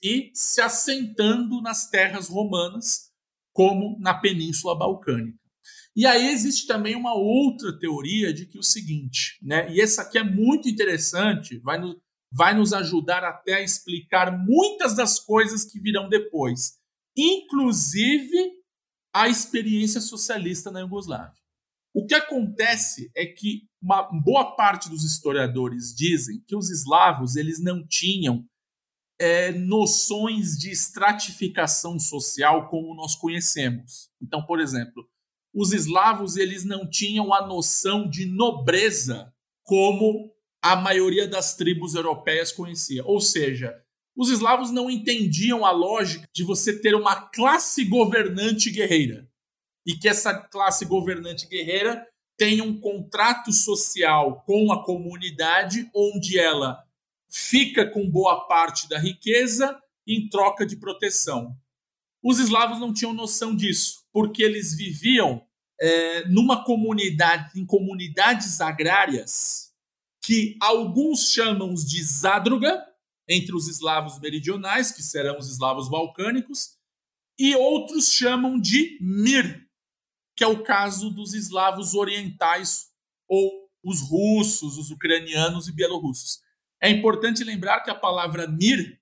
e 0.02 0.30
se 0.34 0.60
assentando 0.60 1.62
nas 1.62 1.88
terras 1.88 2.28
romanas, 2.28 3.10
como 3.54 3.98
na 3.98 4.12
Península 4.12 4.76
Balcânica. 4.76 5.38
E 5.96 6.06
aí 6.06 6.28
existe 6.28 6.66
também 6.66 6.94
uma 6.94 7.14
outra 7.14 7.78
teoria 7.78 8.32
de 8.32 8.46
que 8.46 8.58
o 8.58 8.62
seguinte, 8.62 9.38
né? 9.42 9.70
E 9.72 9.80
essa 9.80 10.02
aqui 10.02 10.18
é 10.18 10.22
muito 10.22 10.68
interessante, 10.68 11.58
vai, 11.58 11.78
no, 11.78 12.00
vai 12.30 12.54
nos 12.54 12.72
ajudar 12.72 13.24
até 13.24 13.54
a 13.54 13.62
explicar 13.62 14.30
muitas 14.30 14.94
das 14.94 15.18
coisas 15.18 15.64
que 15.64 15.80
virão 15.80 16.08
depois, 16.08 16.79
inclusive 17.16 18.52
a 19.12 19.28
experiência 19.28 20.00
socialista 20.00 20.70
na 20.70 20.80
Iugoslávia. 20.80 21.40
O 21.92 22.06
que 22.06 22.14
acontece 22.14 23.10
é 23.16 23.26
que 23.26 23.68
uma 23.82 24.02
boa 24.02 24.54
parte 24.54 24.88
dos 24.88 25.04
historiadores 25.04 25.94
dizem 25.94 26.42
que 26.46 26.54
os 26.54 26.70
eslavos 26.70 27.34
eles 27.34 27.60
não 27.60 27.84
tinham 27.86 28.46
é, 29.18 29.52
noções 29.52 30.56
de 30.56 30.70
estratificação 30.70 31.98
social 31.98 32.68
como 32.68 32.94
nós 32.94 33.16
conhecemos. 33.16 34.08
Então, 34.22 34.44
por 34.46 34.60
exemplo, 34.60 35.06
os 35.52 35.72
eslavos 35.72 36.36
eles 36.36 36.64
não 36.64 36.88
tinham 36.88 37.34
a 37.34 37.46
noção 37.46 38.08
de 38.08 38.24
nobreza 38.26 39.34
como 39.64 40.32
a 40.62 40.76
maioria 40.76 41.26
das 41.26 41.56
tribos 41.56 41.94
europeias 41.94 42.52
conhecia. 42.52 43.04
Ou 43.04 43.20
seja, 43.20 43.74
os 44.20 44.28
eslavos 44.28 44.70
não 44.70 44.90
entendiam 44.90 45.64
a 45.64 45.70
lógica 45.70 46.28
de 46.30 46.44
você 46.44 46.78
ter 46.78 46.94
uma 46.94 47.16
classe 47.16 47.86
governante 47.86 48.68
guerreira 48.68 49.26
e 49.86 49.94
que 49.94 50.06
essa 50.06 50.34
classe 50.34 50.84
governante 50.84 51.48
guerreira 51.48 52.06
tenha 52.36 52.62
um 52.62 52.78
contrato 52.78 53.50
social 53.50 54.42
com 54.44 54.70
a 54.70 54.84
comunidade 54.84 55.88
onde 55.94 56.38
ela 56.38 56.84
fica 57.30 57.88
com 57.88 58.10
boa 58.10 58.46
parte 58.46 58.86
da 58.90 58.98
riqueza 58.98 59.80
em 60.06 60.28
troca 60.28 60.66
de 60.66 60.76
proteção. 60.76 61.56
Os 62.22 62.38
eslavos 62.38 62.78
não 62.78 62.92
tinham 62.92 63.14
noção 63.14 63.56
disso, 63.56 64.04
porque 64.12 64.42
eles 64.42 64.74
viviam 64.74 65.42
é, 65.80 66.28
numa 66.28 66.62
comunidade, 66.62 67.58
em 67.58 67.64
comunidades 67.64 68.60
agrárias 68.60 69.72
que 70.22 70.58
alguns 70.60 71.32
chamam 71.32 71.72
de 71.72 72.02
Zádruga, 72.02 72.86
entre 73.30 73.54
os 73.54 73.68
eslavos 73.68 74.18
meridionais, 74.18 74.90
que 74.90 75.02
serão 75.02 75.38
os 75.38 75.48
eslavos 75.48 75.88
balcânicos, 75.88 76.76
e 77.38 77.54
outros 77.54 78.10
chamam 78.12 78.60
de 78.60 78.98
Mir, 79.00 79.68
que 80.36 80.42
é 80.42 80.48
o 80.48 80.64
caso 80.64 81.10
dos 81.10 81.32
eslavos 81.32 81.94
orientais 81.94 82.88
ou 83.28 83.70
os 83.84 84.00
russos, 84.00 84.76
os 84.76 84.90
ucranianos 84.90 85.68
e 85.68 85.72
bielorrussos. 85.72 86.40
É 86.82 86.90
importante 86.90 87.44
lembrar 87.44 87.80
que 87.80 87.90
a 87.90 87.94
palavra 87.94 88.48
Mir 88.48 89.00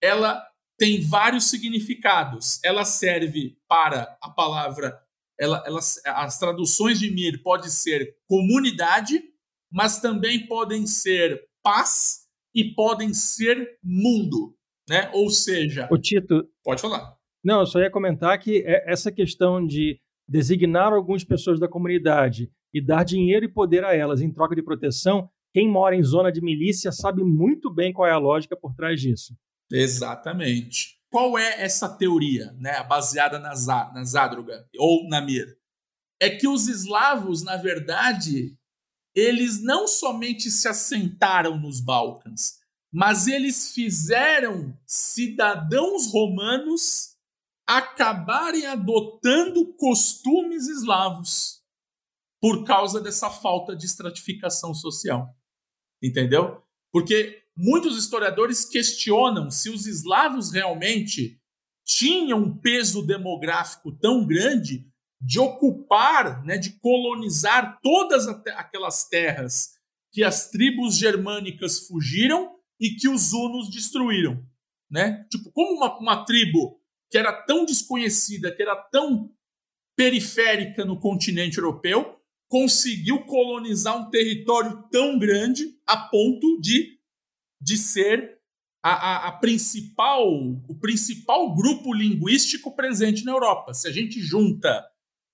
ela 0.00 0.42
tem 0.78 1.02
vários 1.02 1.50
significados. 1.50 2.58
Ela 2.64 2.84
serve 2.84 3.58
para 3.68 4.16
a 4.22 4.30
palavra, 4.30 4.98
ela, 5.38 5.62
ela, 5.66 5.80
as 6.06 6.38
traduções 6.38 6.98
de 6.98 7.10
Mir 7.10 7.42
pode 7.42 7.70
ser 7.70 8.16
comunidade, 8.26 9.22
mas 9.70 10.00
também 10.00 10.46
podem 10.46 10.86
ser 10.86 11.46
paz 11.62 12.27
e 12.58 12.74
podem 12.74 13.14
ser 13.14 13.78
mundo, 13.80 14.52
né? 14.88 15.08
Ou 15.14 15.30
seja, 15.30 15.86
o 15.92 15.96
Tito, 15.96 16.44
pode 16.64 16.82
falar. 16.82 17.16
Não, 17.44 17.60
eu 17.60 17.66
só 17.66 17.78
ia 17.78 17.88
comentar 17.88 18.36
que 18.40 18.64
é 18.66 18.90
essa 18.90 19.12
questão 19.12 19.64
de 19.64 20.00
designar 20.28 20.92
algumas 20.92 21.22
pessoas 21.22 21.60
da 21.60 21.68
comunidade 21.68 22.50
e 22.74 22.84
dar 22.84 23.04
dinheiro 23.04 23.44
e 23.44 23.48
poder 23.48 23.84
a 23.84 23.94
elas 23.94 24.20
em 24.20 24.32
troca 24.32 24.56
de 24.56 24.62
proteção, 24.62 25.30
quem 25.54 25.68
mora 25.70 25.94
em 25.94 26.02
zona 26.02 26.32
de 26.32 26.42
milícia 26.42 26.90
sabe 26.90 27.22
muito 27.22 27.72
bem 27.72 27.92
qual 27.92 28.08
é 28.08 28.10
a 28.10 28.18
lógica 28.18 28.56
por 28.56 28.74
trás 28.74 29.00
disso. 29.00 29.36
Exatamente. 29.70 30.98
Qual 31.10 31.38
é 31.38 31.62
essa 31.62 31.88
teoria, 31.88 32.52
né, 32.58 32.82
baseada 32.82 33.38
na, 33.38 33.50
na 33.94 34.04
Zádruga 34.04 34.66
ou 34.76 35.08
na 35.08 35.20
Mir? 35.20 35.56
É 36.20 36.28
que 36.28 36.48
os 36.48 36.66
eslavos, 36.66 37.44
na 37.44 37.56
verdade, 37.56 38.57
eles 39.18 39.62
não 39.62 39.88
somente 39.88 40.50
se 40.50 40.68
assentaram 40.68 41.58
nos 41.58 41.80
Balcãs, 41.80 42.58
mas 42.92 43.26
eles 43.26 43.72
fizeram 43.72 44.78
cidadãos 44.86 46.10
romanos 46.10 47.16
acabarem 47.66 48.66
adotando 48.66 49.74
costumes 49.74 50.68
eslavos 50.68 51.62
por 52.40 52.64
causa 52.64 53.00
dessa 53.00 53.28
falta 53.28 53.76
de 53.76 53.84
estratificação 53.84 54.72
social. 54.72 55.28
Entendeu? 56.02 56.62
Porque 56.92 57.42
muitos 57.56 57.98
historiadores 57.98 58.64
questionam 58.64 59.50
se 59.50 59.68
os 59.68 59.86
eslavos 59.86 60.52
realmente 60.52 61.38
tinham 61.84 62.38
um 62.38 62.56
peso 62.56 63.04
demográfico 63.04 63.90
tão 63.92 64.24
grande 64.24 64.86
de 65.20 65.40
ocupar, 65.40 66.44
né, 66.44 66.56
de 66.56 66.78
colonizar 66.78 67.78
todas 67.82 68.28
aquelas 68.28 69.08
terras 69.08 69.70
que 70.12 70.22
as 70.22 70.50
tribos 70.50 70.96
germânicas 70.96 71.86
fugiram 71.86 72.56
e 72.80 72.90
que 72.90 73.08
os 73.08 73.32
hunos 73.32 73.70
destruíram, 73.70 74.42
né? 74.90 75.26
Tipo, 75.30 75.50
como 75.50 75.76
uma, 75.76 75.98
uma 75.98 76.24
tribo 76.24 76.80
que 77.10 77.18
era 77.18 77.32
tão 77.32 77.64
desconhecida, 77.64 78.54
que 78.54 78.62
era 78.62 78.76
tão 78.76 79.30
periférica 79.96 80.84
no 80.84 81.00
continente 81.00 81.58
europeu, 81.58 82.18
conseguiu 82.48 83.24
colonizar 83.24 83.96
um 83.96 84.10
território 84.10 84.84
tão 84.90 85.18
grande 85.18 85.76
a 85.86 85.96
ponto 85.96 86.60
de, 86.60 86.98
de 87.60 87.76
ser 87.76 88.38
a, 88.82 88.92
a, 88.92 89.28
a, 89.28 89.32
principal, 89.32 90.24
o 90.68 90.74
principal 90.80 91.54
grupo 91.54 91.92
linguístico 91.92 92.74
presente 92.74 93.24
na 93.24 93.32
Europa. 93.32 93.74
Se 93.74 93.88
a 93.88 93.92
gente 93.92 94.20
junta 94.20 94.84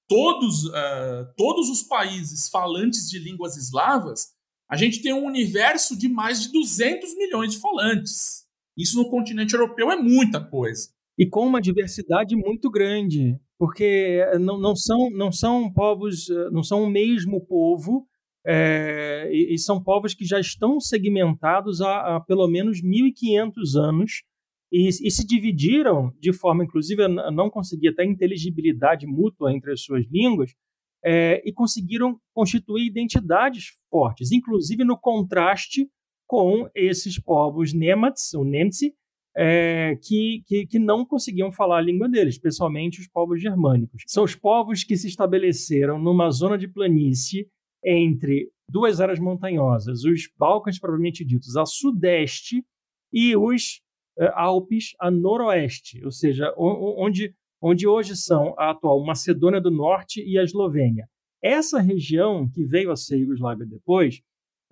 todos, 0.08 0.64
uh, 0.66 1.26
todos 1.36 1.68
os 1.68 1.82
países 1.82 2.48
falantes 2.48 3.08
de 3.08 3.18
línguas 3.18 3.56
eslavas, 3.56 4.28
a 4.68 4.76
gente 4.76 5.02
tem 5.02 5.12
um 5.12 5.26
universo 5.26 5.96
de 5.96 6.08
mais 6.08 6.42
de 6.42 6.52
200 6.52 7.16
milhões 7.16 7.52
de 7.52 7.60
falantes. 7.60 8.44
Isso 8.76 8.96
no 8.96 9.08
continente 9.08 9.54
europeu 9.54 9.90
é 9.90 9.96
muita 9.96 10.40
coisa. 10.40 10.88
E 11.18 11.26
com 11.26 11.46
uma 11.46 11.60
diversidade 11.60 12.34
muito 12.34 12.70
grande, 12.70 13.38
porque 13.58 14.24
não, 14.40 14.58
não, 14.58 14.74
são, 14.74 15.10
não 15.10 15.30
são 15.30 15.72
povos, 15.72 16.26
não 16.50 16.62
são 16.62 16.82
o 16.82 16.90
mesmo 16.90 17.40
povo, 17.46 18.06
é, 18.46 19.30
e, 19.32 19.54
e, 19.54 19.58
são 19.58 19.82
povos 19.82 20.12
que 20.12 20.26
já 20.26 20.38
estão 20.38 20.78
segmentados 20.78 21.80
há, 21.80 22.16
há 22.16 22.20
pelo 22.20 22.46
menos 22.46 22.82
1.500 22.82 23.74
anos 23.76 24.22
e, 24.76 24.88
e, 24.88 25.10
se 25.10 25.24
dividiram 25.24 26.12
de 26.18 26.32
forma, 26.32 26.64
inclusive, 26.64 27.04
a 27.04 27.30
não 27.30 27.48
conseguir 27.48 27.90
até 27.90 28.04
inteligibilidade 28.04 29.06
mútua 29.06 29.52
entre 29.52 29.72
as 29.72 29.82
suas 29.82 30.04
línguas, 30.10 30.52
é, 31.04 31.40
e 31.48 31.52
conseguiram 31.52 32.18
constituir 32.34 32.84
identidades 32.84 33.66
fortes, 33.88 34.32
inclusive 34.32 34.82
no 34.82 34.98
contraste 34.98 35.88
com 36.26 36.68
esses 36.74 37.20
povos 37.20 37.72
Nemats, 37.72 38.34
ou 38.34 38.44
Nemtsi, 38.44 38.92
é, 39.37 39.96
que, 40.02 40.42
que, 40.44 40.66
que, 40.66 40.78
não 40.80 41.04
conseguiam 41.04 41.52
falar 41.52 41.78
a 41.78 41.82
língua 41.82 42.08
deles, 42.08 42.34
especialmente 42.34 43.00
os 43.00 43.06
povos 43.06 43.40
germânicos. 43.40 44.02
São 44.08 44.24
os 44.24 44.34
povos 44.34 44.82
que 44.82 44.96
se 44.96 45.06
estabeleceram 45.06 46.00
numa 46.00 46.30
zona 46.30 46.58
de 46.58 46.66
planície 46.66 47.46
entre 47.84 48.50
duas 48.68 49.00
áreas 49.00 49.20
montanhosas, 49.20 50.02
os 50.02 50.28
Balcãs 50.37 50.80
propriamente 50.80 51.24
ditos, 51.24 51.56
a 51.56 51.64
sudeste, 51.64 52.64
e 53.12 53.37
os 53.37 53.83
Alpes 54.35 54.94
a 55.00 55.11
noroeste, 55.11 56.05
ou 56.05 56.11
seja, 56.11 56.53
onde, 56.57 57.35
onde 57.61 57.87
hoje 57.87 58.16
são 58.16 58.55
a 58.59 58.70
atual 58.70 59.05
Macedônia 59.05 59.61
do 59.61 59.70
Norte 59.70 60.22
e 60.24 60.38
a 60.38 60.42
Eslovênia. 60.42 61.09
Essa 61.42 61.81
região 61.81 62.48
que 62.48 62.64
veio 62.64 62.90
a 62.90 62.96
ser 62.96 63.18
Iugoslávia 63.18 63.66
depois, 63.66 64.22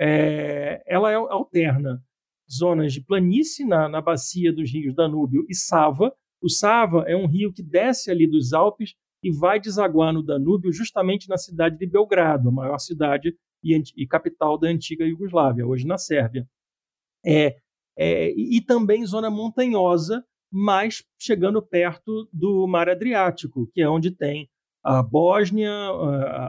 é, 0.00 0.82
ela 0.86 1.10
é, 1.10 1.14
alterna 1.14 2.02
zonas 2.50 2.92
de 2.92 3.00
planície 3.00 3.66
na, 3.66 3.88
na 3.88 4.00
bacia 4.00 4.52
dos 4.52 4.72
rios 4.72 4.94
Danúbio 4.94 5.44
e 5.48 5.54
Sava. 5.54 6.14
O 6.40 6.48
Sava 6.48 7.04
é 7.06 7.16
um 7.16 7.26
rio 7.26 7.52
que 7.52 7.62
desce 7.62 8.10
ali 8.10 8.26
dos 8.26 8.52
Alpes 8.52 8.94
e 9.22 9.30
vai 9.30 9.60
desaguar 9.60 10.12
no 10.12 10.22
Danúbio 10.22 10.72
justamente 10.72 11.28
na 11.28 11.36
cidade 11.36 11.78
de 11.78 11.86
Belgrado, 11.86 12.48
a 12.48 12.52
maior 12.52 12.78
cidade 12.78 13.36
e, 13.62 13.80
e 13.96 14.06
capital 14.06 14.58
da 14.58 14.68
antiga 14.68 15.04
Iugoslávia, 15.04 15.66
hoje 15.66 15.86
na 15.86 15.96
Sérvia. 15.96 16.46
É, 17.24 17.56
é, 17.96 18.32
e 18.36 18.60
também 18.60 19.04
zona 19.04 19.30
montanhosa, 19.30 20.24
mas 20.50 21.02
chegando 21.18 21.62
perto 21.62 22.28
do 22.32 22.66
Mar 22.66 22.88
Adriático, 22.88 23.68
que 23.72 23.80
é 23.80 23.88
onde 23.88 24.10
tem 24.10 24.48
a 24.84 25.02
Bósnia, 25.02 25.70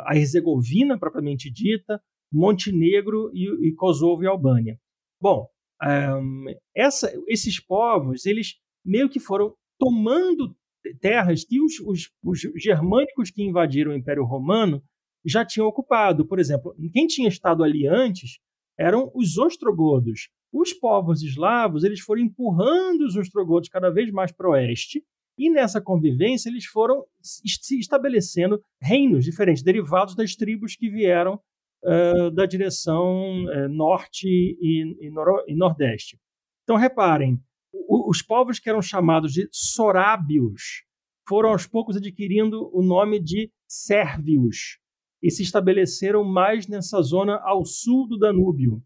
a 0.06 0.12
Herzegovina 0.16 0.98
propriamente 0.98 1.52
dita, 1.52 2.02
Montenegro 2.32 3.30
e, 3.34 3.70
e 3.70 3.74
Kosovo 3.76 4.24
e 4.24 4.28
Albânia. 4.28 4.80
Bom, 5.22 5.48
um, 5.84 6.46
essa, 6.76 7.14
esses 7.28 7.60
povos 7.60 8.26
eles 8.26 8.56
meio 8.84 9.10
que 9.10 9.20
foram 9.20 9.54
tomando 9.80 10.56
terras 11.00 11.46
que 11.46 11.62
os, 11.62 11.80
os, 11.80 12.10
os 12.24 12.42
germânicos 12.62 13.30
que 13.30 13.44
invadiram 13.44 13.92
o 13.92 13.96
Império 13.96 14.26
Romano 14.26 14.84
já 15.26 15.46
tinham 15.46 15.68
ocupado. 15.68 16.26
Por 16.28 16.40
exemplo, 16.40 16.76
quem 16.92 17.08
tinha 17.08 17.30
estado 17.30 17.64
ali 17.64 17.88
antes 17.88 18.40
eram 18.78 19.12
os 19.14 19.38
ostrogodos. 19.38 20.30
Os 20.52 20.74
povos 20.74 21.22
eslavos 21.22 21.84
eles 21.84 22.00
foram 22.00 22.22
empurrando 22.22 23.02
os 23.02 23.16
ostrogodos 23.16 23.70
cada 23.70 23.90
vez 23.90 24.12
mais 24.12 24.32
para 24.32 24.50
o 24.50 24.52
oeste, 24.52 25.04
e 25.38 25.50
nessa 25.50 25.82
convivência 25.82 26.50
eles 26.50 26.66
foram 26.66 27.04
se 27.22 27.80
estabelecendo 27.80 28.62
reinos 28.82 29.26
diferentes, 29.26 29.64
derivados 29.64 30.16
das 30.16 30.36
tribos 30.36 30.76
que 30.76 30.90
vieram 30.90 31.40
uh, 31.84 32.32
da 32.32 32.46
direção 32.46 33.46
uh, 33.46 33.70
norte 33.70 34.28
e, 34.28 35.08
e, 35.08 35.10
noro, 35.10 35.44
e, 35.48 35.56
nordeste. 35.56 36.20
Então, 36.64 36.76
reparem, 36.78 37.40
o, 37.74 38.10
os 38.10 38.22
povos 38.22 38.60
que 38.60 38.70
eram 38.70 38.82
chamados 38.82 39.34
de 39.34 39.48
sorábios 39.52 40.84
foram 41.28 41.50
aos 41.50 41.66
poucos 41.66 41.98
adquirindo 41.98 42.70
o 42.72 42.84
nome 42.84 43.20
de 43.20 43.52
sérvios, 43.68 44.78
e 45.24 45.32
se 45.32 45.42
estabeleceram 45.42 46.22
mais 46.26 46.68
nessa 46.68 47.02
zona 47.02 47.40
ao 47.44 47.64
sul 47.66 48.06
do 48.06 48.18
Danúbio. 48.18 48.84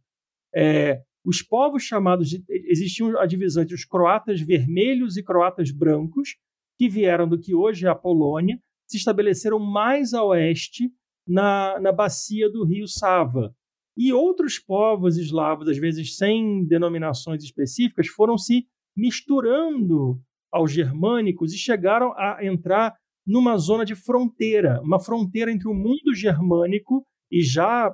É, 0.56 1.02
os 1.26 1.42
povos 1.42 1.82
chamados 1.82 2.30
de, 2.30 2.44
existiam 2.48 3.20
a 3.20 3.26
divisão 3.26 3.64
entre 3.64 3.74
os 3.74 3.84
croatas 3.84 4.40
vermelhos 4.40 5.18
e 5.18 5.24
croatas 5.24 5.72
brancos, 5.72 6.36
que 6.78 6.88
vieram 6.88 7.28
do 7.28 7.40
que 7.40 7.56
hoje 7.56 7.88
é 7.88 7.90
a 7.90 7.96
Polônia, 7.96 8.60
se 8.88 8.98
estabeleceram 8.98 9.58
mais 9.60 10.14
a 10.14 10.24
oeste 10.24 10.92
na, 11.28 11.80
na 11.80 11.92
bacia 11.92 12.50
do 12.50 12.64
rio 12.64 12.88
Sava. 12.88 13.54
E 13.98 14.14
outros 14.14 14.60
povos 14.60 15.18
eslavos, 15.18 15.68
às 15.68 15.78
vezes 15.78 16.16
sem 16.16 16.64
denominações 16.68 17.44
específicas, 17.44 18.08
foram 18.08 18.38
se 18.38 18.68
misturando 18.96 20.22
aos 20.52 20.72
germânicos 20.72 21.52
e 21.52 21.58
chegaram 21.58 22.14
a 22.14 22.46
entrar 22.46 22.96
numa 23.28 23.58
zona 23.58 23.84
de 23.84 23.94
fronteira, 23.94 24.82
uma 24.82 25.00
fronteira 25.00 25.52
entre 25.52 25.68
o 25.68 25.74
mundo 25.74 26.16
germânico 26.16 27.06
e 27.30 27.44
já 27.44 27.94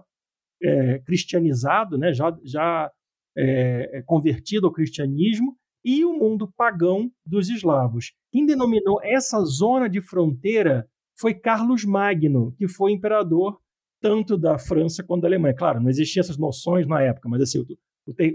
é, 0.62 1.00
cristianizado, 1.00 1.98
né, 1.98 2.14
já, 2.14 2.38
já 2.44 2.92
é, 3.36 3.98
é, 3.98 4.02
convertido 4.04 4.68
ao 4.68 4.74
cristianismo, 4.74 5.58
e 5.84 6.06
o 6.06 6.14
mundo 6.14 6.50
pagão 6.56 7.12
dos 7.26 7.50
eslavos. 7.50 8.14
Quem 8.32 8.46
denominou 8.46 9.02
essa 9.04 9.44
zona 9.44 9.90
de 9.90 10.00
fronteira 10.00 10.88
foi 11.20 11.34
Carlos 11.34 11.84
Magno, 11.84 12.54
que 12.58 12.70
foi 12.70 12.94
imperador 12.94 13.60
tanto 14.02 14.38
da 14.38 14.58
França 14.58 15.04
quanto 15.04 15.24
da 15.24 15.28
Alemanha. 15.28 15.56
Claro, 15.56 15.82
não 15.82 15.90
existiam 15.90 16.22
essas 16.22 16.38
noções 16.38 16.88
na 16.88 17.02
época, 17.02 17.28
mas 17.28 17.42
assim, 17.42 17.60
o, 17.60 17.66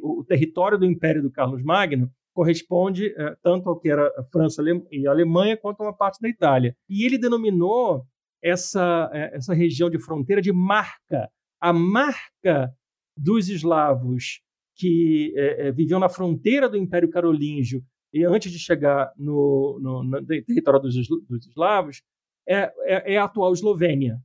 o, 0.02 0.20
o 0.20 0.24
território 0.24 0.78
do 0.78 0.84
Império 0.84 1.22
do 1.22 1.30
Carlos 1.30 1.62
Magno 1.62 2.10
corresponde 2.38 3.12
é, 3.18 3.36
tanto 3.42 3.68
ao 3.68 3.76
que 3.76 3.90
era 3.90 4.06
a 4.16 4.22
França 4.22 4.62
e 4.92 5.08
a 5.08 5.10
Alemanha 5.10 5.56
quanto 5.56 5.80
a 5.80 5.86
uma 5.86 5.92
parte 5.92 6.20
da 6.22 6.28
Itália. 6.28 6.72
E 6.88 7.04
ele 7.04 7.18
denominou 7.18 8.06
essa, 8.40 9.10
é, 9.12 9.34
essa 9.36 9.52
região 9.52 9.90
de 9.90 9.98
fronteira 9.98 10.40
de 10.40 10.52
marca, 10.52 11.28
a 11.60 11.72
marca 11.72 12.72
dos 13.16 13.48
eslavos 13.48 14.40
que 14.76 15.34
é, 15.36 15.72
viviam 15.72 15.98
na 15.98 16.08
fronteira 16.08 16.68
do 16.68 16.76
Império 16.76 17.10
Carolíngio 17.10 17.82
e 18.14 18.24
antes 18.24 18.52
de 18.52 18.58
chegar 18.60 19.12
no, 19.18 19.80
no, 19.82 20.04
no 20.04 20.24
território 20.24 20.78
dos, 20.78 20.94
dos 20.94 21.44
eslavos, 21.44 22.02
é, 22.48 22.72
é, 22.84 23.14
é, 23.14 23.18
a 23.18 23.24
atual 23.24 23.52
Eslovênia. 23.52 24.16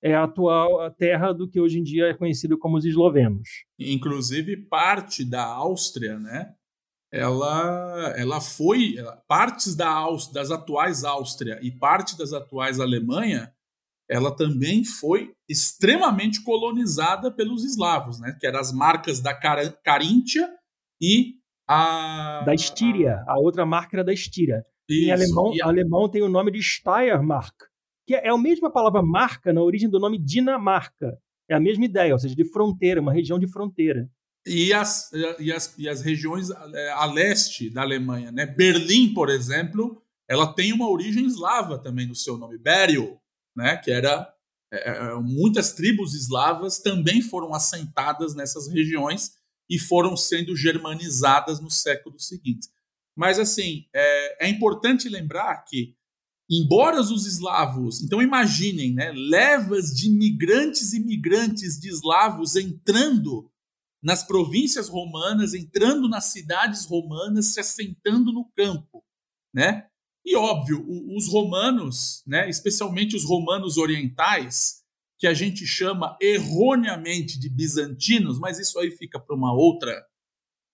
É 0.00 0.14
a 0.14 0.22
atual 0.22 0.88
terra 0.92 1.32
do 1.32 1.50
que 1.50 1.60
hoje 1.60 1.80
em 1.80 1.82
dia 1.82 2.06
é 2.06 2.14
conhecido 2.14 2.56
como 2.56 2.76
os 2.76 2.84
eslovenos. 2.84 3.48
Inclusive, 3.76 4.56
parte 4.56 5.28
da 5.28 5.44
Áustria, 5.44 6.16
né? 6.16 6.54
Ela, 7.12 8.14
ela 8.16 8.40
foi 8.40 8.94
partes 9.26 9.74
da 9.74 10.06
das 10.32 10.50
atuais 10.50 11.04
Áustria 11.04 11.58
e 11.60 11.70
parte 11.70 12.16
das 12.16 12.32
atuais 12.32 12.78
Alemanha, 12.78 13.52
ela 14.08 14.34
também 14.34 14.84
foi 14.84 15.32
extremamente 15.48 16.42
colonizada 16.44 17.30
pelos 17.30 17.64
eslavos, 17.64 18.20
né? 18.20 18.36
Que 18.38 18.46
eram 18.46 18.60
as 18.60 18.72
marcas 18.72 19.20
da 19.20 19.34
Car 19.34 19.58
Caríntia 19.82 20.48
e 21.00 21.34
a 21.68 22.42
da 22.44 22.54
Estíria, 22.54 23.24
a, 23.26 23.34
a 23.34 23.38
outra 23.38 23.66
marca 23.66 23.96
era 23.96 24.04
da 24.04 24.12
Estíria. 24.12 24.64
Isso, 24.88 25.06
em 25.06 25.10
alemão, 25.10 25.52
a... 25.62 25.68
alemão 25.68 26.08
tem 26.08 26.22
o 26.22 26.28
nome 26.28 26.50
de 26.50 26.62
Steiermark, 26.62 27.54
que 28.06 28.14
é 28.14 28.28
a 28.28 28.38
mesma 28.38 28.70
palavra 28.70 29.02
marca 29.02 29.52
na 29.52 29.62
origem 29.62 29.88
do 29.88 30.00
nome 30.00 30.18
Dinamarca. 30.18 31.18
É 31.48 31.54
a 31.54 31.60
mesma 31.60 31.84
ideia, 31.84 32.12
ou 32.12 32.18
seja, 32.18 32.34
de 32.36 32.44
fronteira, 32.44 33.00
uma 33.00 33.12
região 33.12 33.36
de 33.36 33.48
fronteira 33.48 34.08
e 34.46 34.72
as, 34.72 35.10
e 35.38 35.52
as, 35.52 35.74
e 35.78 35.88
as 35.88 36.00
regiões 36.02 36.50
é, 36.50 36.90
a 36.92 37.04
leste 37.04 37.68
da 37.68 37.82
Alemanha. 37.82 38.32
Né? 38.32 38.46
Berlim, 38.46 39.12
por 39.12 39.28
exemplo, 39.28 40.02
ela 40.28 40.52
tem 40.52 40.72
uma 40.72 40.88
origem 40.88 41.26
eslava 41.26 41.78
também 41.78 42.06
no 42.06 42.14
seu 42.14 42.38
nome, 42.38 42.56
Berio, 42.56 43.18
né? 43.54 43.76
que 43.76 43.90
era 43.90 44.32
é, 44.72 44.90
é, 44.90 45.14
muitas 45.16 45.72
tribos 45.72 46.14
eslavas 46.14 46.78
também 46.78 47.20
foram 47.20 47.52
assentadas 47.52 48.34
nessas 48.34 48.68
regiões 48.68 49.32
e 49.68 49.78
foram 49.78 50.16
sendo 50.16 50.56
germanizadas 50.56 51.60
nos 51.60 51.80
séculos 51.80 52.28
seguintes. 52.28 52.70
Mas 53.16 53.38
assim 53.38 53.84
é, 53.92 54.46
é 54.46 54.48
importante 54.48 55.08
lembrar 55.08 55.64
que 55.64 55.94
embora 56.48 57.00
os 57.00 57.26
eslavos, 57.26 58.02
então 58.02 58.22
imaginem, 58.22 58.92
né, 58.92 59.12
levas 59.12 59.94
de 59.94 60.08
imigrantes 60.08 60.92
e 60.92 60.96
imigrantes 60.96 61.78
de 61.78 61.88
eslavos 61.88 62.56
entrando 62.56 63.49
nas 64.02 64.26
províncias 64.26 64.88
romanas, 64.88 65.54
entrando 65.54 66.08
nas 66.08 66.32
cidades 66.32 66.86
romanas, 66.86 67.52
se 67.52 67.60
assentando 67.60 68.32
no 68.32 68.50
campo, 68.56 69.04
né? 69.54 69.86
E 70.24 70.36
óbvio, 70.36 70.84
os 71.16 71.28
romanos, 71.28 72.22
né, 72.26 72.48
especialmente 72.48 73.16
os 73.16 73.24
romanos 73.24 73.78
orientais, 73.78 74.80
que 75.18 75.26
a 75.26 75.34
gente 75.34 75.66
chama 75.66 76.16
erroneamente 76.20 77.38
de 77.38 77.48
bizantinos, 77.48 78.38
mas 78.38 78.58
isso 78.58 78.78
aí 78.78 78.90
fica 78.90 79.18
para 79.20 79.36
uma 79.36 79.52
outra 79.52 80.06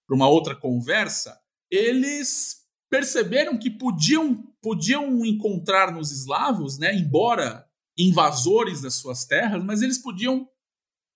para 0.06 0.14
uma 0.14 0.28
outra 0.28 0.54
conversa, 0.54 1.36
eles 1.68 2.64
perceberam 2.88 3.58
que 3.58 3.68
podiam 3.68 4.44
podiam 4.62 5.24
encontrar 5.24 5.92
nos 5.92 6.12
eslavos, 6.12 6.78
né, 6.78 6.94
embora 6.94 7.66
invasores 7.98 8.80
das 8.82 8.94
suas 8.94 9.24
terras, 9.24 9.64
mas 9.64 9.82
eles 9.82 9.98
podiam 9.98 10.48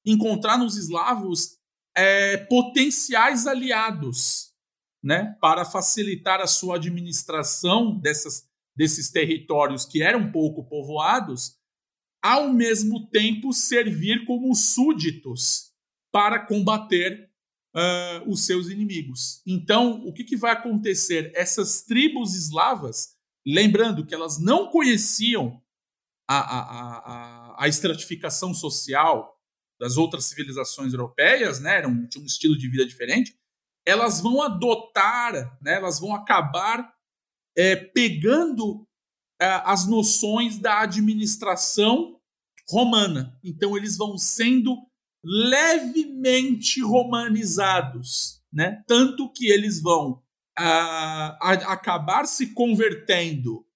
encontrar 0.04 0.58
nos 0.58 0.76
eslavos 0.76 1.59
é, 1.96 2.36
potenciais 2.36 3.46
aliados 3.46 4.50
né, 5.02 5.36
para 5.40 5.64
facilitar 5.64 6.40
a 6.40 6.46
sua 6.46 6.76
administração 6.76 7.98
dessas, 7.98 8.46
desses 8.76 9.10
territórios 9.10 9.84
que 9.84 10.02
eram 10.02 10.30
pouco 10.30 10.64
povoados, 10.68 11.58
ao 12.22 12.52
mesmo 12.52 13.08
tempo 13.08 13.52
servir 13.52 14.26
como 14.26 14.54
súditos 14.54 15.72
para 16.12 16.38
combater 16.38 17.30
uh, 17.74 18.30
os 18.30 18.44
seus 18.44 18.68
inimigos. 18.68 19.42
Então, 19.46 20.04
o 20.04 20.12
que, 20.12 20.24
que 20.24 20.36
vai 20.36 20.52
acontecer? 20.52 21.32
Essas 21.34 21.82
tribos 21.82 22.34
eslavas, 22.34 23.16
lembrando 23.46 24.04
que 24.04 24.14
elas 24.14 24.38
não 24.38 24.70
conheciam 24.70 25.62
a, 26.28 26.38
a, 26.38 26.98
a, 26.98 27.64
a 27.64 27.68
estratificação 27.68 28.52
social 28.52 29.39
das 29.80 29.96
outras 29.96 30.26
civilizações 30.26 30.92
europeias, 30.92 31.58
né, 31.58 31.78
eram, 31.78 32.06
tinham 32.06 32.22
um 32.22 32.26
estilo 32.26 32.56
de 32.56 32.68
vida 32.68 32.86
diferente, 32.86 33.34
elas 33.86 34.20
vão 34.20 34.42
adotar, 34.42 35.58
né, 35.62 35.76
elas 35.76 35.98
vão 35.98 36.14
acabar 36.14 36.92
é, 37.56 37.74
pegando 37.74 38.86
é, 39.40 39.46
as 39.64 39.88
noções 39.88 40.58
da 40.58 40.80
administração 40.82 42.20
romana. 42.68 43.36
Então, 43.42 43.76
eles 43.76 43.96
vão 43.96 44.18
sendo 44.18 44.76
levemente 45.24 46.82
romanizados, 46.82 48.42
né? 48.52 48.82
tanto 48.86 49.30
que 49.32 49.50
eles 49.50 49.82
vão 49.82 50.22
a, 50.56 51.36
a, 51.40 51.52
acabar 51.72 52.26
se 52.26 52.54
convertendo 52.54 53.66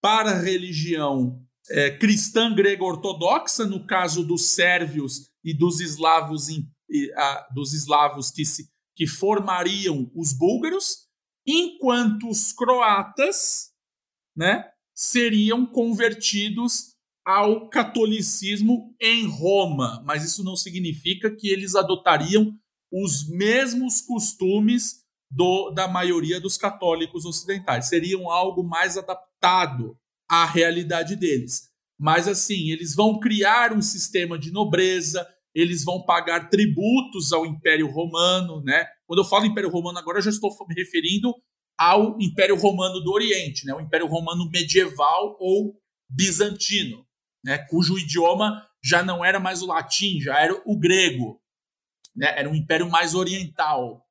para 0.00 0.30
a 0.30 0.40
religião 0.40 1.42
é, 1.70 1.90
cristã 1.90 2.54
grega 2.54 2.84
ortodoxa, 2.84 3.66
no 3.66 3.86
caso 3.86 4.24
dos 4.24 4.50
sérvios 4.50 5.30
e 5.44 5.52
dos 5.52 5.80
eslavos, 5.80 6.48
e, 6.48 7.12
a, 7.14 7.48
dos 7.54 7.72
eslavos 7.72 8.30
que, 8.30 8.44
se, 8.44 8.68
que 8.96 9.06
formariam 9.06 10.10
os 10.14 10.32
búlgaros, 10.32 11.06
enquanto 11.46 12.28
os 12.28 12.52
croatas 12.52 13.70
né, 14.34 14.64
seriam 14.94 15.66
convertidos 15.66 16.94
ao 17.26 17.68
catolicismo 17.68 18.94
em 19.00 19.26
Roma, 19.26 20.02
mas 20.04 20.24
isso 20.24 20.44
não 20.44 20.56
significa 20.56 21.34
que 21.34 21.48
eles 21.48 21.74
adotariam 21.74 22.56
os 22.92 23.28
mesmos 23.28 24.00
costumes 24.00 25.04
do, 25.30 25.70
da 25.70 25.88
maioria 25.88 26.40
dos 26.40 26.56
católicos 26.56 27.24
ocidentais. 27.24 27.88
Seriam 27.88 28.30
algo 28.30 28.62
mais 28.62 28.96
adaptado 28.96 29.98
à 30.28 30.44
realidade 30.44 31.16
deles. 31.16 31.73
Mas 31.98 32.26
assim, 32.26 32.70
eles 32.70 32.94
vão 32.94 33.18
criar 33.20 33.72
um 33.72 33.82
sistema 33.82 34.38
de 34.38 34.50
nobreza, 34.50 35.26
eles 35.54 35.84
vão 35.84 36.04
pagar 36.04 36.48
tributos 36.48 37.32
ao 37.32 37.46
Império 37.46 37.88
Romano, 37.90 38.62
né? 38.62 38.86
Quando 39.06 39.20
eu 39.20 39.24
falo 39.24 39.46
Império 39.46 39.70
Romano 39.70 39.98
agora, 39.98 40.18
eu 40.18 40.22
já 40.22 40.30
estou 40.30 40.50
me 40.68 40.74
referindo 40.74 41.34
ao 41.78 42.20
Império 42.20 42.56
Romano 42.56 43.00
do 43.00 43.12
Oriente, 43.12 43.64
né? 43.66 43.74
O 43.74 43.80
Império 43.80 44.06
Romano 44.06 44.50
medieval 44.50 45.36
ou 45.38 45.76
bizantino 46.08 47.06
né, 47.44 47.58
cujo 47.58 47.98
idioma 47.98 48.66
já 48.82 49.02
não 49.02 49.24
era 49.24 49.38
mais 49.38 49.62
o 49.62 49.66
latim, 49.66 50.20
já 50.20 50.38
era 50.38 50.60
o 50.64 50.78
grego. 50.78 51.40
Né, 52.16 52.32
era 52.38 52.48
um 52.48 52.54
império 52.54 52.88
mais 52.88 53.14
oriental. 53.14 54.03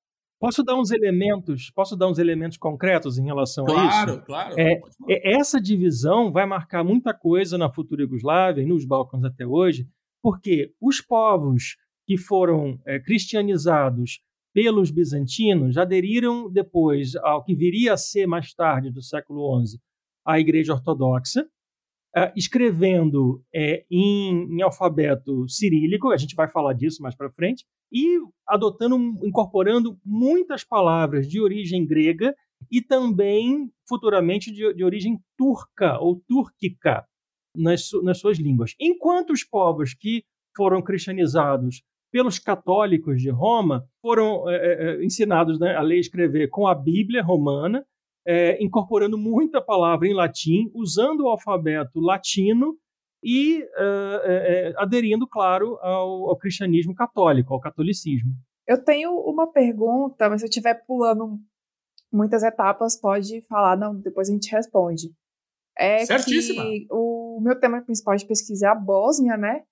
Posso 0.44 0.62
dar 0.62 0.76
uns 0.76 0.92
elementos, 0.92 1.72
posso 1.72 1.96
dar 1.96 2.10
uns 2.10 2.20
elementos 2.20 2.58
concretos 2.58 3.18
em 3.18 3.24
relação 3.24 3.64
claro, 3.64 3.80
a 3.80 3.88
isso? 3.88 4.26
Claro, 4.26 4.26
claro. 4.26 4.60
É, 4.60 4.82
é, 5.08 5.38
essa 5.38 5.58
divisão 5.58 6.34
vai 6.34 6.46
marcar 6.46 6.84
muita 6.84 7.14
coisa 7.14 7.58
na 7.58 7.72
futura 7.72 8.02
Iugoslávia 8.02 8.62
e 8.62 8.66
nos 8.66 8.84
Balcãs 8.84 9.24
até 9.24 9.48
hoje, 9.48 9.88
porque 10.22 10.74
os 10.82 11.00
povos 11.00 11.78
que 12.06 12.18
foram 12.18 12.78
é, 12.86 13.00
cristianizados 13.00 14.20
pelos 14.54 14.92
bizantinos 14.92 15.78
aderiram 15.78 16.52
depois 16.52 17.16
ao 17.16 17.42
que 17.42 17.56
viria 17.56 17.94
a 17.94 17.98
ser 17.98 18.28
mais 18.28 18.54
tarde 18.54 18.92
do 18.92 19.02
século 19.02 19.66
XI 19.66 19.80
a 20.26 20.42
Igreja 20.42 20.74
Ortodoxa, 20.74 21.48
Uh, 22.16 22.30
escrevendo 22.36 23.44
é, 23.54 23.86
em, 23.90 24.58
em, 24.58 24.62
alfabeto 24.62 25.50
cirílico, 25.50 26.12
a 26.12 26.18
gente 26.18 26.36
vai 26.36 26.48
falar 26.48 26.74
disso 26.74 27.02
mais 27.02 27.16
para 27.16 27.32
frente, 27.32 27.66
e 27.92 28.20
adotando, 28.48 28.96
incorporando 29.26 29.98
muitas 30.06 30.64
palavras 30.64 31.28
de 31.28 31.42
origem 31.42 31.86
grega 31.88 32.36
e 32.72 32.82
também 32.82 33.72
futuramente 33.88 34.52
de, 34.52 34.74
de 34.74 34.84
origem 34.84 35.20
turca 35.38 36.00
ou 36.00 36.22
túrquica 36.28 37.04
nas, 37.56 37.90
nas 38.04 38.20
suas 38.20 38.38
línguas. 38.38 38.76
Enquanto 38.80 39.32
os 39.32 39.44
povos 39.44 39.94
que 39.94 40.24
foram 40.56 40.82
cristianizados 40.82 41.82
pelos 42.12 42.38
católicos 42.38 43.22
de 43.22 43.30
Roma 43.30 43.88
foram 44.02 44.48
é, 44.50 44.56
é, 44.56 45.04
ensinados 45.04 45.60
né, 45.60 45.76
a 45.76 45.82
ler 45.82 45.98
e 45.98 46.02
escrever 46.02 46.48
com 46.50 46.68
a 46.68 46.76
Bíblia 46.76 47.24
romana 47.24 47.84
é, 48.26 48.64
incorporando 48.64 49.18
muita 49.18 49.62
palavra 49.62 50.08
em 50.08 50.14
latim, 50.14 50.72
usando 50.74 51.22
o 51.22 51.30
alfabeto 51.30 52.00
latino 52.00 52.78
e 53.24 53.64
é, 53.64 53.74
é, 54.26 54.74
aderindo, 54.78 55.28
claro, 55.28 55.78
ao, 55.82 56.30
ao, 56.30 56.38
cristianismo 56.38 56.94
católico, 56.94 57.54
ao 57.54 57.60
catolicismo. 57.60 58.34
Eu 58.68 58.84
tenho 58.84 59.12
uma 59.12 59.52
pergunta, 59.52 60.30
mas 60.30 60.42
se 60.42 60.46
eu 60.46 60.50
estiver 60.50 60.86
pulando 60.86 61.40
muitas 62.12 62.44
etapas, 62.44 63.00
pode 63.00 63.42
falar, 63.42 63.78
não, 63.78 63.96
depois 63.96 64.30
a 64.30 64.34
gente 64.34 64.52
responde. 64.52 65.14
É 65.78 66.06
Certíssima. 66.06 66.64
que 66.64 66.88
o 66.92 67.40
meu 67.42 67.60
tema 67.60 67.82
principal 67.82 68.16
de 68.16 68.28
pesquisa 68.28 68.68
é 68.68 68.70
a 68.70 68.76
Bósnia, 68.76 69.36
né? 69.36 69.64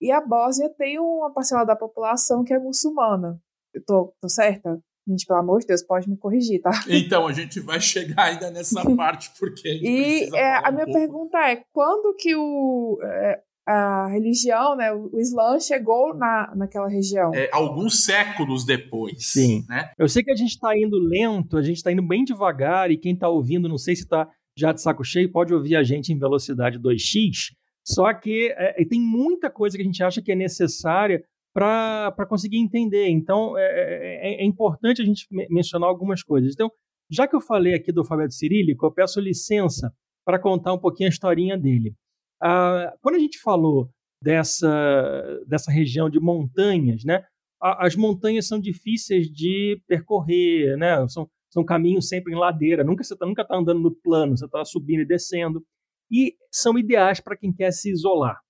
E 0.00 0.10
a 0.12 0.20
Bósnia 0.20 0.70
tem 0.70 0.98
uma 0.98 1.32
parcela 1.32 1.64
da 1.64 1.76
população 1.76 2.44
que 2.44 2.54
é 2.54 2.58
muçulmana. 2.58 3.40
Eu 3.74 3.84
tô, 3.84 4.14
tô 4.20 4.28
certa? 4.28 4.80
Gente, 5.08 5.26
pelo 5.26 5.40
amor 5.40 5.60
de 5.60 5.66
Deus, 5.66 5.82
pode 5.82 6.08
me 6.08 6.16
corrigir, 6.16 6.60
tá? 6.60 6.70
Então, 6.88 7.26
a 7.26 7.32
gente 7.32 7.58
vai 7.60 7.80
chegar 7.80 8.24
ainda 8.24 8.50
nessa 8.50 8.82
parte, 8.96 9.30
porque 9.38 9.68
a 9.68 9.72
gente 9.72 9.86
E 9.86 10.36
é, 10.36 10.56
a 10.56 10.70
minha 10.70 10.84
pouco. 10.84 11.00
pergunta 11.00 11.38
é, 11.38 11.62
quando 11.72 12.14
que 12.16 12.34
o, 12.36 12.98
é, 13.02 13.40
a 13.66 14.08
religião, 14.08 14.76
né, 14.76 14.92
o 14.92 15.18
Islã 15.18 15.58
chegou 15.58 16.14
na, 16.14 16.52
naquela 16.54 16.88
região? 16.88 17.32
É, 17.34 17.48
alguns 17.52 18.04
séculos 18.04 18.64
depois. 18.64 19.26
Sim. 19.26 19.64
Né? 19.68 19.90
Eu 19.98 20.08
sei 20.08 20.22
que 20.22 20.30
a 20.30 20.36
gente 20.36 20.50
está 20.50 20.76
indo 20.76 20.98
lento, 20.98 21.56
a 21.56 21.62
gente 21.62 21.76
está 21.76 21.90
indo 21.90 22.02
bem 22.02 22.24
devagar, 22.24 22.90
e 22.90 22.96
quem 22.96 23.14
está 23.14 23.28
ouvindo, 23.28 23.68
não 23.68 23.78
sei 23.78 23.96
se 23.96 24.02
está 24.02 24.28
já 24.56 24.72
de 24.72 24.82
saco 24.82 25.04
cheio, 25.04 25.30
pode 25.30 25.54
ouvir 25.54 25.76
a 25.76 25.82
gente 25.82 26.12
em 26.12 26.18
velocidade 26.18 26.78
2x, 26.78 27.54
só 27.84 28.12
que 28.12 28.52
é, 28.56 28.84
tem 28.84 29.00
muita 29.00 29.50
coisa 29.50 29.76
que 29.76 29.82
a 29.82 29.86
gente 29.86 30.02
acha 30.02 30.20
que 30.20 30.32
é 30.32 30.36
necessária 30.36 31.24
para 31.52 32.26
conseguir 32.28 32.58
entender. 32.58 33.08
Então, 33.08 33.56
é, 33.58 33.62
é, 33.62 34.30
é, 34.30 34.42
é, 34.42 34.44
importante 34.44 35.02
a 35.02 35.04
gente 35.04 35.26
mencionar 35.50 35.88
algumas 35.88 36.22
coisas. 36.22 36.52
Então, 36.52 36.70
já 37.10 37.26
que 37.26 37.34
eu 37.34 37.40
falei 37.40 37.74
aqui 37.74 37.92
do 37.92 38.00
alfabeto 38.00 38.34
cirílico, 38.34 38.86
eu 38.86 38.92
peço 38.92 39.20
licença 39.20 39.92
para 40.24 40.38
contar 40.38 40.72
um 40.72 40.78
pouquinho 40.78 41.08
a 41.08 41.12
historinha 41.12 41.58
dele. 41.58 41.94
Ah, 42.40 42.94
quando 43.02 43.16
a 43.16 43.18
gente 43.18 43.40
falou 43.40 43.90
dessa, 44.22 45.40
dessa 45.46 45.72
região 45.72 46.08
de 46.08 46.20
montanhas, 46.20 47.04
né, 47.04 47.24
as 47.60 47.96
montanhas 47.96 48.46
são 48.46 48.60
difíceis 48.60 49.26
de 49.26 49.82
percorrer, 49.86 50.76
né, 50.76 51.06
são, 51.08 51.28
são 51.52 51.64
caminhos 51.64 52.08
sempre 52.08 52.32
em 52.32 52.38
ladeira, 52.38 52.84
nunca 52.84 53.02
você 53.02 53.16
tá, 53.16 53.26
nunca 53.26 53.42
está 53.42 53.56
andando 53.56 53.80
no 53.80 53.94
plano, 53.94 54.36
você 54.36 54.46
está 54.46 54.64
subindo 54.64 55.00
e 55.00 55.06
descendo, 55.06 55.62
e 56.10 56.34
são 56.50 56.78
ideais 56.78 57.20
para 57.20 57.36
quem 57.36 57.52
quer 57.52 57.72
se 57.72 57.90
isolar. 57.90 58.40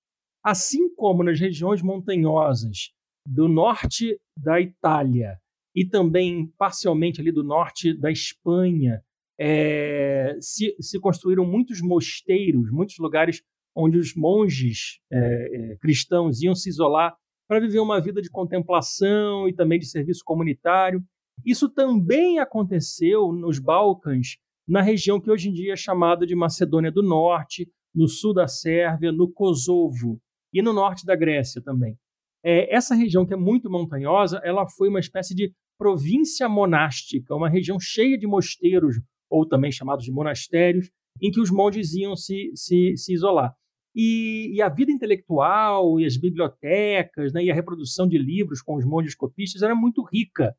Assim 0.43 0.93
como 0.95 1.23
nas 1.23 1.39
regiões 1.39 1.81
montanhosas 1.81 2.91
do 3.25 3.47
norte 3.47 4.19
da 4.35 4.59
Itália 4.59 5.37
e 5.75 5.85
também 5.85 6.47
parcialmente 6.57 7.21
ali 7.21 7.31
do 7.31 7.43
norte 7.43 7.93
da 7.93 8.11
Espanha, 8.11 9.01
é, 9.39 10.35
se, 10.39 10.75
se, 10.79 10.99
construíram 10.99 11.45
muitos 11.45 11.81
mosteiros, 11.81 12.71
muitos 12.71 12.97
lugares 12.97 13.41
onde 13.75 13.97
os 13.97 14.15
monges 14.15 14.99
é, 15.11 15.77
cristãos 15.79 16.41
iam 16.41 16.53
se 16.53 16.69
isolar 16.69 17.15
para 17.47 17.59
viver 17.59 17.79
uma 17.79 18.01
vida 18.01 18.21
de 18.21 18.29
contemplação 18.29 19.47
e 19.47 19.53
também 19.53 19.79
de 19.79 19.85
serviço 19.85 20.23
comunitário. 20.25 21.03
Isso 21.45 21.69
também 21.69 22.39
aconteceu 22.39 23.31
nos 23.31 23.59
Balcãs, 23.59 24.37
na 24.67 24.81
região 24.81 25.19
que 25.19 25.31
hoje 25.31 25.49
em 25.49 25.53
dia 25.53 25.73
é 25.73 25.77
chamada 25.77 26.25
de 26.25 26.35
Macedônia 26.35 26.91
do 26.91 27.01
Norte, 27.01 27.69
no 27.93 28.07
sul 28.07 28.33
da 28.33 28.47
Sérvia, 28.47 29.11
no 29.11 29.31
Kosovo 29.31 30.19
e 30.53 30.61
no 30.61 30.73
norte 30.73 31.05
da 31.05 31.15
Grécia 31.15 31.61
também. 31.61 31.97
É, 32.43 32.73
essa 32.73 32.95
região 32.95 33.25
que 33.25 33.33
é 33.33 33.37
muito 33.37 33.69
montanhosa, 33.69 34.41
ela 34.43 34.67
foi 34.67 34.89
uma 34.89 34.99
espécie 34.99 35.35
de 35.35 35.53
província 35.77 36.47
monástica, 36.49 37.35
uma 37.35 37.49
região 37.49 37.79
cheia 37.79 38.17
de 38.17 38.27
mosteiros, 38.27 38.99
ou 39.29 39.47
também 39.47 39.71
chamados 39.71 40.03
de 40.03 40.11
monastérios, 40.11 40.89
em 41.21 41.31
que 41.31 41.39
os 41.39 41.51
monges 41.51 41.93
iam 41.93 42.15
se, 42.15 42.51
se, 42.55 42.95
se 42.95 43.13
isolar. 43.13 43.53
E, 43.95 44.51
e, 44.55 44.61
a 44.61 44.69
vida 44.69 44.91
intelectual, 44.91 45.99
e 45.99 46.05
as 46.05 46.17
bibliotecas, 46.17 47.33
né, 47.33 47.43
e 47.43 47.51
a 47.51 47.53
reprodução 47.53 48.07
de 48.07 48.17
livros 48.17 48.61
com 48.61 48.75
os 48.75 48.85
monges 48.85 49.15
copistas 49.15 49.61
era 49.61 49.75
muito 49.75 50.01
rica 50.03 50.55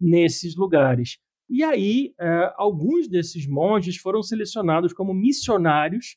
nesses 0.00 0.54
lugares. 0.54 1.18
E 1.48 1.64
aí, 1.64 2.12
é, 2.18 2.52
alguns 2.56 3.08
desses 3.08 3.46
monges 3.46 3.96
foram 3.96 4.22
selecionados 4.22 4.92
como 4.92 5.14
missionários 5.14 6.16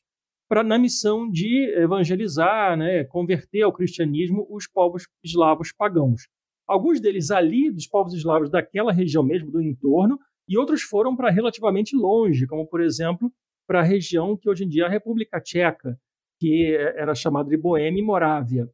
para 0.50 0.64
na 0.64 0.76
missão 0.76 1.30
de 1.30 1.72
evangelizar, 1.76 2.76
né, 2.76 3.04
converter 3.04 3.62
ao 3.62 3.72
cristianismo 3.72 4.44
os 4.50 4.66
povos 4.66 5.06
eslavos 5.22 5.72
pagãos. 5.72 6.22
Alguns 6.66 7.00
deles 7.00 7.30
ali, 7.30 7.70
dos 7.70 7.86
povos 7.86 8.12
eslavos 8.14 8.50
daquela 8.50 8.92
região 8.92 9.22
mesmo, 9.22 9.48
do 9.48 9.62
entorno, 9.62 10.18
e 10.48 10.58
outros 10.58 10.82
foram 10.82 11.14
para 11.14 11.30
relativamente 11.30 11.94
longe, 11.94 12.48
como, 12.48 12.66
por 12.66 12.80
exemplo, 12.80 13.32
para 13.64 13.78
a 13.78 13.84
região 13.84 14.36
que 14.36 14.50
hoje 14.50 14.64
em 14.64 14.68
dia 14.68 14.82
é 14.82 14.86
a 14.86 14.90
República 14.90 15.40
Tcheca, 15.40 15.96
que 16.40 16.74
era 16.96 17.14
chamada 17.14 17.48
de 17.48 17.56
Boêmia 17.56 18.00
e 18.00 18.04
Morávia. 18.04 18.68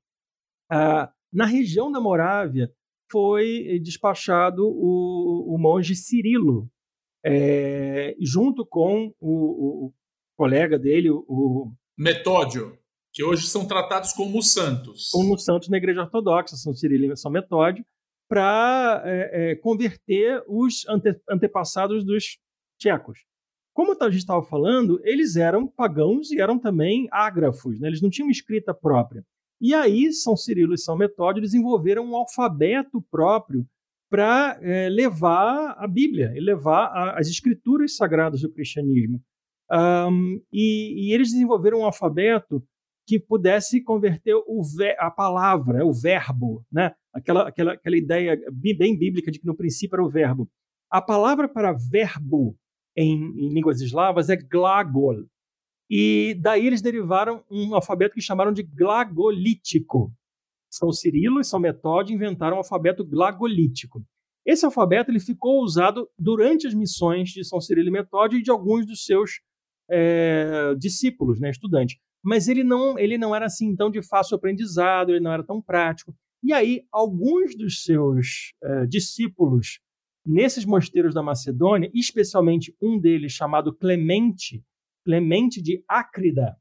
Ah, 0.70 1.12
na 1.30 1.44
região 1.44 1.92
da 1.92 2.00
Morávia, 2.00 2.72
foi 3.10 3.78
despachado 3.80 4.66
o, 4.66 5.54
o 5.54 5.58
monge 5.58 5.94
Cirilo, 5.94 6.70
é, 7.22 8.16
junto 8.18 8.64
com 8.64 9.12
o, 9.20 9.88
o, 9.88 9.92
colega 10.36 10.78
dele, 10.78 11.10
o 11.10 11.72
Metódio, 11.98 12.78
que 13.12 13.24
hoje 13.24 13.46
são 13.46 13.66
tratados 13.66 14.12
como 14.12 14.42
santos. 14.42 15.10
Como 15.10 15.38
santos 15.38 15.68
na 15.68 15.78
Igreja 15.78 16.02
Ortodoxa, 16.02 16.56
São 16.56 16.74
Cirilo 16.74 17.12
e 17.12 17.16
São 17.16 17.30
Metódio, 17.30 17.84
para 18.28 19.02
é, 19.04 19.52
é, 19.52 19.56
converter 19.56 20.42
os 20.46 20.86
ante, 20.88 21.18
antepassados 21.30 22.04
dos 22.04 22.38
tchecos. 22.78 23.20
Como 23.72 23.92
a 23.92 24.10
gente 24.10 24.20
estava 24.20 24.42
falando, 24.42 25.00
eles 25.04 25.36
eram 25.36 25.66
pagãos 25.66 26.30
e 26.30 26.40
eram 26.40 26.58
também 26.58 27.08
ágrafos, 27.10 27.78
né? 27.78 27.88
eles 27.88 28.00
não 28.00 28.10
tinham 28.10 28.30
escrita 28.30 28.74
própria. 28.74 29.24
E 29.60 29.74
aí, 29.74 30.12
São 30.12 30.36
Cirilo 30.36 30.74
e 30.74 30.78
São 30.78 30.96
Metódio 30.96 31.42
desenvolveram 31.42 32.04
um 32.04 32.16
alfabeto 32.16 33.02
próprio 33.10 33.66
para 34.10 34.58
é, 34.62 34.88
levar 34.88 35.74
a 35.78 35.86
Bíblia 35.86 36.32
e 36.34 36.40
levar 36.40 36.86
a, 36.86 37.18
as 37.18 37.28
escrituras 37.28 37.96
sagradas 37.96 38.42
do 38.42 38.52
cristianismo. 38.52 39.20
Um, 39.70 40.40
e, 40.52 41.08
e, 41.08 41.12
eles 41.12 41.30
desenvolveram 41.30 41.80
um 41.80 41.84
alfabeto 41.84 42.62
que 43.06 43.18
pudesse 43.18 43.82
converter 43.82 44.34
a 44.98 45.10
palavra, 45.10 45.84
o 45.84 45.92
verbo, 45.92 46.64
né? 46.70 46.92
aquela, 47.12 47.48
aquela, 47.48 47.72
aquela 47.72 47.96
ideia 47.96 48.38
bem 48.52 48.96
bíblica 48.96 49.30
de 49.30 49.38
que 49.38 49.46
no 49.46 49.56
princípio 49.56 49.96
era 49.96 50.04
o 50.04 50.10
verbo. 50.10 50.48
A 50.90 51.00
palavra 51.00 51.48
para 51.48 51.72
verbo 51.72 52.56
em, 52.96 53.14
em 53.14 53.52
línguas 53.52 53.80
eslavas 53.80 54.28
é 54.28 54.36
glagol. 54.36 55.24
E 55.88 56.36
daí 56.40 56.66
eles 56.66 56.82
derivaram 56.82 57.44
um 57.50 57.74
alfabeto 57.74 58.14
que 58.14 58.20
chamaram 58.20 58.52
de 58.52 58.62
glagolítico. 58.62 60.12
São 60.68 60.92
Cirilo 60.92 61.40
e 61.40 61.44
São 61.44 61.60
Metódio 61.60 62.14
inventaram 62.14 62.56
o 62.56 62.58
alfabeto 62.58 63.04
glagolítico. 63.04 64.04
Esse 64.44 64.64
alfabeto 64.64 65.10
ele 65.10 65.20
ficou 65.20 65.62
usado 65.62 66.08
durante 66.18 66.66
as 66.66 66.74
missões 66.74 67.30
de 67.30 67.44
São 67.44 67.60
Cirilo 67.60 67.88
e 67.88 67.92
Metódio 67.92 68.38
e 68.38 68.42
de 68.42 68.50
alguns 68.50 68.86
dos 68.86 69.04
seus 69.04 69.40
é, 69.90 70.74
discípulos, 70.78 71.40
né, 71.40 71.50
estudantes. 71.50 71.98
Mas 72.22 72.48
ele 72.48 72.64
não, 72.64 72.98
ele 72.98 73.16
não 73.16 73.34
era 73.34 73.46
assim 73.46 73.74
tão 73.76 73.90
de 73.90 74.02
fácil 74.02 74.36
aprendizado, 74.36 75.10
ele 75.10 75.20
não 75.20 75.32
era 75.32 75.44
tão 75.44 75.62
prático. 75.62 76.14
E 76.42 76.52
aí, 76.52 76.82
alguns 76.92 77.56
dos 77.56 77.82
seus 77.82 78.52
é, 78.62 78.86
discípulos 78.86 79.80
nesses 80.24 80.64
mosteiros 80.64 81.14
da 81.14 81.22
Macedônia, 81.22 81.90
especialmente 81.94 82.74
um 82.82 82.98
deles 82.98 83.32
chamado 83.32 83.72
Clemente, 83.72 84.62
Clemente 85.04 85.62
de 85.62 85.84
Ácrida, 85.88 86.56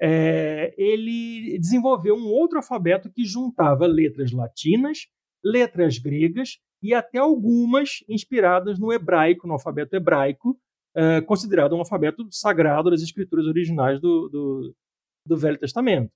é, 0.00 0.74
ele 0.76 1.58
desenvolveu 1.58 2.16
um 2.16 2.26
outro 2.26 2.58
alfabeto 2.58 3.10
que 3.10 3.24
juntava 3.24 3.86
letras 3.86 4.32
latinas, 4.32 5.06
letras 5.44 5.98
gregas 5.98 6.58
e 6.82 6.92
até 6.92 7.18
algumas 7.18 8.04
inspiradas 8.08 8.78
no 8.78 8.92
hebraico, 8.92 9.46
no 9.46 9.54
alfabeto 9.54 9.94
hebraico, 9.94 10.58
é, 10.94 11.20
considerado 11.20 11.74
um 11.74 11.78
alfabeto 11.78 12.26
sagrado 12.30 12.90
das 12.90 13.02
escrituras 13.02 13.46
originais 13.46 14.00
do, 14.00 14.28
do, 14.28 14.74
do 15.26 15.36
Velho 15.36 15.58
Testamento. 15.58 16.12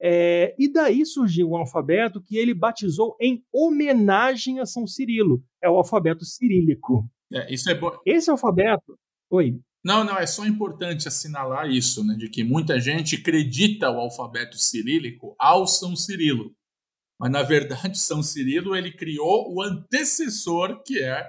É, 0.00 0.54
e 0.58 0.72
daí 0.72 1.06
surgiu 1.06 1.50
um 1.50 1.56
alfabeto 1.56 2.20
que 2.20 2.36
ele 2.36 2.52
batizou 2.52 3.16
em 3.20 3.44
homenagem 3.52 4.58
a 4.58 4.66
São 4.66 4.86
Cirilo. 4.86 5.44
É 5.62 5.70
o 5.70 5.76
alfabeto 5.76 6.24
cirílico. 6.24 7.08
É, 7.32 7.52
isso 7.52 7.70
é 7.70 7.74
bom. 7.74 7.96
Esse 8.04 8.28
alfabeto. 8.28 8.98
Oi. 9.30 9.60
Não, 9.84 10.04
não, 10.04 10.16
é 10.16 10.26
só 10.26 10.44
importante 10.44 11.08
assinalar 11.08 11.68
isso, 11.68 12.04
né, 12.04 12.14
de 12.14 12.28
que 12.28 12.44
muita 12.44 12.80
gente 12.80 13.16
acredita 13.16 13.90
o 13.90 13.98
alfabeto 13.98 14.56
cirílico 14.56 15.34
ao 15.38 15.66
São 15.66 15.94
Cirilo. 15.96 16.52
Mas, 17.18 17.30
na 17.30 17.42
verdade, 17.42 17.98
São 17.98 18.22
Cirilo 18.22 18.74
ele 18.74 18.92
criou 18.92 19.54
o 19.54 19.62
antecessor, 19.62 20.82
que 20.82 21.00
é 21.02 21.28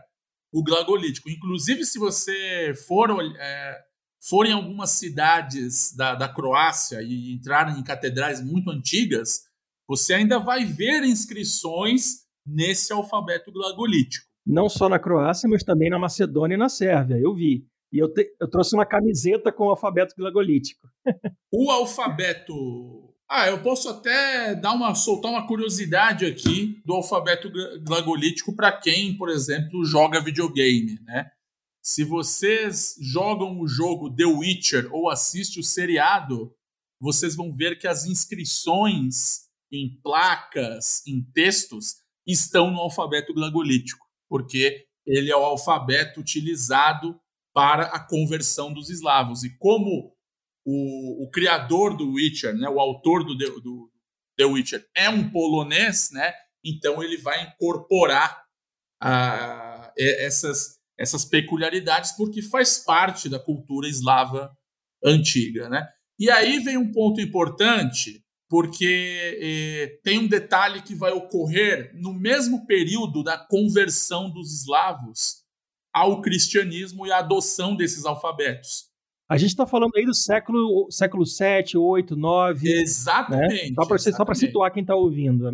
o 0.54 0.64
glagolítico. 0.64 1.30
Inclusive, 1.30 1.84
se 1.84 1.98
você 1.98 2.74
for, 2.88 3.10
é, 3.38 3.82
for 4.22 4.46
em 4.46 4.54
algumas 4.54 4.92
cidades 4.92 5.96
da, 5.96 6.14
da 6.14 6.30
Croácia 6.30 7.02
e 7.02 7.34
entrar 7.34 7.76
em 7.78 7.84
catedrais 7.84 8.40
muito 8.40 8.70
antigas, 8.70 9.42
você 9.88 10.14
ainda 10.14 10.38
vai 10.40 10.64
ver 10.64 11.04
inscrições 11.04 12.24
nesse 12.46 12.94
alfabeto 12.94 13.52
glagolítico. 13.52 14.28
Não 14.46 14.70
só 14.70 14.88
na 14.88 15.00
Croácia, 15.00 15.50
mas 15.50 15.64
também 15.64 15.90
na 15.90 15.98
Macedônia 15.98 16.56
e 16.56 16.58
na 16.58 16.70
Sérvia, 16.70 17.18
eu 17.18 17.34
vi. 17.34 17.66
E 17.92 17.98
eu, 17.98 18.12
te, 18.12 18.36
eu 18.40 18.50
trouxe 18.50 18.76
uma 18.76 18.86
camiseta 18.86 19.52
com 19.52 19.66
o 19.66 19.70
alfabeto 19.70 20.14
glagolítico. 20.16 20.88
o 21.52 21.72
alfabeto 21.72 23.03
ah, 23.36 23.48
eu 23.48 23.64
posso 23.64 23.90
até 23.90 24.54
dar 24.54 24.74
uma 24.74 24.94
soltar 24.94 25.32
uma 25.32 25.48
curiosidade 25.48 26.24
aqui 26.24 26.80
do 26.86 26.94
alfabeto 26.94 27.52
glagolítico 27.82 28.56
para 28.56 28.72
quem, 28.72 29.18
por 29.18 29.28
exemplo, 29.28 29.84
joga 29.84 30.22
videogame, 30.22 31.00
né? 31.02 31.32
Se 31.82 32.04
vocês 32.04 32.94
jogam 33.02 33.60
o 33.60 33.68
jogo 33.68 34.16
The 34.16 34.26
Witcher 34.26 34.88
ou 34.94 35.10
assistem 35.10 35.62
o 35.62 35.66
seriado, 35.66 36.54
vocês 37.02 37.36
vão 37.36 37.52
ver 37.52 37.80
que 37.80 37.88
as 37.88 38.06
inscrições 38.06 39.48
em 39.72 40.00
placas, 40.04 41.02
em 41.08 41.24
textos, 41.34 41.96
estão 42.28 42.70
no 42.70 42.82
alfabeto 42.82 43.34
glagolítico, 43.34 44.06
porque 44.30 44.86
ele 45.08 45.32
é 45.32 45.36
o 45.36 45.44
alfabeto 45.44 46.20
utilizado 46.20 47.20
para 47.52 47.86
a 47.86 48.00
conversão 48.00 48.72
dos 48.72 48.92
eslavos. 48.92 49.44
E 49.44 49.58
como 49.58 50.13
o, 50.66 51.26
o 51.26 51.30
criador 51.30 51.96
do 51.96 52.14
Witcher, 52.14 52.56
né, 52.56 52.70
o 52.70 52.80
autor 52.80 53.24
do, 53.24 53.36
do 53.36 53.92
The 54.38 54.46
Witcher, 54.46 54.86
é 54.96 55.10
um 55.10 55.30
polonês, 55.30 56.10
né, 56.12 56.34
então 56.64 57.04
ele 57.04 57.18
vai 57.18 57.44
incorporar 57.44 58.44
a, 59.02 59.92
essas, 59.98 60.80
essas 60.98 61.26
peculiaridades 61.26 62.14
porque 62.14 62.42
faz 62.42 62.80
parte 62.80 63.28
da 63.28 63.40
cultura 63.40 63.88
eslava 63.88 64.56
antiga. 65.04 65.68
Né? 65.68 65.86
E 66.18 66.30
aí 66.30 66.60
vem 66.60 66.78
um 66.78 66.92
ponto 66.92 67.20
importante, 67.20 68.24
porque 68.50 69.38
eh, 69.42 70.00
tem 70.04 70.20
um 70.20 70.28
detalhe 70.28 70.82
que 70.82 70.96
vai 70.96 71.12
ocorrer 71.12 71.92
no 71.96 72.14
mesmo 72.14 72.66
período 72.66 73.24
da 73.24 73.38
conversão 73.38 74.30
dos 74.30 74.54
eslavos 74.54 75.44
ao 75.94 76.22
cristianismo 76.22 77.06
e 77.06 77.12
a 77.12 77.18
adoção 77.18 77.76
desses 77.76 78.06
alfabetos. 78.06 78.93
A 79.34 79.38
gente 79.38 79.50
está 79.50 79.66
falando 79.66 79.94
aí 79.96 80.06
do 80.06 80.14
século, 80.14 80.88
século 80.92 81.26
7, 81.26 81.76
8, 81.76 82.16
9. 82.16 82.72
Exatamente. 82.72 83.72
Né? 83.72 84.12
Só 84.16 84.24
para 84.24 84.36
situar 84.36 84.72
quem 84.72 84.82
está 84.82 84.96
ouvindo. 84.96 85.50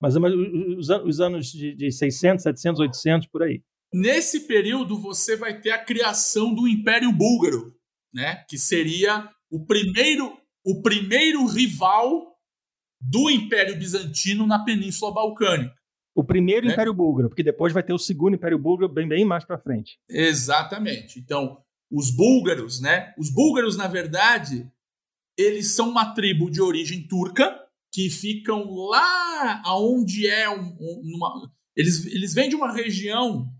Mas 0.00 0.16
os, 0.16 0.88
os 0.88 1.20
anos 1.20 1.46
de, 1.46 1.72
de 1.76 1.92
600, 1.92 2.42
700, 2.42 2.80
800, 2.80 3.28
por 3.28 3.44
aí. 3.44 3.62
Nesse 3.94 4.48
período, 4.48 4.98
você 4.98 5.36
vai 5.36 5.60
ter 5.60 5.70
a 5.70 5.78
criação 5.78 6.52
do 6.52 6.66
Império 6.66 7.12
Búlgaro, 7.12 7.72
né? 8.12 8.44
que 8.48 8.58
seria 8.58 9.30
o 9.48 9.64
primeiro, 9.64 10.36
o 10.66 10.82
primeiro 10.82 11.46
rival 11.46 12.34
do 13.00 13.30
Império 13.30 13.78
Bizantino 13.78 14.44
na 14.44 14.64
Península 14.64 15.14
Balcânica. 15.14 15.72
O 16.16 16.24
primeiro 16.24 16.66
né? 16.66 16.72
Império 16.72 16.92
Búlgaro, 16.92 17.28
porque 17.28 17.44
depois 17.44 17.72
vai 17.72 17.84
ter 17.84 17.92
o 17.92 17.98
segundo 17.98 18.34
Império 18.34 18.58
Búlgaro 18.58 18.92
bem, 18.92 19.06
bem 19.06 19.24
mais 19.24 19.44
para 19.44 19.56
frente. 19.56 20.00
Exatamente. 20.08 21.20
Então, 21.20 21.62
os 21.90 22.10
búlgaros, 22.10 22.80
né? 22.80 23.12
Os 23.18 23.30
búlgaros, 23.30 23.76
na 23.76 23.88
verdade, 23.88 24.70
eles 25.36 25.74
são 25.74 25.90
uma 25.90 26.14
tribo 26.14 26.50
de 26.50 26.60
origem 26.60 27.06
turca 27.06 27.58
que 27.92 28.08
ficam 28.08 28.72
lá 28.74 29.60
aonde 29.64 30.28
é 30.28 30.48
um, 30.48 30.76
uma, 31.02 31.50
eles, 31.76 32.06
eles 32.06 32.32
vêm 32.32 32.48
de 32.48 32.54
uma 32.54 32.72
região 32.72 33.52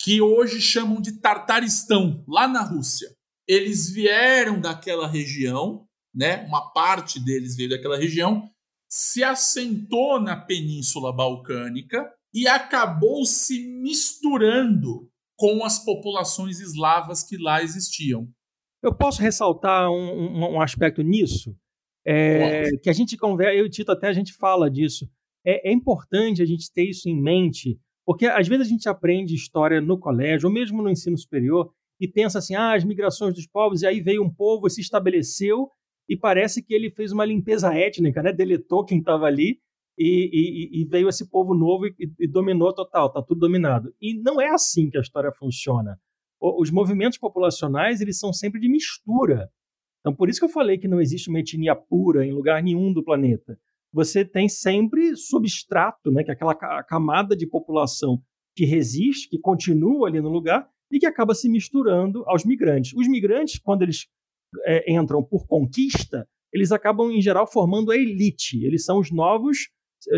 que 0.00 0.20
hoje 0.20 0.60
chamam 0.60 1.00
de 1.00 1.12
Tartaristão, 1.20 2.24
lá 2.28 2.46
na 2.46 2.62
Rússia. 2.62 3.08
Eles 3.46 3.90
vieram 3.90 4.60
daquela 4.60 5.08
região, 5.08 5.86
né? 6.14 6.44
Uma 6.46 6.70
parte 6.72 7.18
deles 7.18 7.56
veio 7.56 7.70
daquela 7.70 7.96
região, 7.96 8.50
se 8.88 9.24
assentou 9.24 10.20
na 10.20 10.36
Península 10.36 11.12
Balcânica 11.12 12.12
e 12.32 12.46
acabou 12.46 13.24
se 13.24 13.66
misturando 13.66 15.10
com 15.38 15.64
as 15.64 15.78
populações 15.82 16.58
eslavas 16.58 17.22
que 17.22 17.36
lá 17.36 17.62
existiam. 17.62 18.28
Eu 18.82 18.92
posso 18.94 19.22
ressaltar 19.22 19.88
um, 19.88 19.94
um, 19.94 20.54
um 20.54 20.60
aspecto 20.60 21.00
nisso? 21.00 21.56
É, 22.04 22.64
que 22.82 22.90
a 22.90 22.92
gente 22.92 23.16
conversa, 23.16 23.54
eu 23.54 23.64
e 23.64 23.68
o 23.68 23.70
Tito 23.70 23.92
até 23.92 24.08
a 24.08 24.12
gente 24.12 24.34
fala 24.34 24.70
disso. 24.70 25.08
É, 25.44 25.70
é, 25.70 25.72
importante 25.72 26.42
a 26.42 26.44
gente 26.44 26.72
ter 26.72 26.84
isso 26.84 27.08
em 27.08 27.20
mente, 27.20 27.78
porque 28.04 28.26
às 28.26 28.48
vezes 28.48 28.66
a 28.66 28.70
gente 28.70 28.88
aprende 28.88 29.34
história 29.34 29.80
no 29.80 29.98
colégio, 29.98 30.48
ou 30.48 30.52
mesmo 30.52 30.82
no 30.82 30.90
ensino 30.90 31.16
superior, 31.16 31.70
e 32.00 32.08
pensa 32.08 32.38
assim: 32.38 32.54
ah, 32.54 32.74
as 32.74 32.84
migrações 32.84 33.34
dos 33.34 33.46
povos, 33.46 33.82
e 33.82 33.86
aí 33.86 34.00
veio 34.00 34.24
um 34.24 34.32
povo, 34.32 34.68
se 34.68 34.80
estabeleceu, 34.80 35.70
e 36.08 36.16
parece 36.16 36.62
que 36.62 36.74
ele 36.74 36.90
fez 36.90 37.12
uma 37.12 37.24
limpeza 37.24 37.72
étnica, 37.72 38.22
né? 38.22 38.32
deletou 38.32 38.84
quem 38.84 38.98
estava 38.98 39.26
ali, 39.26 39.60
e, 39.98 40.30
e, 40.32 40.80
e, 40.80 40.84
veio 40.84 41.08
esse 41.08 41.28
povo 41.28 41.54
novo 41.54 41.86
e, 41.86 41.94
e, 42.20 42.28
dominou 42.28 42.72
total, 42.72 43.08
está 43.08 43.20
tudo 43.20 43.40
dominado. 43.40 43.92
E 44.00 44.14
não 44.14 44.40
é 44.40 44.48
assim 44.48 44.88
que 44.88 44.96
a 44.96 45.00
história 45.00 45.32
funciona. 45.32 45.98
os 46.40 46.70
movimentos 46.70 47.18
populacionais 47.18 48.00
eles 48.00 48.18
são 48.18 48.32
sempre 48.32 48.60
de 48.60 48.68
mistura. 48.68 49.50
Então, 50.00 50.14
por 50.14 50.28
isso 50.28 50.38
que 50.38 50.44
eu 50.44 50.50
falei 50.50 50.78
que 50.78 50.86
não 50.86 51.00
existe 51.00 51.28
uma 51.28 51.40
etnia 51.40 51.74
pura 51.74 52.24
em 52.24 52.32
lugar 52.32 52.62
nenhum 52.62 52.92
do 52.92 53.02
planeta. 53.02 53.58
você 53.92 54.24
tem 54.24 54.48
sempre 54.48 55.16
substrato, 55.16 56.10
né, 56.12 56.22
que 56.22 56.30
é 56.30 56.34
aquela 56.34 56.54
camada 56.54 57.34
de 57.34 57.46
população 57.46 58.22
que 58.54 58.64
resiste, 58.64 59.28
que 59.28 59.38
continua 59.38 60.08
ali 60.08 60.20
no 60.20 60.28
lugar 60.28 60.68
e 60.90 60.98
que 60.98 61.06
acaba 61.06 61.34
se 61.34 61.48
misturando 61.48 62.22
aos 62.26 62.44
migrantes. 62.44 62.92
Os 62.94 63.08
migrantes, 63.08 63.58
quando 63.58 63.82
eles 63.82 64.06
é, 64.64 64.92
entram 64.92 65.22
por 65.22 65.46
conquista, 65.46 66.28
eles 66.52 66.72
acabam, 66.72 67.10
em 67.10 67.20
geral, 67.20 67.46
formando 67.50 67.90
a 67.90 67.96
elite. 67.96 68.64
Eles 68.64 68.84
são 68.84 68.98
os 68.98 69.10
novos 69.10 69.68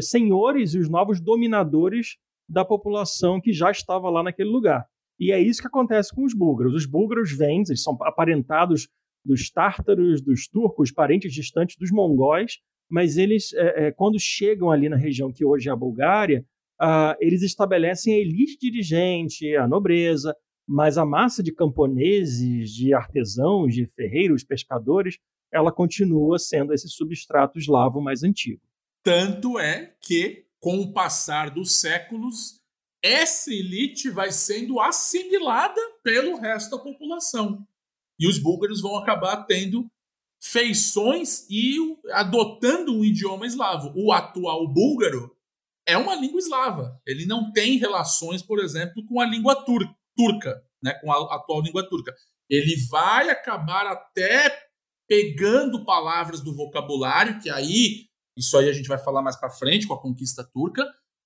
senhores 0.00 0.74
e 0.74 0.78
os 0.78 0.88
novos 0.88 1.20
dominadores 1.20 2.16
da 2.48 2.64
população 2.64 3.40
que 3.40 3.52
já 3.52 3.70
estava 3.70 4.10
lá 4.10 4.22
naquele 4.22 4.50
lugar. 4.50 4.84
E 5.18 5.32
é 5.32 5.40
isso 5.40 5.60
que 5.60 5.68
acontece 5.68 6.14
com 6.14 6.24
os 6.24 6.34
búlgaros. 6.34 6.74
Os 6.74 6.86
búlgaros 6.86 7.30
vêm, 7.30 7.62
eles 7.66 7.82
são 7.82 7.96
aparentados 8.02 8.88
dos 9.24 9.50
tártaros, 9.50 10.22
dos 10.22 10.48
turcos, 10.48 10.90
parentes 10.90 11.32
distantes 11.32 11.76
dos 11.76 11.90
mongóis, 11.90 12.58
mas 12.90 13.16
eles, 13.16 13.52
é, 13.52 13.86
é, 13.86 13.92
quando 13.92 14.18
chegam 14.18 14.70
ali 14.70 14.88
na 14.88 14.96
região 14.96 15.32
que 15.32 15.44
hoje 15.44 15.68
é 15.68 15.72
a 15.72 15.76
Bulgária, 15.76 16.44
uh, 16.80 17.14
eles 17.20 17.42
estabelecem 17.42 18.14
a 18.14 18.18
elite 18.18 18.58
dirigente, 18.58 19.54
a 19.54 19.68
nobreza, 19.68 20.34
mas 20.66 20.96
a 20.96 21.04
massa 21.04 21.42
de 21.42 21.52
camponeses, 21.52 22.70
de 22.70 22.94
artesãos, 22.94 23.74
de 23.74 23.86
ferreiros, 23.86 24.42
pescadores, 24.42 25.18
ela 25.52 25.70
continua 25.70 26.38
sendo 26.38 26.72
esse 26.72 26.88
substrato 26.88 27.58
eslavo 27.58 28.00
mais 28.00 28.22
antigo. 28.22 28.62
Tanto 29.02 29.58
é 29.58 29.96
que, 30.00 30.46
com 30.58 30.78
o 30.80 30.92
passar 30.92 31.50
dos 31.50 31.80
séculos, 31.80 32.60
essa 33.02 33.50
elite 33.50 34.10
vai 34.10 34.30
sendo 34.30 34.78
assimilada 34.78 35.80
pelo 36.02 36.38
resto 36.38 36.76
da 36.76 36.82
população. 36.82 37.66
E 38.18 38.28
os 38.28 38.38
búlgaros 38.38 38.82
vão 38.82 38.96
acabar 38.96 39.44
tendo 39.44 39.90
feições 40.42 41.46
e 41.48 41.76
adotando 42.12 42.94
um 42.94 43.04
idioma 43.04 43.46
eslavo. 43.46 43.92
O 43.96 44.12
atual 44.12 44.68
búlgaro 44.68 45.34
é 45.86 45.96
uma 45.96 46.14
língua 46.14 46.38
eslava. 46.38 47.00
Ele 47.06 47.26
não 47.26 47.52
tem 47.52 47.78
relações, 47.78 48.42
por 48.42 48.58
exemplo, 48.58 49.04
com 49.06 49.20
a 49.20 49.26
língua 49.26 49.64
tur 49.64 49.82
turca, 50.16 50.62
né, 50.82 50.92
com 50.94 51.10
a 51.10 51.34
atual 51.34 51.62
língua 51.62 51.88
turca. 51.88 52.14
Ele 52.48 52.76
vai 52.90 53.30
acabar 53.30 53.86
até 53.86 54.68
pegando 55.08 55.84
palavras 55.84 56.40
do 56.40 56.54
vocabulário, 56.54 57.40
que 57.40 57.48
aí, 57.48 58.06
isso 58.40 58.56
aí 58.56 58.68
a 58.68 58.72
gente 58.72 58.88
vai 58.88 58.98
falar 58.98 59.22
mais 59.22 59.36
para 59.36 59.50
frente 59.50 59.86
com 59.86 59.94
a 59.94 60.00
conquista 60.00 60.42
turca, 60.42 60.84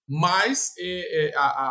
mas 0.08 0.74
é, 0.78 1.28
é, 1.28 1.36
a, 1.36 1.40
a, 1.40 1.68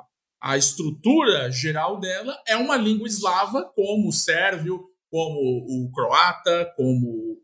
a, 0.00 0.06
a 0.42 0.56
estrutura 0.56 1.50
geral 1.50 2.00
dela 2.00 2.36
é 2.48 2.56
uma 2.56 2.76
língua 2.76 3.06
eslava, 3.06 3.70
como 3.74 4.08
o 4.08 4.12
sérvio, 4.12 4.82
como 5.10 5.38
o 5.38 5.92
croata, 5.92 6.72
como 6.76 7.38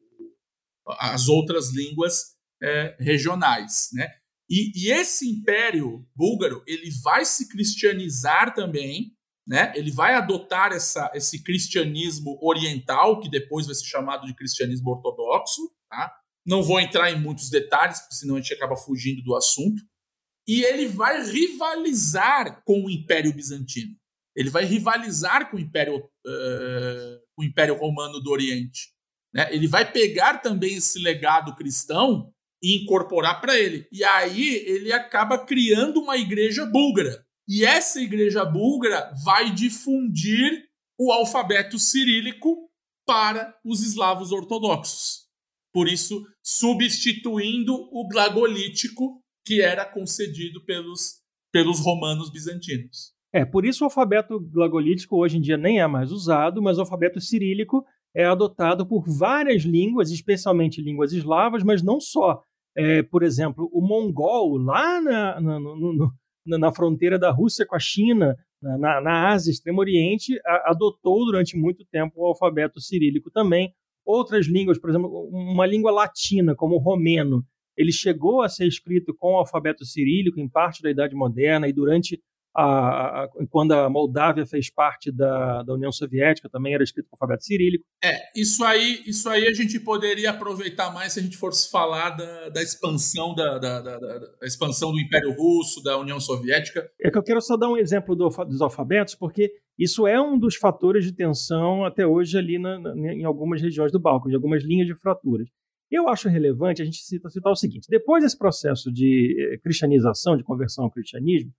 as 0.98 1.28
outras 1.28 1.70
línguas 1.72 2.34
é, 2.62 2.96
regionais, 2.98 3.90
né? 3.92 4.08
E, 4.48 4.72
e, 4.74 4.90
esse 4.90 5.30
império 5.30 6.04
búlgaro 6.16 6.64
ele 6.66 6.90
vai 7.04 7.24
se 7.24 7.48
cristianizar 7.48 8.52
também, 8.52 9.12
né? 9.46 9.72
Ele 9.76 9.92
vai 9.92 10.14
adotar 10.14 10.72
essa, 10.72 11.08
esse 11.14 11.44
cristianismo 11.44 12.36
oriental 12.42 13.20
que 13.20 13.30
depois 13.30 13.66
vai 13.66 13.74
ser 13.76 13.84
chamado 13.84 14.26
de 14.26 14.34
cristianismo 14.34 14.90
ortodoxo, 14.90 15.70
tá? 15.88 16.19
Não 16.46 16.62
vou 16.62 16.80
entrar 16.80 17.10
em 17.10 17.20
muitos 17.20 17.50
detalhes, 17.50 18.00
porque 18.00 18.14
senão 18.14 18.36
a 18.36 18.40
gente 18.40 18.54
acaba 18.54 18.76
fugindo 18.76 19.22
do 19.22 19.36
assunto 19.36 19.82
e 20.48 20.64
ele 20.64 20.88
vai 20.88 21.24
rivalizar 21.24 22.62
com 22.64 22.84
o 22.84 22.90
Império 22.90 23.32
Bizantino. 23.32 23.94
Ele 24.34 24.50
vai 24.50 24.64
rivalizar 24.64 25.50
com 25.50 25.56
o 25.56 25.60
Império, 25.60 25.96
uh, 25.98 27.20
o 27.36 27.44
Império 27.44 27.76
Romano 27.76 28.20
do 28.20 28.30
Oriente. 28.30 28.88
Né? 29.34 29.48
Ele 29.54 29.68
vai 29.68 29.90
pegar 29.90 30.38
também 30.38 30.74
esse 30.74 30.98
legado 30.98 31.54
cristão 31.54 32.32
e 32.62 32.82
incorporar 32.82 33.40
para 33.40 33.58
ele. 33.58 33.86
E 33.92 34.02
aí 34.02 34.56
ele 34.66 34.92
acaba 34.92 35.38
criando 35.38 36.00
uma 36.00 36.16
igreja 36.16 36.64
búlgara. 36.66 37.24
E 37.48 37.64
essa 37.64 38.00
igreja 38.00 38.44
búlgara 38.44 39.12
vai 39.24 39.52
difundir 39.52 40.68
o 40.98 41.12
alfabeto 41.12 41.78
cirílico 41.78 42.70
para 43.06 43.56
os 43.64 43.82
eslavos 43.82 44.32
ortodoxos. 44.32 45.19
Por 45.72 45.88
isso, 45.88 46.26
substituindo 46.42 47.74
o 47.92 48.08
glagolítico 48.08 49.22
que 49.44 49.62
era 49.62 49.84
concedido 49.84 50.64
pelos, 50.64 51.20
pelos 51.52 51.80
romanos 51.80 52.30
bizantinos. 52.30 53.12
É, 53.32 53.44
por 53.44 53.64
isso 53.64 53.84
o 53.84 53.86
alfabeto 53.86 54.40
glagolítico 54.40 55.16
hoje 55.16 55.38
em 55.38 55.40
dia 55.40 55.56
nem 55.56 55.80
é 55.80 55.86
mais 55.86 56.10
usado, 56.10 56.60
mas 56.60 56.78
o 56.78 56.80
alfabeto 56.80 57.20
cirílico 57.20 57.84
é 58.14 58.24
adotado 58.24 58.84
por 58.84 59.04
várias 59.06 59.62
línguas, 59.62 60.10
especialmente 60.10 60.82
línguas 60.82 61.12
eslavas, 61.12 61.62
mas 61.62 61.82
não 61.82 62.00
só. 62.00 62.42
É, 62.76 63.02
por 63.02 63.22
exemplo, 63.22 63.68
o 63.72 63.80
mongol, 63.80 64.56
lá 64.56 65.00
na, 65.00 65.40
na, 65.40 65.60
no, 65.60 66.12
na, 66.46 66.72
fronteira 66.72 67.18
da 67.18 67.30
Rússia 67.30 67.66
com 67.66 67.76
a 67.76 67.80
China, 67.80 68.36
na, 68.60 69.00
na 69.00 69.28
Ásia, 69.28 69.50
Extremo 69.50 69.80
Oriente, 69.80 70.38
a, 70.44 70.70
adotou 70.70 71.24
durante 71.24 71.56
muito 71.56 71.84
tempo 71.90 72.20
o 72.20 72.26
alfabeto 72.26 72.80
cirílico 72.80 73.30
também. 73.30 73.72
Outras 74.10 74.46
línguas, 74.46 74.78
por 74.78 74.90
exemplo, 74.90 75.28
uma 75.30 75.66
língua 75.66 75.90
latina, 75.90 76.54
como 76.54 76.76
o 76.76 76.78
romeno, 76.78 77.44
ele 77.76 77.92
chegou 77.92 78.42
a 78.42 78.48
ser 78.48 78.66
escrito 78.66 79.14
com 79.14 79.34
o 79.34 79.36
alfabeto 79.36 79.84
cirílico 79.84 80.40
em 80.40 80.48
parte 80.48 80.82
da 80.82 80.90
Idade 80.90 81.14
Moderna 81.14 81.68
e 81.68 81.72
durante 81.72 82.20
a, 82.54 83.22
a, 83.22 83.28
quando 83.48 83.72
a 83.72 83.88
Moldávia 83.88 84.44
fez 84.44 84.70
parte 84.70 85.12
da, 85.12 85.62
da 85.62 85.74
União 85.74 85.92
Soviética, 85.92 86.48
também 86.48 86.74
era 86.74 86.82
escrito 86.82 87.08
com 87.08 87.16
alfabeto 87.16 87.44
cirílico. 87.44 87.84
É, 88.02 88.16
isso 88.34 88.64
aí, 88.64 89.02
isso 89.06 89.28
aí 89.28 89.46
a 89.46 89.52
gente 89.52 89.78
poderia 89.78 90.30
aproveitar 90.30 90.92
mais 90.92 91.12
se 91.12 91.20
a 91.20 91.22
gente 91.22 91.36
fosse 91.36 91.70
falar 91.70 92.10
da, 92.10 92.48
da 92.48 92.62
expansão 92.62 93.34
da, 93.34 93.58
da, 93.58 94.20
expansão 94.42 94.90
do 94.90 95.00
Império 95.00 95.32
Russo, 95.32 95.82
da 95.82 95.96
União 95.98 96.18
Soviética. 96.18 96.90
É 97.00 97.10
que 97.10 97.18
eu 97.18 97.22
quero 97.22 97.40
só 97.40 97.56
dar 97.56 97.68
um 97.68 97.76
exemplo 97.76 98.16
do, 98.16 98.28
dos 98.28 98.60
alfabetos, 98.60 99.14
porque 99.14 99.50
isso 99.80 100.06
é 100.06 100.20
um 100.20 100.38
dos 100.38 100.56
fatores 100.56 101.06
de 101.06 101.12
tensão 101.12 101.86
até 101.86 102.06
hoje 102.06 102.36
ali 102.36 102.58
na, 102.58 102.78
na, 102.78 103.14
em 103.14 103.24
algumas 103.24 103.62
regiões 103.62 103.90
do 103.90 103.98
Balcão, 103.98 104.28
de 104.28 104.34
algumas 104.34 104.62
linhas 104.62 104.86
de 104.86 104.94
fraturas. 104.94 105.48
Eu 105.90 106.06
acho 106.06 106.28
relevante 106.28 106.82
a 106.82 106.84
gente 106.84 106.98
citar, 106.98 107.32
citar 107.32 107.50
o 107.50 107.56
seguinte: 107.56 107.88
depois 107.88 108.22
desse 108.22 108.36
processo 108.36 108.92
de 108.92 109.34
eh, 109.40 109.56
cristianização, 109.56 110.36
de 110.36 110.44
conversão 110.44 110.84
ao 110.84 110.90
cristianismo, 110.90 111.50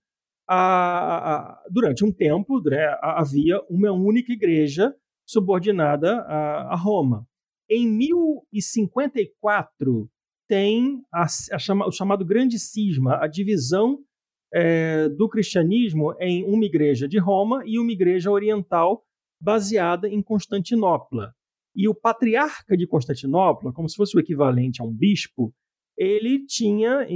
a, 0.48 1.34
a, 1.34 1.64
durante 1.68 2.04
um 2.04 2.12
tempo 2.12 2.62
né, 2.62 2.96
havia 3.02 3.60
uma 3.68 3.90
única 3.90 4.32
igreja 4.32 4.94
subordinada 5.26 6.20
a, 6.20 6.74
a 6.74 6.76
Roma. 6.76 7.26
Em 7.68 7.88
1054 7.88 10.08
tem 10.48 11.02
chama, 11.58 11.88
o 11.88 11.92
chamado 11.92 12.24
Grande 12.24 12.56
Cisma, 12.58 13.18
a 13.20 13.26
divisão 13.26 13.98
é, 14.52 15.08
do 15.08 15.28
cristianismo 15.28 16.14
em 16.20 16.44
uma 16.44 16.64
igreja 16.64 17.08
de 17.08 17.18
Roma 17.18 17.62
e 17.66 17.78
uma 17.78 17.92
igreja 17.92 18.30
oriental 18.30 19.02
baseada 19.40 20.08
em 20.08 20.22
Constantinopla. 20.22 21.32
E 21.74 21.88
o 21.88 21.94
patriarca 21.94 22.76
de 22.76 22.86
Constantinopla, 22.86 23.72
como 23.72 23.88
se 23.88 23.96
fosse 23.96 24.16
o 24.16 24.20
equivalente 24.20 24.82
a 24.82 24.84
um 24.84 24.92
bispo, 24.92 25.52
ele 25.96 26.44
tinha 26.46 27.06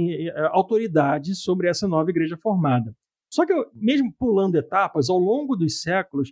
autoridade 0.51 1.35
sobre 1.35 1.69
essa 1.69 1.87
nova 1.87 2.09
igreja 2.09 2.37
formada. 2.37 2.95
Só 3.31 3.45
que, 3.45 3.53
mesmo 3.73 4.13
pulando 4.17 4.55
etapas, 4.55 5.09
ao 5.09 5.17
longo 5.17 5.55
dos 5.55 5.81
séculos, 5.81 6.31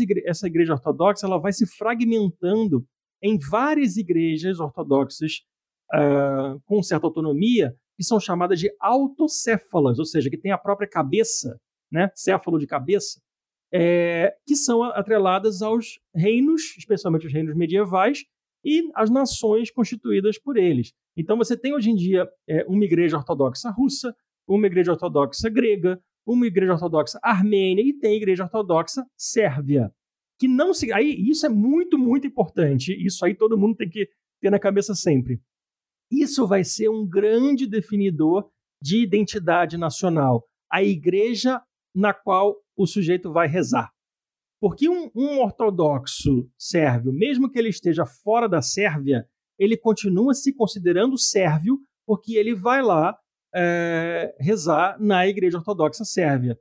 igre 0.00 0.22
essa 0.26 0.46
igreja 0.46 0.74
ortodoxa 0.74 1.26
ela 1.26 1.38
vai 1.38 1.52
se 1.52 1.66
fragmentando 1.66 2.86
em 3.22 3.38
várias 3.38 3.96
igrejas 3.96 4.60
ortodoxas 4.60 5.40
uh, 5.92 6.60
com 6.64 6.82
certa 6.82 7.06
autonomia, 7.06 7.74
que 7.98 8.04
são 8.04 8.20
chamadas 8.20 8.60
de 8.60 8.70
autocéfalas, 8.78 9.98
ou 9.98 10.04
seja, 10.04 10.30
que 10.30 10.38
têm 10.38 10.52
a 10.52 10.58
própria 10.58 10.88
cabeça, 10.88 11.58
né? 11.90 12.12
céfalo 12.14 12.56
de 12.56 12.66
cabeça, 12.66 13.20
é, 13.74 14.32
que 14.46 14.54
são 14.54 14.84
atreladas 14.84 15.60
aos 15.62 15.98
reinos, 16.14 16.76
especialmente 16.78 17.26
os 17.26 17.32
reinos 17.32 17.56
medievais, 17.56 18.24
e 18.64 18.88
às 18.94 19.10
nações 19.10 19.70
constituídas 19.70 20.38
por 20.38 20.56
eles. 20.56 20.92
Então 21.16 21.36
você 21.36 21.56
tem 21.56 21.74
hoje 21.74 21.90
em 21.90 21.96
dia 21.96 22.28
é, 22.48 22.64
uma 22.66 22.84
igreja 22.84 23.16
ortodoxa 23.16 23.68
russa, 23.70 24.14
uma 24.46 24.66
igreja 24.66 24.92
ortodoxa 24.92 25.50
grega, 25.50 26.00
uma 26.24 26.46
igreja 26.46 26.74
ortodoxa 26.74 27.18
armênia 27.20 27.82
e 27.82 27.92
tem 27.92 28.16
igreja 28.16 28.44
ortodoxa 28.44 29.04
sérvia. 29.16 29.90
Que 30.38 30.46
não 30.46 30.72
se. 30.72 30.92
Aí, 30.92 31.28
isso 31.28 31.44
é 31.46 31.48
muito, 31.48 31.98
muito 31.98 32.26
importante. 32.28 32.94
Isso 33.04 33.24
aí 33.24 33.34
todo 33.34 33.58
mundo 33.58 33.74
tem 33.74 33.88
que 33.88 34.08
ter 34.40 34.50
na 34.50 34.58
cabeça 34.58 34.94
sempre. 34.94 35.40
Isso 36.10 36.46
vai 36.46 36.64
ser 36.64 36.88
um 36.88 37.06
grande 37.06 37.66
definidor 37.66 38.48
de 38.82 39.02
identidade 39.02 39.76
nacional. 39.76 40.44
A 40.70 40.82
igreja 40.82 41.60
na 41.94 42.14
qual 42.14 42.56
o 42.76 42.86
sujeito 42.86 43.32
vai 43.32 43.48
rezar. 43.48 43.90
Porque 44.60 44.88
um, 44.88 45.10
um, 45.14 45.40
ortodoxo 45.40 46.48
sérvio, 46.58 47.12
mesmo 47.12 47.50
que 47.50 47.58
ele 47.58 47.68
esteja 47.68 48.04
fora 48.04 48.48
da 48.48 48.60
Sérvia, 48.60 49.24
ele 49.58 49.76
continua 49.76 50.34
se 50.34 50.52
considerando 50.52 51.18
sérvio 51.18 51.78
porque 52.06 52.36
ele 52.36 52.54
vai 52.54 52.82
lá 52.82 53.16
é, 53.54 54.34
rezar 54.40 54.96
na 55.00 55.26
Igreja 55.26 55.58
Ortodoxa 55.58 56.04
Sérvia. 56.04 56.58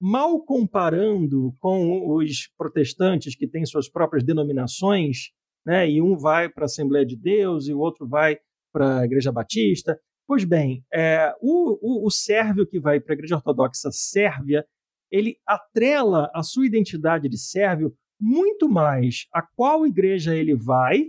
Mal 0.00 0.42
comparando 0.42 1.54
com 1.58 2.14
os 2.14 2.48
protestantes 2.56 3.34
que 3.34 3.48
têm 3.48 3.64
suas 3.64 3.88
próprias 3.88 4.24
denominações, 4.24 5.30
né, 5.66 5.90
e 5.90 6.00
um 6.00 6.16
vai 6.16 6.48
para 6.48 6.64
a 6.64 6.66
Assembleia 6.66 7.04
de 7.04 7.16
Deus 7.16 7.66
e 7.66 7.72
o 7.72 7.78
outro 7.78 8.06
vai 8.06 8.38
para 8.72 9.00
a 9.00 9.04
Igreja 9.04 9.32
Batista. 9.32 9.98
Pois 10.26 10.44
bem, 10.44 10.84
é, 10.92 11.34
o, 11.40 11.78
o, 11.80 12.06
o 12.06 12.10
sérvio 12.10 12.66
que 12.66 12.78
vai 12.78 13.00
para 13.00 13.14
a 13.14 13.16
Igreja 13.16 13.36
Ortodoxa 13.36 13.90
Sérvia, 13.90 14.64
ele 15.10 15.38
atrela 15.46 16.30
a 16.34 16.42
sua 16.42 16.66
identidade 16.66 17.28
de 17.28 17.38
sérvio 17.38 17.94
muito 18.20 18.68
mais 18.68 19.26
a 19.32 19.42
qual 19.42 19.86
igreja 19.86 20.34
ele 20.34 20.54
vai 20.54 21.06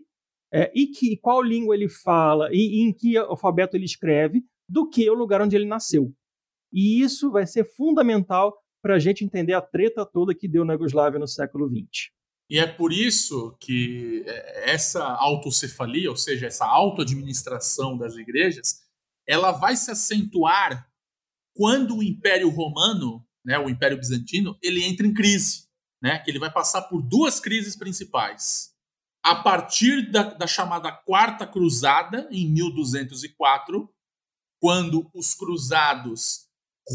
é, 0.53 0.71
e 0.73 0.87
que 0.87 1.17
qual 1.17 1.41
língua 1.41 1.75
ele 1.75 1.89
fala 1.89 2.49
e, 2.51 2.79
e 2.79 2.81
em 2.81 2.93
que 2.93 3.17
alfabeto 3.17 3.75
ele 3.75 3.85
escreve 3.85 4.43
do 4.67 4.87
que 4.87 5.09
o 5.09 5.13
lugar 5.13 5.41
onde 5.41 5.55
ele 5.55 5.65
nasceu. 5.65 6.13
E 6.71 7.01
isso 7.01 7.31
vai 7.31 7.47
ser 7.47 7.65
fundamental 7.75 8.55
para 8.81 8.95
a 8.95 8.99
gente 8.99 9.25
entender 9.25 9.53
a 9.53 9.61
treta 9.61 10.05
toda 10.05 10.35
que 10.35 10.47
deu 10.47 10.63
na 10.63 10.73
Iugoslávia 10.73 11.19
no 11.19 11.27
século 11.27 11.67
XX. 11.67 12.11
E 12.49 12.57
é 12.57 12.65
por 12.65 12.91
isso 12.91 13.55
que 13.59 14.23
é, 14.25 14.71
essa 14.71 15.03
autocefalia, 15.03 16.09
ou 16.09 16.17
seja, 16.17 16.47
essa 16.47 16.65
autoadministração 16.65 17.97
das 17.97 18.15
igrejas, 18.15 18.81
ela 19.27 19.51
vai 19.51 19.75
se 19.75 19.91
acentuar 19.91 20.89
quando 21.55 21.97
o 21.97 22.03
Império 22.03 22.49
Romano, 22.49 23.23
né, 23.45 23.59
o 23.59 23.69
Império 23.69 23.97
Bizantino, 23.97 24.57
ele 24.63 24.83
entra 24.83 25.05
em 25.05 25.13
crise, 25.13 25.67
né, 26.01 26.17
que 26.19 26.31
ele 26.31 26.39
vai 26.39 26.51
passar 26.51 26.83
por 26.83 27.01
duas 27.01 27.39
crises 27.39 27.75
principais. 27.75 28.73
A 29.23 29.35
partir 29.35 30.09
da, 30.09 30.23
da 30.23 30.47
chamada 30.47 30.91
Quarta 30.91 31.45
Cruzada, 31.45 32.27
em 32.31 32.49
1204, 32.49 33.93
quando 34.59 35.09
os 35.13 35.35
cruzados 35.35 36.47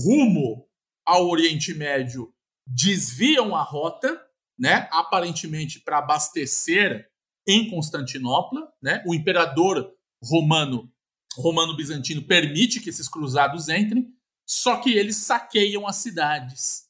rumo 0.05 0.67
ao 1.07 1.29
Oriente 1.29 1.75
Médio 1.75 2.35
desviam 2.67 3.55
a 3.55 3.63
rota, 3.63 4.24
né, 4.59 4.89
aparentemente 4.93 5.81
para 5.81 5.99
abastecer 5.99 7.09
em 7.47 7.69
Constantinopla, 7.69 8.73
né? 8.83 9.03
O 9.07 9.15
imperador 9.15 9.93
romano, 10.23 10.91
romano 11.37 11.77
bizantino 11.77 12.23
permite 12.23 12.81
que 12.81 12.89
esses 12.91 13.09
cruzados 13.09 13.69
entrem, 13.69 14.15
só 14.47 14.77
que 14.81 14.93
eles 14.93 15.17
saqueiam 15.17 15.87
as 15.87 15.97
cidades 15.97 16.85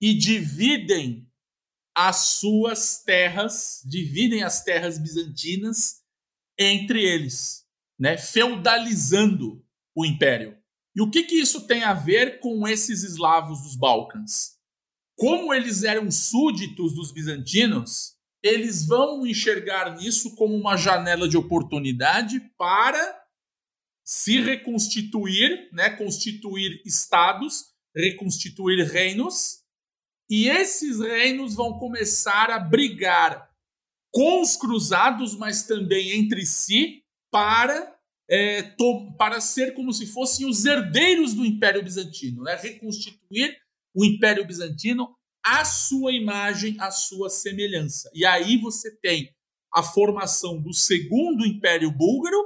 e 0.00 0.14
dividem 0.14 1.28
as 1.94 2.16
suas 2.16 3.02
terras, 3.02 3.82
dividem 3.84 4.42
as 4.42 4.62
terras 4.62 4.98
bizantinas 4.98 6.02
entre 6.58 7.02
eles, 7.02 7.64
né, 7.98 8.16
feudalizando 8.16 9.64
o 9.94 10.06
império. 10.06 10.56
E 10.94 11.02
o 11.02 11.10
que, 11.10 11.24
que 11.24 11.34
isso 11.34 11.66
tem 11.66 11.82
a 11.82 11.92
ver 11.92 12.40
com 12.40 12.66
esses 12.66 13.02
eslavos 13.02 13.62
dos 13.62 13.76
Balcãs? 13.76 14.57
Como 15.18 15.52
eles 15.52 15.82
eram 15.82 16.12
súditos 16.12 16.94
dos 16.94 17.10
bizantinos, 17.10 18.14
eles 18.40 18.86
vão 18.86 19.26
enxergar 19.26 19.96
nisso 19.96 20.36
como 20.36 20.54
uma 20.54 20.76
janela 20.76 21.28
de 21.28 21.36
oportunidade 21.36 22.38
para 22.56 23.20
se 24.04 24.40
reconstituir, 24.40 25.68
né, 25.72 25.90
constituir 25.90 26.80
estados, 26.86 27.64
reconstituir 27.94 28.86
reinos, 28.86 29.58
e 30.30 30.48
esses 30.48 31.00
reinos 31.00 31.56
vão 31.56 31.80
começar 31.80 32.48
a 32.50 32.60
brigar 32.60 33.50
com 34.12 34.40
os 34.40 34.54
cruzados, 34.54 35.36
mas 35.36 35.64
também 35.64 36.12
entre 36.12 36.46
si, 36.46 37.02
para 37.28 37.92
é, 38.30 38.62
para 39.16 39.40
ser 39.40 39.72
como 39.74 39.92
se 39.92 40.06
fossem 40.06 40.46
os 40.46 40.64
herdeiros 40.64 41.34
do 41.34 41.44
Império 41.44 41.82
Bizantino, 41.82 42.42
né? 42.42 42.56
reconstituir 42.56 43.58
o 43.94 44.04
Império 44.04 44.46
Bizantino 44.46 45.14
à 45.44 45.64
sua 45.64 46.12
imagem, 46.12 46.76
à 46.78 46.90
sua 46.90 47.28
semelhança. 47.28 48.10
E 48.14 48.24
aí 48.24 48.56
você 48.58 48.94
tem 48.96 49.34
a 49.72 49.82
formação 49.82 50.60
do 50.60 50.72
segundo 50.72 51.46
Império 51.46 51.90
Búlgaro, 51.90 52.36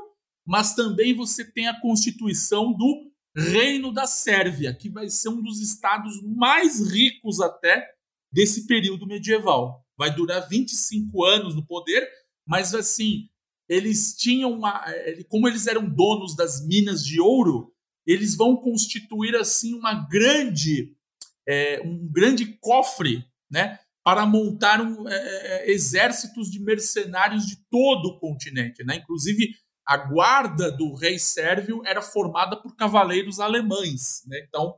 mas 0.47 0.75
também 0.75 1.15
você 1.15 1.45
tem 1.45 1.69
a 1.69 1.81
constituição 1.81 2.73
do 2.73 3.13
Reino 3.37 3.93
da 3.93 4.07
Sérvia, 4.07 4.75
que 4.75 4.89
vai 4.89 5.09
ser 5.09 5.31
um 5.31 5.43
dos 5.43 5.61
estados 5.61 6.21
mais 6.23 6.81
ricos 6.93 7.41
até 7.41 7.89
desse 8.31 8.67
período 8.67 9.07
medieval. 9.07 9.85
Vai 9.97 10.15
durar 10.15 10.49
25 10.49 11.25
anos 11.25 11.55
no 11.55 11.65
poder, 11.65 12.09
mas 12.47 12.75
assim, 12.75 13.29
eles 13.69 14.15
tinham 14.17 14.53
uma, 14.53 14.85
como 15.29 15.49
eles 15.49 15.67
eram 15.67 15.89
donos 15.89 16.37
das 16.37 16.67
minas 16.67 17.05
de 17.05 17.21
ouro, 17.21 17.73
eles 18.07 18.35
vão 18.35 18.57
constituir 18.57 19.35
assim 19.37 19.75
uma 19.75 19.95
grande, 19.95 20.95
é, 21.49 21.81
um 21.85 22.09
grande 22.11 22.47
cofre, 22.61 23.25
né, 23.51 23.79
para 24.05 24.27
montar 24.27 24.81
um, 24.81 25.09
é, 25.09 25.71
exércitos 25.71 26.51
de 26.51 26.61
mercenários 26.61 27.47
de 27.47 27.57
todo 27.71 28.07
o 28.07 28.19
continente, 28.19 28.83
né? 28.85 28.97
Inclusive 28.97 29.55
a 29.87 29.97
guarda 29.97 30.71
do 30.71 30.95
rei 30.95 31.19
sérvio 31.19 31.83
era 31.85 32.03
formada 32.03 32.57
por 32.57 32.75
cavaleiros 32.75 33.39
alemães, 33.39 34.23
né? 34.27 34.45
Então, 34.49 34.77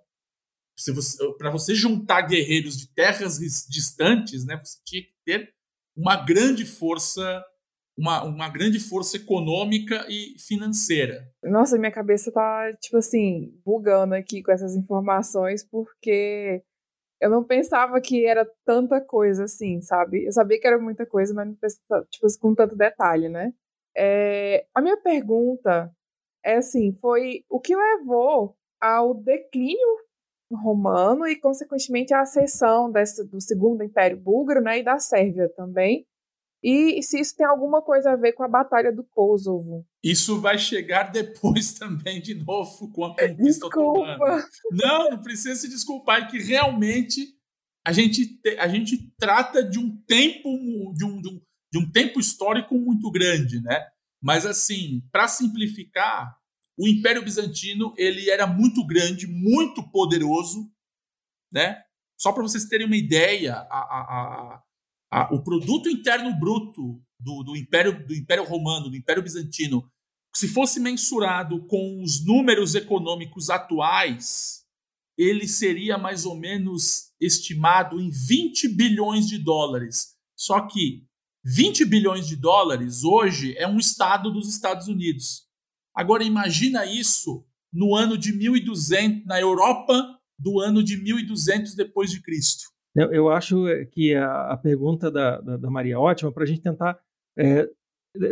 para 1.38 1.50
você 1.50 1.74
juntar 1.74 2.22
guerreiros 2.22 2.76
de 2.76 2.88
terras 2.88 3.38
distantes, 3.68 4.44
né, 4.44 4.56
você 4.56 4.78
tinha 4.84 5.02
que 5.02 5.14
ter 5.24 5.54
uma 5.96 6.16
grande 6.16 6.66
força 6.66 7.44
uma, 7.96 8.24
uma 8.24 8.48
grande 8.48 8.80
força 8.80 9.16
econômica 9.16 10.04
e 10.08 10.34
financeira. 10.38 11.28
Nossa, 11.42 11.78
minha 11.78 11.92
cabeça 11.92 12.32
tá, 12.32 12.72
tipo 12.80 12.96
assim, 12.96 13.52
bugando 13.64 14.14
aqui 14.14 14.42
com 14.42 14.50
essas 14.50 14.74
informações, 14.74 15.64
porque 15.64 16.62
eu 17.20 17.30
não 17.30 17.44
pensava 17.44 18.00
que 18.00 18.26
era 18.26 18.46
tanta 18.64 19.00
coisa 19.00 19.44
assim, 19.44 19.80
sabe? 19.80 20.26
Eu 20.26 20.32
sabia 20.32 20.60
que 20.60 20.66
era 20.66 20.78
muita 20.78 21.06
coisa, 21.06 21.32
mas 21.32 21.46
não 21.46 21.54
pensava, 21.54 22.06
tipo, 22.10 22.26
com 22.40 22.54
tanto 22.54 22.76
detalhe, 22.76 23.28
né? 23.28 23.52
É, 23.96 24.66
a 24.74 24.82
minha 24.82 24.96
pergunta 24.96 25.90
é 26.44 26.56
assim, 26.56 26.92
foi 27.00 27.44
o 27.48 27.60
que 27.60 27.74
levou 27.76 28.56
ao 28.80 29.14
declínio 29.14 30.04
romano 30.52 31.26
e, 31.26 31.36
consequentemente, 31.36 32.12
à 32.12 32.20
ascensão 32.20 32.90
desse, 32.90 33.24
do 33.24 33.40
Segundo 33.40 33.82
Império 33.82 34.16
Búlgaro 34.16 34.60
né, 34.60 34.78
e 34.78 34.82
da 34.82 34.98
Sérvia 34.98 35.48
também, 35.56 36.06
e 36.64 37.02
se 37.02 37.20
isso 37.20 37.36
tem 37.36 37.44
alguma 37.44 37.82
coisa 37.82 38.12
a 38.12 38.16
ver 38.16 38.32
com 38.32 38.42
a 38.42 38.48
Batalha 38.48 38.90
do 38.90 39.04
Kosovo. 39.04 39.86
Isso 40.02 40.40
vai 40.40 40.56
chegar 40.58 41.12
depois 41.12 41.74
também, 41.78 42.22
de 42.22 42.34
novo, 42.34 42.90
com 42.90 43.04
a 43.04 43.10
conquista 43.10 43.66
Desculpa. 43.66 44.14
otomana. 44.14 44.48
Não, 44.72 45.10
não 45.10 45.20
precisa 45.20 45.54
se 45.60 45.68
desculpar, 45.68 46.22
é 46.22 46.26
que 46.26 46.38
realmente 46.38 47.34
a 47.86 47.92
gente, 47.92 48.40
a 48.58 48.66
gente 48.66 49.12
trata 49.18 49.62
de 49.62 49.78
um 49.78 49.94
tempo 50.06 50.48
de 50.96 51.04
um, 51.04 51.20
de 51.20 51.28
um, 51.28 51.40
de 51.70 51.78
um 51.78 51.92
tempo 51.92 52.18
histórico 52.18 52.74
muito 52.78 53.10
grande, 53.10 53.60
né? 53.60 53.86
Mas 54.22 54.46
assim, 54.46 55.02
para 55.12 55.28
simplificar, 55.28 56.34
o 56.78 56.88
Império 56.88 57.22
Bizantino 57.22 57.92
ele 57.98 58.30
era 58.30 58.46
muito 58.46 58.86
grande, 58.86 59.26
muito 59.26 59.82
poderoso, 59.90 60.66
né? 61.52 61.82
Só 62.18 62.32
para 62.32 62.42
vocês 62.42 62.64
terem 62.64 62.86
uma 62.86 62.96
ideia, 62.96 63.54
a, 63.54 63.78
a, 63.78 64.00
a, 64.00 64.62
o 65.30 65.42
produto 65.42 65.88
interno 65.88 66.32
bruto 66.38 67.00
do, 67.18 67.42
do, 67.42 67.56
Império, 67.56 68.06
do 68.06 68.14
Império 68.14 68.44
Romano, 68.44 68.90
do 68.90 68.96
Império 68.96 69.22
Bizantino, 69.22 69.88
se 70.34 70.48
fosse 70.48 70.80
mensurado 70.80 71.64
com 71.66 72.02
os 72.02 72.24
números 72.24 72.74
econômicos 72.74 73.50
atuais, 73.50 74.64
ele 75.16 75.46
seria 75.46 75.96
mais 75.96 76.24
ou 76.24 76.36
menos 76.36 77.12
estimado 77.20 78.00
em 78.00 78.10
20 78.10 78.68
bilhões 78.68 79.28
de 79.28 79.38
dólares. 79.38 80.14
Só 80.36 80.60
que 80.66 81.04
20 81.44 81.84
bilhões 81.84 82.26
de 82.26 82.36
dólares 82.36 83.04
hoje 83.04 83.54
é 83.56 83.68
um 83.68 83.78
estado 83.78 84.32
dos 84.32 84.48
Estados 84.48 84.88
Unidos. 84.88 85.44
Agora 85.94 86.24
imagina 86.24 86.84
isso 86.84 87.46
no 87.72 87.94
ano 87.94 88.18
de 88.18 88.32
1200 88.32 89.24
na 89.26 89.40
Europa 89.40 90.18
do 90.36 90.58
ano 90.58 90.82
de 90.82 90.96
1200 90.96 91.74
depois 91.74 92.10
de 92.10 92.20
Cristo. 92.20 92.73
Eu, 92.94 93.12
eu 93.12 93.28
acho 93.28 93.66
eh, 93.68 93.84
que 93.86 94.14
a, 94.14 94.56
pergunta 94.56 95.10
da, 95.10 95.40
da, 95.40 95.56
da, 95.56 95.70
Maria 95.70 95.94
é 95.94 95.98
ótima 95.98 96.30
para 96.32 96.44
a 96.44 96.46
gente 96.46 96.62
tentar 96.62 96.98
é, 97.36 97.68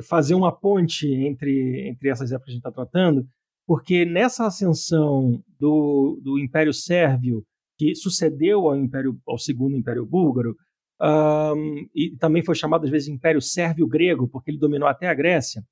fazer 0.05 0.35
uma 0.35 0.53
ponte 0.53 1.13
entre, 1.13 1.89
entre 1.89 2.09
essas 2.09 2.31
épocas 2.31 2.47
que 2.47 2.51
a 2.51 2.55
gente 2.55 2.61
está 2.61 2.71
tratando, 2.71 3.27
porque 3.67 4.05
nessa 4.05 4.47
ascensão 4.47 5.43
do, 5.59 6.21
do 6.23 6.39
Império 6.39 6.73
Sérvio, 6.73 7.45
que 7.77 7.95
sucedeu 7.95 8.69
ao, 8.69 8.77
Império, 8.77 9.19
ao 9.27 9.39
Segundo 9.39 9.77
Império 9.77 10.07
Búlgaro, 10.07 10.57
um, 11.01 11.89
e 11.93 12.17
também 12.17 12.45
foi 12.45 12.55
chamado 12.55 12.85
às 12.85 12.91
vezes 12.91 13.09
Império 13.09 13.41
Sérvio-Grego, 13.41 14.29
porque 14.29 14.53
ele 14.53 14.59
dominou 14.59 14.89
até 14.89 15.09
a 15.09 15.15
Grécia, 15.15 15.65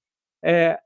é, 0.42 0.76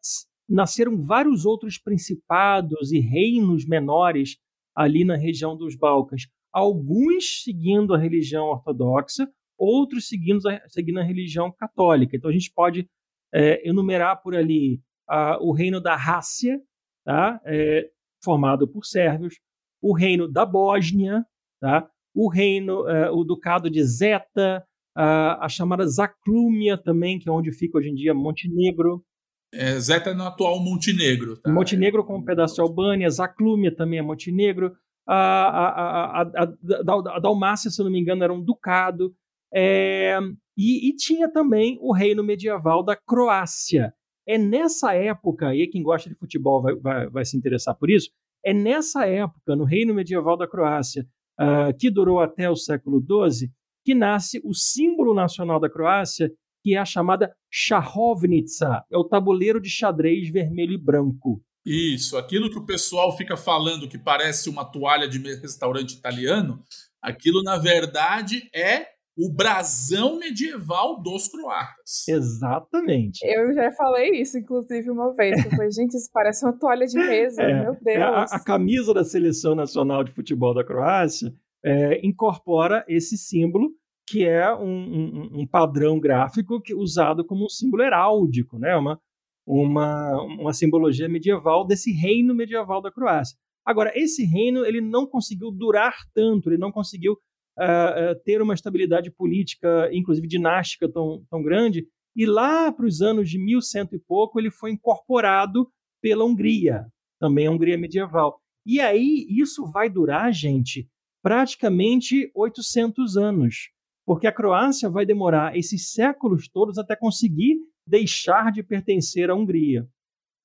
nasceram 0.46 1.00
vários 1.00 1.46
outros 1.46 1.78
principados 1.78 2.92
e 2.92 2.98
reinos 2.98 3.64
menores 3.64 4.36
ali 4.74 5.04
na 5.04 5.16
região 5.16 5.56
dos 5.56 5.74
Balcãs 5.76 6.26
alguns 6.54 7.42
seguindo 7.42 7.92
a 7.94 7.98
religião 7.98 8.46
ortodoxa, 8.46 9.28
outros 9.58 10.08
seguindo 10.08 10.48
a, 10.48 10.60
seguindo 10.68 11.00
a 11.00 11.02
religião 11.04 11.50
católica. 11.50 12.16
Então 12.16 12.30
a 12.30 12.32
gente 12.32 12.52
pode 12.54 12.88
é, 13.34 13.68
enumerar 13.68 14.22
por 14.22 14.36
ali 14.36 14.80
a, 15.08 15.36
o 15.42 15.52
reino 15.52 15.80
da 15.80 15.96
Rácia, 15.96 16.60
tá? 17.04 17.40
É, 17.44 17.90
formado 18.22 18.68
por 18.68 18.84
sérvios, 18.84 19.34
o 19.82 19.92
reino 19.92 20.30
da 20.30 20.46
Bósnia, 20.46 21.26
tá? 21.60 21.90
o 22.14 22.28
reino, 22.28 22.88
é, 22.88 23.10
o 23.10 23.24
ducado 23.24 23.68
de 23.68 23.82
Zeta, 23.82 24.64
a, 24.96 25.44
a 25.44 25.48
chamada 25.48 25.86
Zaclúmia 25.86 26.78
também, 26.78 27.18
que 27.18 27.28
é 27.28 27.32
onde 27.32 27.50
fica 27.50 27.76
hoje 27.78 27.90
em 27.90 27.94
dia 27.94 28.14
Montenegro. 28.14 29.04
É, 29.52 29.78
Zeta 29.78 30.14
no 30.14 30.24
atual 30.24 30.60
Montenegro. 30.60 31.36
Tá? 31.36 31.52
Montenegro 31.52 32.04
com 32.04 32.18
um 32.18 32.24
pedaço 32.24 32.54
de 32.54 32.60
Albânia, 32.60 33.10
Zaclúmia 33.10 33.74
também 33.74 33.98
é 33.98 34.02
Montenegro, 34.02 34.72
a, 35.06 35.16
a, 35.16 36.22
a, 36.22 37.16
a, 37.16 37.18
Dalmácia, 37.20 37.70
se 37.70 37.82
não 37.82 37.90
me 37.90 38.00
engano, 38.00 38.24
era 38.24 38.32
um 38.32 38.42
ducado. 38.42 39.14
É, 39.52 40.18
e, 40.56 40.88
e, 40.88 40.96
tinha 40.96 41.30
também 41.30 41.78
o 41.80 41.92
reino 41.92 42.24
medieval 42.24 42.82
da 42.82 42.96
Croácia. 42.96 43.92
É 44.26 44.38
nessa 44.38 44.94
época, 44.94 45.54
e 45.54 45.66
quem 45.66 45.82
gosta 45.82 46.08
de 46.08 46.16
futebol 46.16 46.62
vai, 46.62 46.74
vai, 46.76 47.08
vai 47.08 47.24
se 47.24 47.36
interessar 47.36 47.76
por 47.76 47.90
isso, 47.90 48.10
é 48.44 48.52
nessa 48.52 49.06
época, 49.06 49.54
no 49.54 49.64
reino 49.64 49.94
medieval 49.94 50.36
da 50.36 50.48
Croácia, 50.48 51.06
uh, 51.40 51.76
que 51.78 51.90
durou 51.90 52.20
até 52.20 52.48
o 52.48 52.56
século 52.56 53.00
XII, 53.00 53.50
que 53.84 53.94
nasce 53.94 54.40
o 54.44 54.54
símbolo 54.54 55.14
nacional 55.14 55.60
da 55.60 55.68
Croácia, 55.68 56.30
que 56.62 56.74
é 56.74 56.78
a 56.78 56.84
chamada 56.84 57.34
Shahovnica, 57.50 58.84
é 58.90 58.96
o 58.96 59.04
tabuleiro 59.04 59.60
de 59.60 59.68
xadrez 59.68 60.30
vermelho 60.30 60.72
e 60.72 60.78
branco. 60.78 61.42
Isso, 61.64 62.16
aquilo 62.16 62.50
que 62.50 62.58
o 62.58 62.66
pessoal 62.66 63.16
fica 63.16 63.36
falando 63.36 63.88
que 63.88 63.98
parece 63.98 64.50
uma 64.50 64.64
toalha 64.64 65.08
de 65.08 65.18
restaurante 65.18 65.92
italiano, 65.92 66.62
aquilo 67.00 67.42
na 67.42 67.56
verdade 67.56 68.50
é 68.54 68.94
o 69.16 69.32
brasão 69.32 70.18
medieval 70.18 71.00
dos 71.00 71.28
croatas. 71.28 72.08
Exatamente. 72.08 73.20
Eu 73.24 73.54
já 73.54 73.70
falei 73.72 74.10
isso, 74.20 74.36
inclusive, 74.36 74.90
uma 74.90 75.14
vez. 75.14 75.44
Eu 75.44 75.50
falei, 75.52 75.70
gente, 75.70 75.96
isso 75.96 76.10
parece 76.12 76.44
uma 76.44 76.52
toalha 76.52 76.86
de 76.86 76.98
mesa, 76.98 77.42
é, 77.42 77.62
meu 77.62 77.76
Deus. 77.80 77.96
É 77.96 78.02
a, 78.02 78.22
a, 78.24 78.40
camisa 78.42 78.92
da 78.92 79.04
Seleção 79.04 79.54
Nacional 79.54 80.02
de 80.02 80.10
Futebol 80.10 80.52
da 80.52 80.64
Croácia 80.64 81.32
é, 81.64 82.04
incorpora 82.04 82.84
esse 82.88 83.16
símbolo, 83.16 83.70
que 84.06 84.26
é 84.26 84.52
um, 84.52 84.66
um, 84.66 85.30
um, 85.40 85.46
padrão 85.46 85.98
gráfico 85.98 86.60
que, 86.60 86.74
usado 86.74 87.24
como 87.24 87.44
um 87.44 87.48
símbolo 87.48 87.84
heráldico, 87.84 88.58
né? 88.58 88.76
uma, 88.76 89.00
uma, 89.46 90.20
uma 90.22 90.52
simbologia 90.52 91.08
medieval 91.08 91.66
desse 91.66 91.92
reino 91.92 92.34
medieval 92.34 92.80
da 92.80 92.90
Croácia. 92.90 93.36
Agora, 93.64 93.92
esse 93.94 94.24
reino 94.24 94.64
ele 94.64 94.80
não 94.80 95.06
conseguiu 95.06 95.50
durar 95.50 95.94
tanto, 96.14 96.48
ele 96.48 96.58
não 96.58 96.70
conseguiu 96.70 97.14
uh, 97.14 98.14
ter 98.24 98.42
uma 98.42 98.54
estabilidade 98.54 99.10
política, 99.10 99.88
inclusive 99.92 100.26
dinástica, 100.26 100.90
tão, 100.90 101.24
tão 101.30 101.42
grande. 101.42 101.86
E 102.14 102.26
lá 102.26 102.70
para 102.70 102.86
os 102.86 103.00
anos 103.00 103.28
de 103.30 103.38
1100 103.38 103.88
e 103.92 103.98
pouco, 103.98 104.38
ele 104.38 104.50
foi 104.50 104.70
incorporado 104.70 105.68
pela 106.00 106.24
Hungria, 106.24 106.86
também 107.18 107.46
a 107.46 107.50
Hungria 107.50 107.78
medieval. 107.78 108.38
E 108.66 108.80
aí, 108.80 109.26
isso 109.28 109.66
vai 109.70 109.90
durar, 109.90 110.32
gente, 110.32 110.88
praticamente 111.22 112.30
800 112.34 113.16
anos, 113.16 113.70
porque 114.06 114.26
a 114.26 114.32
Croácia 114.32 114.88
vai 114.90 115.06
demorar 115.06 115.56
esses 115.56 115.92
séculos 115.92 116.48
todos 116.48 116.78
até 116.78 116.94
conseguir 116.94 117.56
deixar 117.86 118.50
de 118.52 118.62
pertencer 118.62 119.30
à 119.30 119.34
Hungria. 119.34 119.86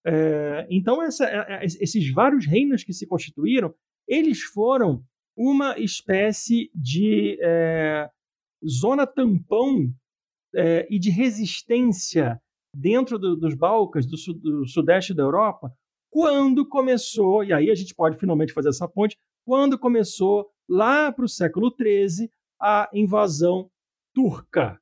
É, 0.05 0.67
então, 0.69 1.01
essa, 1.03 1.29
esses 1.61 2.11
vários 2.13 2.45
reinos 2.45 2.83
que 2.83 2.93
se 2.93 3.05
constituíram, 3.05 3.73
eles 4.07 4.41
foram 4.41 5.03
uma 5.37 5.77
espécie 5.77 6.69
de 6.73 7.37
é, 7.41 8.09
zona 8.67 9.05
tampão 9.05 9.89
é, 10.53 10.87
e 10.89 10.99
de 10.99 11.09
resistência 11.09 12.41
dentro 12.75 13.17
do, 13.17 13.35
dos 13.35 13.55
Balcãs, 13.55 14.05
do, 14.05 14.15
do, 14.33 14.67
sudeste 14.67 15.13
da 15.13 15.23
Europa, 15.23 15.71
quando 16.11 16.67
começou, 16.67 17.43
e 17.43 17.53
aí 17.53 17.69
a 17.69 17.75
gente 17.75 17.93
pode 17.93 18.17
finalmente 18.17 18.53
fazer 18.53 18.69
essa 18.69 18.87
ponte, 18.87 19.17
quando 19.45 19.77
começou 19.77 20.49
lá 20.67 21.11
para 21.11 21.25
o 21.25 21.29
século 21.29 21.73
XIII 21.73 22.29
a 22.59 22.89
invasão 22.93 23.69
turca. 24.13 24.79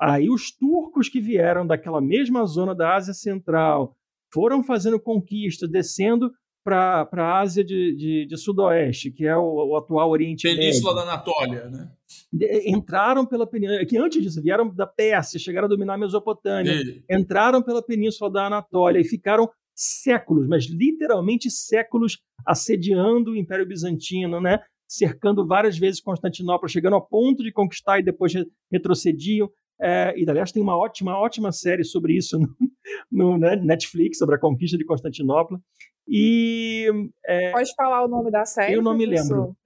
Aí 0.00 0.28
os 0.28 0.50
turcos 0.50 1.08
que 1.08 1.20
vieram 1.20 1.66
daquela 1.66 2.00
mesma 2.00 2.44
zona 2.46 2.74
da 2.74 2.94
Ásia 2.94 3.14
Central 3.14 3.96
foram 4.32 4.62
fazendo 4.62 4.98
conquistas, 4.98 5.70
descendo 5.70 6.32
para 6.64 7.08
a 7.12 7.40
Ásia 7.40 7.62
de, 7.62 7.94
de, 7.94 8.26
de, 8.26 8.36
Sudoeste, 8.38 9.10
que 9.10 9.26
é 9.26 9.36
o, 9.36 9.68
o 9.68 9.76
atual 9.76 10.10
Oriente 10.10 10.48
Península 10.48 10.94
Médio. 10.94 11.06
da 11.06 11.12
Anatólia, 11.12 11.68
né? 11.68 11.90
De, 12.32 12.70
entraram 12.70 13.26
pela 13.26 13.46
península, 13.46 13.84
que 13.84 13.98
antes 13.98 14.22
disso 14.22 14.42
vieram 14.42 14.74
da 14.74 14.86
Pérsia, 14.86 15.38
chegaram 15.38 15.66
a 15.66 15.68
dominar 15.68 15.94
a 15.94 15.98
Mesopotâmia, 15.98 16.72
e... 16.72 17.04
entraram 17.10 17.62
pela 17.62 17.82
Península 17.82 18.30
da 18.30 18.46
Anatólia 18.46 18.98
e 18.98 19.04
ficaram 19.04 19.48
séculos, 19.74 20.48
mas 20.48 20.64
literalmente 20.64 21.50
séculos 21.50 22.18
assediando 22.46 23.32
o 23.32 23.36
Império 23.36 23.66
Bizantino, 23.66 24.40
né? 24.40 24.60
cercando 24.88 25.46
várias 25.46 25.76
vezes 25.76 26.00
Constantinopla, 26.00 26.68
chegando 26.68 26.94
ao 26.94 27.06
ponto 27.06 27.42
de 27.42 27.52
conquistar 27.52 27.98
e 27.98 28.02
depois 28.02 28.32
retrocediam. 28.70 29.50
É, 29.80 30.14
e, 30.16 30.28
aliás, 30.28 30.52
tem 30.52 30.62
uma 30.62 30.76
ótima, 30.76 31.18
ótima 31.18 31.52
série 31.52 31.84
sobre 31.84 32.16
isso 32.16 32.38
no, 33.10 33.32
no 33.32 33.38
né, 33.38 33.56
Netflix, 33.56 34.18
sobre 34.18 34.36
a 34.36 34.38
conquista 34.38 34.78
de 34.78 34.84
Constantinopla. 34.84 35.60
E. 36.06 36.88
É, 37.26 37.50
Pode 37.50 37.74
falar 37.74 38.04
o 38.04 38.08
nome 38.08 38.30
da 38.30 38.44
série? 38.44 38.74
Eu 38.74 38.82
não 38.82 38.96
me 38.96 39.06
lembro. 39.06 39.56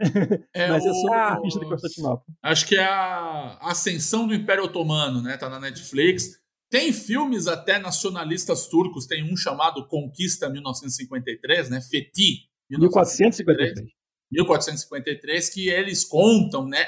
É 0.55 0.69
Mas 0.71 0.87
é 0.87 0.93
sobre 0.93 1.17
a 1.17 1.37
conquista 1.37 1.61
de 1.61 1.67
Constantinopla. 1.67 2.25
Acho 2.43 2.67
que 2.67 2.77
é 2.77 2.85
a 2.85 3.59
Ascensão 3.63 4.27
do 4.27 4.35
Império 4.35 4.65
Otomano, 4.65 5.21
né? 5.21 5.37
Tá 5.37 5.49
na 5.49 5.59
Netflix. 5.59 6.39
Tem 6.71 6.93
filmes 6.93 7.49
até 7.49 7.79
nacionalistas 7.79 8.69
turcos, 8.69 9.07
tem 9.07 9.25
um 9.25 9.37
chamado 9.37 9.87
Conquista 9.87 10.51
1953, 10.51 11.71
né? 11.71 11.81
Fethi 11.81 12.49
1453. 12.71 13.89
1453, 14.31 15.49
que 15.49 15.69
eles 15.69 16.05
contam, 16.05 16.67
né? 16.67 16.87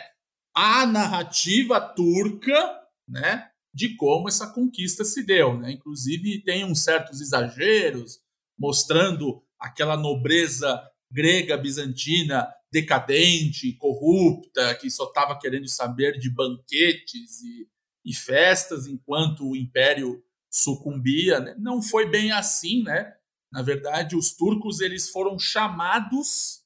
A 0.54 0.84
narrativa 0.84 1.80
turca, 1.80 2.79
né? 3.10 3.48
De 3.74 3.96
como 3.96 4.28
essa 4.28 4.46
conquista 4.46 5.04
se 5.04 5.24
deu, 5.24 5.58
né? 5.58 5.72
Inclusive 5.72 6.42
tem 6.42 6.64
uns 6.64 6.82
certos 6.82 7.20
exageros, 7.20 8.20
mostrando 8.58 9.42
aquela 9.58 9.96
nobreza 9.96 10.80
grega 11.10 11.56
bizantina 11.56 12.48
decadente, 12.72 13.72
corrupta, 13.72 14.74
que 14.76 14.88
só 14.90 15.04
estava 15.04 15.38
querendo 15.38 15.68
saber 15.68 16.18
de 16.18 16.30
banquetes 16.30 17.42
e, 17.42 17.68
e, 18.04 18.14
festas 18.14 18.86
enquanto 18.86 19.44
o 19.48 19.56
império 19.56 20.22
sucumbia. 20.48 21.40
Né? 21.40 21.56
Não 21.58 21.82
foi 21.82 22.08
bem 22.08 22.30
assim, 22.30 22.82
né? 22.84 23.12
Na 23.52 23.62
verdade, 23.62 24.14
os 24.14 24.32
turcos 24.32 24.80
eles 24.80 25.10
foram 25.10 25.36
chamados 25.36 26.60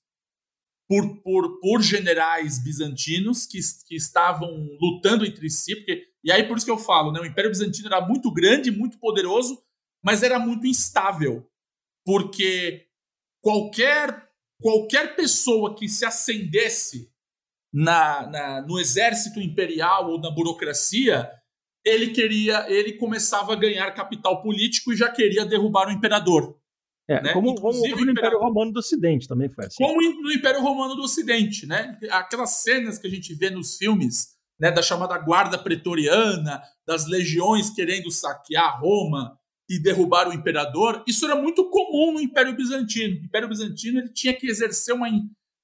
por, 0.87 1.23
por, 1.23 1.59
por 1.61 1.81
generais 1.81 2.63
bizantinos 2.63 3.47
que, 3.47 3.59
que 3.87 3.97
estavam 3.97 4.51
lutando 4.79 5.25
entre 5.25 5.49
si, 5.49 5.75
porque, 5.77 6.07
e 6.25 6.33
aí 6.33 6.49
por 6.49 6.57
isso 6.57 6.67
que 6.67 6.73
eu 6.73 6.79
falo, 6.79 7.13
né? 7.13 7.21
O 7.21 7.27
Império 7.27 7.51
Bizantino 7.51 7.87
era 7.87 8.01
muito 8.01 8.33
grande, 8.33 8.71
muito 8.71 8.99
poderoso, 8.99 9.63
mas 10.03 10.23
era 10.23 10.39
muito 10.39 10.67
instável 10.67 11.47
porque 12.05 12.87
qualquer, 13.43 14.29
qualquer 14.61 15.17
pessoa 15.17 15.75
que 15.75 15.89
se 15.89 16.05
acendesse 16.05 17.11
na, 17.73 18.27
na, 18.27 18.63
no 18.63 18.79
exército 18.79 19.41
imperial 19.41 20.11
ou 20.11 20.21
na 20.21 20.31
burocracia, 20.31 21.31
ele 21.85 22.11
queria, 22.11 22.71
ele 22.71 22.93
começava 22.93 23.53
a 23.53 23.57
ganhar 23.57 23.91
capital 23.93 24.41
político 24.43 24.93
e 24.93 24.97
já 24.97 25.11
queria 25.11 25.45
derrubar 25.45 25.89
o 25.89 25.93
imperador. 25.93 26.57
É, 27.07 27.21
né? 27.21 27.33
como, 27.35 27.55
como 27.57 27.79
no 27.79 28.11
Império 28.13 28.39
Romano 28.39 28.73
do 28.73 28.79
Ocidente 28.79 29.29
também 29.29 29.51
foi 29.51 29.67
assim. 29.67 29.77
Como 29.77 30.01
no 30.01 30.33
Império 30.33 30.63
Romano 30.63 30.95
do 30.95 31.03
Ocidente, 31.03 31.67
né? 31.67 31.99
Aquelas 32.11 32.63
cenas 32.63 32.99
que 32.99 33.07
a 33.07 33.11
gente 33.11 33.35
vê 33.35 33.51
nos 33.51 33.77
filmes, 33.77 34.34
né, 34.65 34.73
da 34.73 34.81
chamada 34.81 35.19
guarda 35.19 35.59
pretoriana, 35.59 36.63
das 36.87 37.07
legiões 37.07 37.69
querendo 37.69 38.11
saquear 38.11 38.81
Roma, 38.81 39.39
e 39.69 39.79
derrubar 39.79 40.27
o 40.27 40.33
imperador, 40.33 41.05
isso 41.07 41.27
era 41.27 41.37
muito 41.37 41.69
comum 41.69 42.15
no 42.15 42.21
Império 42.21 42.57
Bizantino. 42.57 43.21
O 43.21 43.25
Império 43.27 43.49
Bizantino 43.49 43.99
ele 43.99 44.09
tinha 44.09 44.35
que 44.35 44.47
exercer 44.47 44.95
uma. 44.95 45.07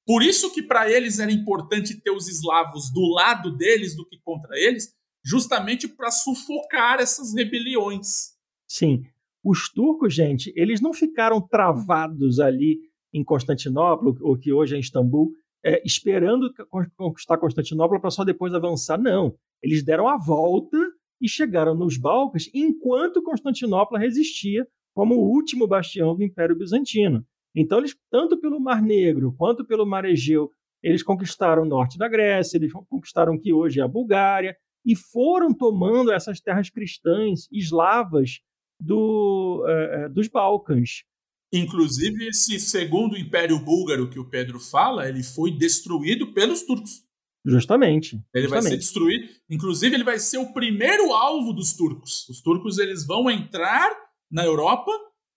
Por 0.07 0.23
isso 0.23 0.53
que 0.53 0.63
para 0.63 0.91
eles 0.91 1.19
era 1.19 1.33
importante 1.33 1.99
ter 1.99 2.11
os 2.11 2.29
eslavos 2.29 2.93
do 2.93 3.07
lado 3.11 3.57
deles 3.57 3.97
do 3.97 4.07
que 4.07 4.19
contra 4.23 4.59
eles, 4.59 4.95
justamente 5.25 5.89
para 5.89 6.11
sufocar 6.11 7.01
essas 7.01 7.35
rebeliões. 7.35 8.35
Sim. 8.69 9.03
Os 9.43 9.71
turcos, 9.73 10.13
gente, 10.13 10.53
eles 10.55 10.83
não 10.83 10.93
ficaram 10.93 11.41
travados 11.41 12.39
ali 12.39 12.81
em 13.15 13.25
Constantinopla, 13.25 14.15
ou 14.21 14.37
que 14.37 14.53
hoje 14.53 14.77
é 14.77 14.79
Istambul, 14.79 15.33
é, 15.65 15.83
esperando 15.85 16.53
conquistar 16.97 17.39
Constantinopla 17.39 18.01
para 18.01 18.11
só 18.11 18.25
depois 18.25 18.55
avançar. 18.55 18.99
Não. 18.99 19.35
Eles 19.63 19.85
deram 19.85 20.09
a 20.09 20.17
volta 20.17 20.77
e 21.21 21.29
chegaram 21.29 21.75
nos 21.75 21.99
Balcãs 21.99 22.51
enquanto 22.55 23.23
Constantinopla 23.23 23.99
resistia 23.99 24.67
como 24.95 25.17
o 25.17 25.29
último 25.29 25.67
bastião 25.67 26.17
do 26.17 26.25
Império 26.25 26.57
Bizantino. 26.57 27.25
Então, 27.55 27.79
eles, 27.79 27.97
tanto 28.11 28.41
pelo 28.41 28.61
Mar 28.61 28.83
Negro 28.83 29.35
quanto 29.37 29.65
pelo 29.65 29.87
Mar 29.87 30.05
Egeu, 30.05 30.51
eles 30.83 31.03
conquistaram 31.03 31.63
o 31.63 31.67
norte 31.67 31.99
da 31.99 32.09
Grécia, 32.09 32.57
eles 32.57 32.73
conquistaram 32.73 33.35
o 33.35 33.41
que 33.41 33.53
hoje 33.53 33.81
é 33.81 33.83
a 33.83 33.89
Bulgária, 33.89 34.57
e 34.85 34.97
foram 34.97 35.53
tomando 35.53 36.11
essas 36.11 36.41
terras 36.41 36.71
cristãs, 36.71 37.49
eslavas, 37.53 38.41
do, 38.81 39.65
uh, 39.67 40.13
dos 40.13 40.29
Balcãs. 40.29 41.05
Inclusive, 41.53 42.29
esse 42.29 42.61
segundo 42.61 43.17
Império 43.17 43.59
Búlgaro 43.59 44.09
que 44.09 44.19
o 44.19 44.29
Pedro 44.29 44.61
fala, 44.61 45.09
ele 45.09 45.23
foi 45.23 45.51
destruído 45.51 46.33
pelos 46.33 46.63
turcos. 46.63 47.03
Justamente. 47.45 48.23
Ele 48.35 48.45
justamente. 48.45 48.51
vai 48.51 48.63
ser 48.63 48.77
destruído. 48.77 49.29
Inclusive, 49.49 49.95
ele 49.95 50.05
vai 50.05 50.19
ser 50.19 50.39
o 50.39 50.53
primeiro 50.53 51.13
alvo 51.13 51.53
dos 51.53 51.73
turcos. 51.73 52.29
Os 52.29 52.41
turcos 52.41 52.79
eles 52.79 53.05
vão 53.07 53.31
entrar 53.31 53.91
na 54.31 54.45
Europa, 54.45 54.93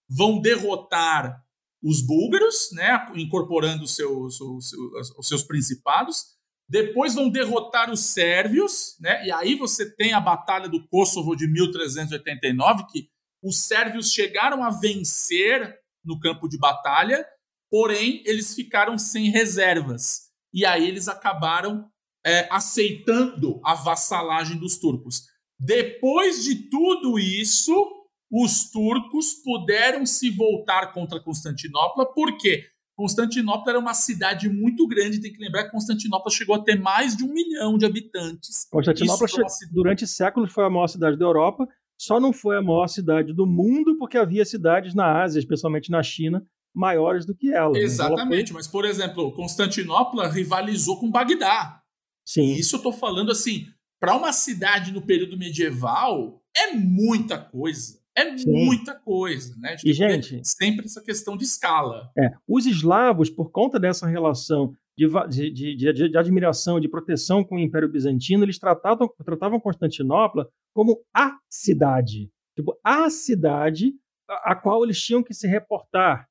vão 0.07 0.39
derrotar 0.39 1.41
os 1.82 2.01
búlgaros, 2.01 2.70
né, 2.72 3.05
incorporando 3.16 3.84
os 3.84 3.95
seus, 3.95 4.39
os 4.39 5.28
seus 5.28 5.43
principados, 5.43 6.34
depois 6.70 7.14
vão 7.14 7.30
derrotar 7.30 7.91
os 7.91 7.99
sérvios, 7.99 8.95
né? 9.01 9.26
E 9.26 9.32
aí 9.32 9.55
você 9.55 9.93
tem 9.93 10.14
a 10.14 10.20
Batalha 10.22 10.70
do 10.70 10.88
Kosovo 10.88 11.36
de 11.36 11.45
1389, 11.45 12.86
que 12.89 13.09
os 13.43 13.59
sérvios 13.59 14.14
chegaram 14.14 14.64
a 14.64 14.70
vencer 14.70 15.78
no 16.04 16.20
campo 16.20 16.47
de 16.47 16.58
batalha, 16.58 17.26
porém 17.70 18.22
eles 18.26 18.54
ficaram 18.54 18.97
sem 18.97 19.30
reservas. 19.30 20.30
E 20.54 20.66
aí 20.66 20.88
eles 20.88 21.08
acabaram 21.08 21.89
é, 22.26 22.47
aceitando 22.51 23.60
a 23.64 23.74
vassalagem 23.74 24.58
dos 24.58 24.78
turcos. 24.78 25.24
Depois 25.60 26.43
de 26.43 26.70
tudo 26.70 27.18
isso, 27.18 27.74
os 28.32 28.70
turcos 28.70 29.34
puderam 29.43 30.06
se 30.06 30.30
voltar 30.30 30.91
contra 30.93 31.20
Constantinopla, 31.20 32.06
por 32.14 32.38
quê? 32.38 32.66
Constantinopla 32.95 33.72
era 33.72 33.80
uma 33.80 33.93
cidade 33.93 34.47
muito 34.49 34.88
grande, 34.88 35.20
tem 35.20 35.34
que 35.34 35.41
lembrar 35.41 35.64
que 35.66 35.72
Constantinopla 35.72 36.32
chegou 36.32 36.56
a 36.56 36.64
ter 36.64 36.80
mais 36.80 37.16
de 37.16 37.24
um 37.24 37.34
milhão 37.34 37.78
de 37.78 37.86
habitantes. 37.86 38.68
Constantinopla, 38.70 39.28
durante 39.72 40.06
séculos, 40.06 40.51
foi 40.51 40.64
a 40.66 40.70
maior 40.70 40.88
cidade 40.88 41.18
da 41.18 41.26
Europa, 41.26 41.68
só 41.99 42.19
não 42.19 42.33
foi 42.33 42.57
a 42.57 42.61
maior 42.61 42.87
cidade 42.87 43.33
do 43.33 43.45
mundo 43.45 43.97
porque 43.97 44.17
havia 44.17 44.45
cidades 44.45 44.93
na 44.93 45.21
Ásia, 45.21 45.39
especialmente 45.39 45.91
na 45.91 46.03
China, 46.03 46.45
maiores 46.73 47.25
do 47.25 47.35
que 47.35 47.53
ela. 47.53 47.77
Exatamente, 47.77 48.33
ela 48.33 48.45
foi... 48.47 48.53
mas, 48.53 48.67
por 48.67 48.85
exemplo, 48.85 49.31
Constantinopla 49.33 50.27
rivalizou 50.27 50.99
com 50.99 51.11
Bagdá. 51.11 51.81
Sim. 52.25 52.53
Isso 52.53 52.75
eu 52.75 52.77
estou 52.77 52.93
falando 52.93 53.31
assim, 53.31 53.67
para 53.99 54.15
uma 54.15 54.33
cidade 54.33 54.91
no 54.91 55.01
período 55.01 55.37
medieval, 55.37 56.41
é 56.55 56.73
muita 56.73 57.37
coisa. 57.37 58.01
É 58.15 58.37
Sim. 58.37 58.51
muita 58.51 58.93
coisa, 58.93 59.55
né? 59.57 59.75
E, 59.83 59.91
gente, 59.91 60.39
sempre 60.43 60.85
essa 60.85 61.01
questão 61.01 61.35
de 61.35 61.43
escala. 61.43 62.11
É, 62.17 62.31
os 62.47 62.67
eslavos, 62.67 63.29
por 63.29 63.51
conta 63.51 63.79
dessa 63.79 64.07
relação 64.07 64.75
de, 64.97 65.07
de, 65.51 65.75
de, 65.75 66.09
de, 66.09 66.17
admiração, 66.17 66.79
de 66.79 66.87
proteção 66.87 67.43
com 67.43 67.55
o 67.55 67.59
Império 67.59 67.89
Bizantino, 67.89 68.43
eles 68.43 68.59
tratavam, 68.59 69.09
tratavam 69.25 69.59
Constantinopla 69.59 70.47
como 70.73 71.03
a 71.13 71.37
cidade. 71.49 72.29
Tipo, 72.55 72.77
a 72.83 73.09
cidade 73.09 73.93
a, 74.29 74.51
a 74.51 74.55
qual 74.55 74.83
eles 74.83 75.01
tinham 75.01 75.23
que 75.23 75.33
se 75.33 75.47
reportar. 75.47 76.27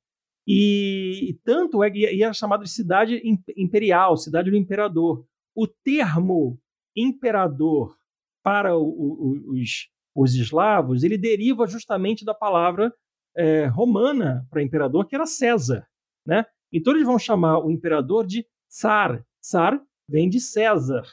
E, 0.47 1.29
e 1.29 1.33
tanto 1.43 1.83
é 1.83 1.89
que 1.89 2.21
era 2.21 2.33
chamada 2.33 2.63
de 2.63 2.69
cidade 2.69 3.21
imperial, 3.55 4.17
cidade 4.17 4.49
do 4.49 4.57
imperador. 4.57 5.25
O 5.55 5.67
termo 5.67 6.59
imperador 6.95 7.95
para 8.43 8.77
o, 8.77 8.83
o, 8.83 9.53
os 9.53 9.93
os 10.15 10.35
eslavos, 10.35 11.03
ele 11.03 11.17
deriva 11.17 11.65
justamente 11.65 12.23
da 12.23 12.33
palavra 12.33 12.93
é, 13.35 13.65
romana 13.65 14.45
para 14.49 14.61
imperador, 14.61 15.07
que 15.07 15.15
era 15.15 15.25
César. 15.25 15.87
Né? 16.25 16.45
Então 16.71 16.93
eles 16.93 17.05
vão 17.05 17.17
chamar 17.17 17.59
o 17.59 17.71
imperador 17.71 18.25
de 18.25 18.45
Tsar. 18.73 19.23
Tsar 19.39 19.79
vem 20.09 20.27
de 20.27 20.39
César. 20.39 21.03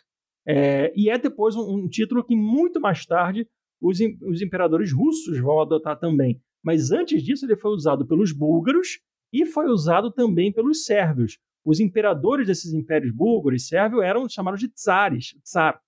É, 0.47 0.93
e 0.97 1.11
é 1.11 1.19
depois 1.19 1.55
um, 1.55 1.75
um, 1.75 1.89
título 1.89 2.25
que 2.25 2.35
muito 2.35 2.81
mais 2.81 3.05
tarde 3.05 3.47
os, 3.81 3.99
os 4.23 4.41
imperadores 4.41 4.93
russos 4.93 5.39
vão 5.39 5.61
adotar 5.61 5.99
também. 5.99 6.41
Mas 6.65 6.91
antes 6.91 7.23
disso 7.23 7.45
ele 7.45 7.57
foi 7.57 7.73
usado 7.73 8.07
pelos 8.07 8.33
búlgaros 8.33 9.01
e 9.31 9.45
foi 9.45 9.67
usado 9.67 10.11
também 10.11 10.51
pelos 10.51 10.87
sérvios. 10.87 11.39
Os 11.63 11.79
imperadores 11.81 12.47
desses 12.47 12.73
impérios 12.73 13.13
búlgaro 13.13 13.55
e 13.55 13.61
sérvio 13.61 14.01
eram 14.01 14.27
chamados 14.27 14.61
de 14.61 14.69
tsares, 14.69 15.35
tsar. 15.43 15.79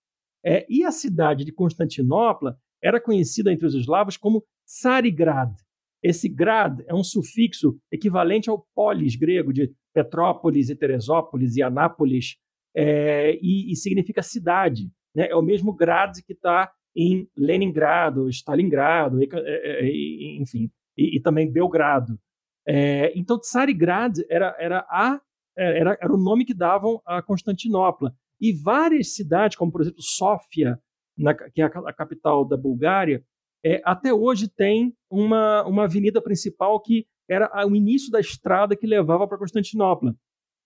É, 0.45 0.66
e 0.68 0.85
a 0.85 0.93
cidade 0.93 1.45
de 1.45 1.53
Constantinopla 1.53 2.59
era 2.83 3.01
conhecida 3.01 3.51
entre 3.51 3.66
os 3.66 3.75
eslavos 3.75 4.18
como 4.18 4.45
Tsarigrad. 4.66 5.55
Esse 6.03 6.29
grad 6.29 6.81
é 6.87 6.95
um 6.95 7.05
sufixo 7.05 7.79
equivalente 7.91 8.51
ao 8.51 8.66
polis 8.75 9.16
grego 9.16 9.53
de 9.53 9.73
Petrópolis 9.93 10.70
e 10.70 10.76
Teresópolis 10.76 11.57
e 11.57 11.62
Anápolis, 11.62 12.36
é, 12.74 13.38
e, 13.43 13.70
e, 13.70 13.76
significa 13.76 14.22
cidade. 14.22 14.90
Né? 15.14 15.28
É 15.28 15.36
o 15.36 15.43
mesmo 15.43 15.74
grad 15.74 16.16
que 16.26 16.32
está 16.32 16.72
em 16.97 17.28
Leningrado, 17.36 18.28
Stalingrado, 18.28 19.22
e, 19.22 19.28
é, 19.32 19.86
é, 19.86 20.36
enfim, 20.40 20.70
e, 20.97 21.16
e, 21.16 21.20
também 21.20 21.51
Belgrado. 21.51 22.18
É, 22.66 23.12
então, 23.18 23.38
Tsarigrad 23.38 24.18
era, 24.28 24.57
era, 24.59 24.86
a, 24.88 25.20
é, 25.57 25.78
era, 25.78 25.99
era 26.01 26.12
o 26.12 26.18
nome 26.18 26.45
que 26.45 26.55
davam 26.55 27.01
a 27.05 27.22
Constantinopla. 27.22 28.14
E 28.40 28.53
várias 28.53 29.14
cidades, 29.14 29.57
como 29.57 29.70
por 29.70 29.82
exemplo 29.82 30.03
Sófia, 30.03 30.78
na, 31.16 31.34
que 31.34 31.61
é 31.61 31.64
a, 31.64 31.68
a 31.68 31.93
capital 31.93 32.45
da 32.45 32.57
Bulgária, 32.57 33.24
é, 33.64 33.80
até 33.84 34.12
hoje 34.12 34.49
tem 34.49 34.95
uma, 35.11 35.64
uma 35.64 35.84
avenida 35.84 36.20
principal 36.20 36.80
que 36.80 37.07
era 37.29 37.51
o 37.66 37.75
início 37.75 38.11
da 38.11 38.20
estrada 38.20 38.77
que 38.77 38.87
levava 38.87 39.27
para 39.27 39.39
Constantinopla, 39.39 40.14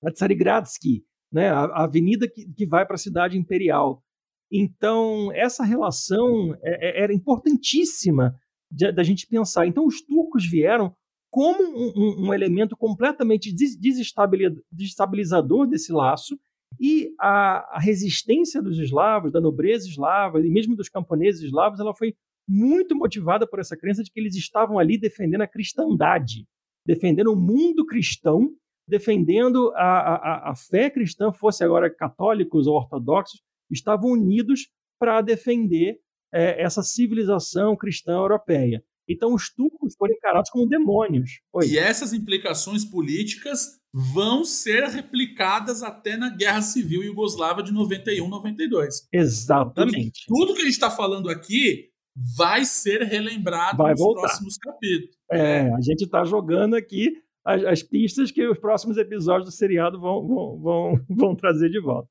a 0.05 0.11
Tsarigradsky, 0.11 1.05
né, 1.33 1.49
a, 1.51 1.85
avenida 1.85 2.29
que, 2.29 2.47
que 2.53 2.67
vai 2.67 2.85
para 2.87 2.95
a 2.95 2.99
cidade 2.99 3.39
imperial. 3.39 4.03
Então, 4.51 5.31
essa 5.33 5.65
relação 5.65 6.55
é, 6.63 6.89
é, 6.89 7.03
era 7.03 7.13
importantíssima 7.13 8.35
da 8.71 9.03
gente 9.03 9.27
pensar. 9.27 9.67
Então, 9.67 9.85
os 9.87 10.01
turcos 10.03 10.49
vieram 10.49 10.95
como 11.31 11.63
um, 11.63 11.93
um, 11.97 12.27
um 12.27 12.35
elemento 12.35 12.77
completamente 12.77 13.55
desestabilizador 13.55 15.67
desse 15.67 15.93
laço 15.93 16.39
e 16.81 17.11
a, 17.21 17.77
a, 17.77 17.79
resistência 17.79 18.63
dos 18.63 18.79
eslavos, 18.79 19.31
da 19.33 19.41
nobreza 19.41 19.89
eslava 19.89 20.41
e 20.41 20.49
mesmo 20.49 20.75
dos 20.75 20.89
camponeses 20.89 21.43
eslavos, 21.43 21.79
ela 21.81 21.95
foi 21.95 22.15
muito 22.49 22.95
motivada 22.95 23.47
por 23.47 23.59
essa 23.59 23.77
crença 23.77 24.03
de 24.03 24.11
que 24.11 24.21
eles 24.21 24.35
estavam 24.35 24.79
ali 24.79 24.99
defendendo 24.99 25.43
a 25.43 25.49
cristandade, 25.49 26.47
defendendo 26.85 27.33
o 27.33 27.37
mundo 27.37 27.85
cristão, 27.85 28.51
defendendo 28.89 29.73
a, 29.75 29.81
a, 29.83 30.51
a 30.51 30.55
fé 30.55 30.89
cristã, 30.89 31.33
fosse 31.33 31.65
agora 31.65 31.91
católicos 31.91 32.67
ou 32.67 32.77
ortodoxos, 32.77 33.43
estavam 33.71 34.11
unidos 34.11 34.69
para 34.99 35.21
defender 35.21 35.99
é, 36.33 36.63
essa 36.63 36.83
civilização 36.83 37.77
cristã 37.77 38.13
europeia. 38.13 38.83
Então, 39.09 39.33
os 39.35 39.53
turcos 39.53 39.95
foram 39.97 40.15
encarados 40.15 40.51
como 40.51 40.67
demônios. 40.67 41.41
E 41.65 41.79
essas 41.79 42.13
implicações 42.13 42.85
políticas 42.85 43.79
vão 43.93 44.45
ser 44.45 44.85
replicadas 44.89 45.83
até 45.83 46.17
na 46.17 46.29
Guerra 46.29 46.61
Civil 46.61 47.05
Iugoslava 47.05 47.63
de 47.63 47.73
91, 47.73 48.29
92. 48.29 49.07
Exatamente. 49.13 50.25
Tudo, 50.27 50.47
tudo 50.47 50.55
que 50.55 50.63
a 50.63 50.65
gente 50.65 50.75
está 50.75 50.91
falando 50.91 51.31
aqui 51.31 51.89
vai 52.37 52.65
ser 52.65 53.03
relembrado 53.03 53.79
vai 53.79 53.93
nos 53.93 54.01
voltar. 54.01 54.23
próximos 54.23 54.57
capítulos. 54.57 55.17
É, 55.31 55.71
a 55.73 55.81
gente 55.81 56.05
está 56.05 56.25
jogando 56.25 56.75
aqui 56.75 57.13
as, 57.45 57.65
as, 57.65 57.83
pistas 57.83 58.31
que 58.31 58.47
os 58.47 58.59
próximos 58.59 58.97
episódios 58.97 59.51
do 59.51 59.55
seriado 59.55 60.01
vão, 60.01 60.27
vão, 60.27 60.59
vão, 60.59 61.05
vão 61.11 61.37
trazer 61.37 61.69
de 61.69 61.81
volta. 61.81 62.09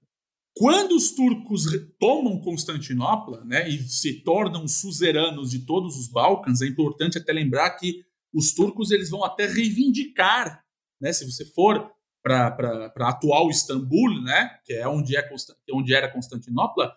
Quando 0.57 0.95
os 0.95 1.11
turcos 1.11 1.65
tomam 1.99 2.39
Constantinopla 2.39 3.43
né, 3.43 3.67
e 3.67 3.77
se 3.79 4.23
tornam 4.23 4.67
suzeranos 4.67 5.49
de 5.49 5.65
todos 5.65 5.97
os 5.97 6.07
Balcãs, 6.07 6.61
é 6.61 6.67
importante 6.67 7.17
até 7.17 7.33
lembrar 7.33 7.71
que 7.71 8.05
os 8.33 8.53
turcos 8.53 8.91
eles 8.91 9.09
vão 9.09 9.23
até 9.23 9.47
reivindicar, 9.47 10.63
né, 11.01 11.11
se 11.11 11.25
você 11.29 11.43
for 11.45 11.91
para 12.23 12.93
a 12.97 13.09
atual 13.09 13.49
Istambul, 13.49 14.21
né, 14.23 14.57
que 14.63 14.73
é 14.73 14.87
onde, 14.87 15.15
é 15.17 15.27
onde 15.73 15.93
era 15.93 16.11
Constantinopla, 16.11 16.95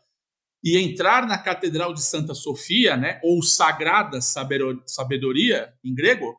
e 0.62 0.76
entrar 0.76 1.26
na 1.26 1.38
Catedral 1.38 1.94
de 1.94 2.02
Santa 2.02 2.34
Sofia, 2.34 2.96
né, 2.96 3.20
ou 3.22 3.42
Sagrada 3.42 4.20
Sabedoria 4.20 5.72
em 5.84 5.94
grego, 5.94 6.36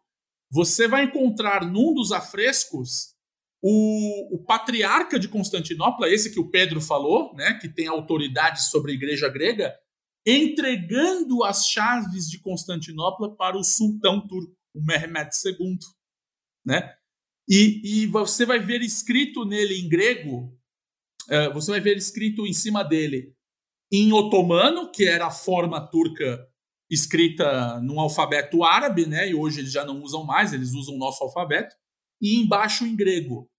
você 0.52 0.88
vai 0.88 1.04
encontrar 1.06 1.66
num 1.66 1.94
dos 1.94 2.12
afrescos 2.12 3.16
o, 3.62 4.36
o, 4.36 4.44
patriarca 4.46 5.20
de 5.20 5.28
Constantinopla, 5.28 6.10
esse 6.10 6.32
que 6.32 6.40
o 6.40 6.50
Pedro 6.50 6.80
falou, 6.80 7.36
né, 7.36 7.56
que 7.56 7.68
tem 7.68 7.88
autoridade 7.88 8.64
sobre 8.64 8.92
a 8.92 8.96
igreja 8.96 9.30
grega, 9.30 9.78
entregando 10.26 11.44
as 11.44 11.68
chaves 11.68 12.30
de 12.30 12.40
Constantinopla 12.40 13.36
para 13.36 13.58
o 13.58 13.64
sultão 13.64 14.26
turco, 14.26 14.56
o 14.74 14.82
Mehmed 14.82 15.30
II. 15.46 15.78
Né? 16.66 16.94
E, 17.48 18.04
e 18.04 18.08
você 18.08 18.46
vai 18.46 18.60
ver 18.60 18.82
escrito 18.82 19.44
nele 19.44 19.80
em 19.80 19.90
grego, 19.90 20.58
uh, 21.30 21.54
você 21.54 21.72
vai 21.72 21.82
ver 21.82 21.98
escrito 21.98 22.46
em 22.46 22.54
cima 22.54 22.84
dele 22.84 23.36
em 23.92 24.14
otomano, 24.14 24.92
que 24.92 25.06
era 25.06 25.28
a 25.28 25.32
forma 25.32 25.80
turca 25.90 26.48
escrita 26.90 27.80
num 27.82 28.00
alfabeto 28.00 28.64
árabe, 28.64 29.06
né? 29.06 29.30
E 29.30 29.36
hoje 29.36 29.60
eles 29.60 29.72
já 29.72 29.86
não 29.86 30.02
usam 30.02 30.24
mais, 30.24 30.54
eles 30.54 30.74
usam 30.74 30.96
o 30.96 31.00
nosso 31.00 31.24
alfabeto 31.24 31.76
e 32.22 32.40
embaixo 32.40 32.86
em 32.86 32.96
grego 32.96 33.50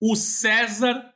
o 0.00 0.14
César, 0.14 1.12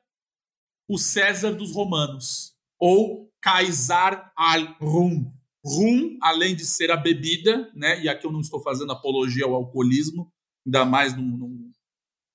o 0.89 0.99
César 0.99 1.53
dos 1.53 1.73
romanos, 1.73 2.55
ou 2.79 3.31
Caesar 3.41 4.33
al-Rum. 4.37 5.33
Rum, 5.65 6.19
além 6.21 6.57
de 6.57 6.65
ser 6.65 6.91
a 6.91 6.97
bebida, 6.97 7.71
né? 7.75 8.03
E 8.03 8.09
aqui 8.09 8.27
eu 8.27 8.33
não 8.33 8.41
estou 8.41 8.61
fazendo 8.61 8.91
apologia 8.91 9.45
ao 9.45 9.55
alcoolismo, 9.55 10.33
ainda 10.67 10.85
mais 10.85 11.17
num, 11.17 11.37
num, 11.37 11.73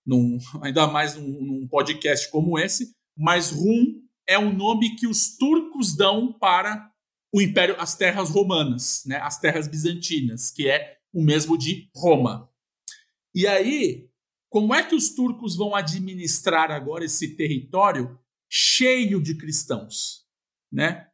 num 0.05 0.37
ainda 0.61 0.87
mais 0.87 1.15
num, 1.15 1.41
num, 1.41 1.67
podcast 1.67 2.31
como 2.31 2.57
esse, 2.57 2.95
mas 3.17 3.51
rum 3.51 4.01
é 4.27 4.37
o 4.37 4.51
nome 4.51 4.95
que 4.95 5.07
os 5.07 5.37
turcos 5.37 5.95
dão 5.95 6.33
para 6.33 6.91
o 7.33 7.41
império, 7.41 7.75
as 7.79 7.95
terras 7.95 8.29
romanas, 8.29 9.03
né? 9.05 9.17
As 9.17 9.39
terras 9.39 9.67
bizantinas, 9.67 10.51
que 10.51 10.69
é 10.69 10.97
o 11.13 11.21
mesmo 11.23 11.57
de 11.57 11.89
Roma. 11.95 12.51
E 13.33 13.45
aí, 13.47 14.09
como 14.49 14.73
é 14.73 14.83
que 14.83 14.95
os 14.95 15.09
turcos 15.09 15.55
vão 15.55 15.75
administrar 15.75 16.71
agora 16.71 17.05
esse 17.05 17.35
território 17.35 18.19
cheio 18.49 19.21
de 19.21 19.35
cristãos, 19.35 20.25
né? 20.71 21.09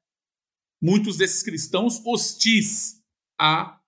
Muitos 0.82 1.18
desses 1.18 1.41
cristãos 1.41 2.01
hostis 2.05 3.01
a, 3.39 3.80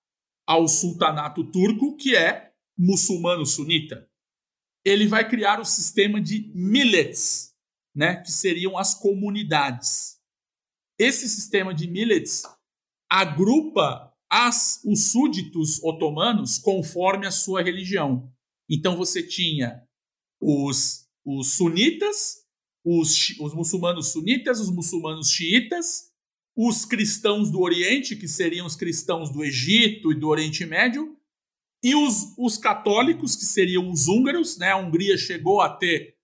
ao 0.48 0.68
sultanato 0.68 1.44
turco, 1.52 1.96
que 1.98 2.16
é 2.16 2.54
muçulmano 2.78 3.46
sunita. 3.46 4.10
Ele 4.84 5.08
vai 5.08 5.28
criar 5.28 5.60
o 5.60 5.66
sistema 5.66 6.22
de 6.22 6.52
millets, 6.54 7.55
né, 7.96 8.18
que 8.18 8.32
seriam 8.32 8.78
as 8.78 8.94
comunidades. 8.94 10.18
Esse 11.00 11.30
sistema 11.30 11.74
de 11.74 11.88
millets 11.88 12.44
agrupa 13.10 14.14
as, 14.30 14.82
os 14.84 15.12
súditos 15.12 15.82
otomanos 15.84 16.58
conforme 16.58 17.26
a 17.26 17.32
sua 17.32 17.62
religião. 17.62 18.32
Então 18.70 18.98
você 18.98 19.24
tinha 19.24 19.82
os, 20.42 21.08
os 21.24 21.54
sunitas, 21.54 22.44
os, 22.84 23.38
os 23.40 23.54
muçulmanos 23.54 24.12
sunitas, 24.12 24.60
os 24.60 24.70
muçulmanos 24.70 25.30
xiitas, 25.30 26.12
os 26.56 26.86
cristãos 26.86 27.52
do 27.52 27.60
Oriente, 27.62 28.16
que 28.16 28.28
seriam 28.28 28.66
os 28.66 28.76
cristãos 28.76 29.30
do 29.30 29.44
Egito 29.44 30.12
e 30.12 30.16
do 30.16 30.28
Oriente 30.28 30.66
Médio, 30.66 31.18
e 31.84 31.94
os, 31.94 32.34
os 32.38 32.58
católicos, 32.58 33.36
que 33.36 33.46
seriam 33.46 33.92
os 33.92 34.08
húngaros. 34.08 34.58
Né? 34.58 34.72
A 34.72 34.78
Hungria 34.78 35.18
chegou 35.18 35.62
a 35.62 35.70
ter 35.70 36.15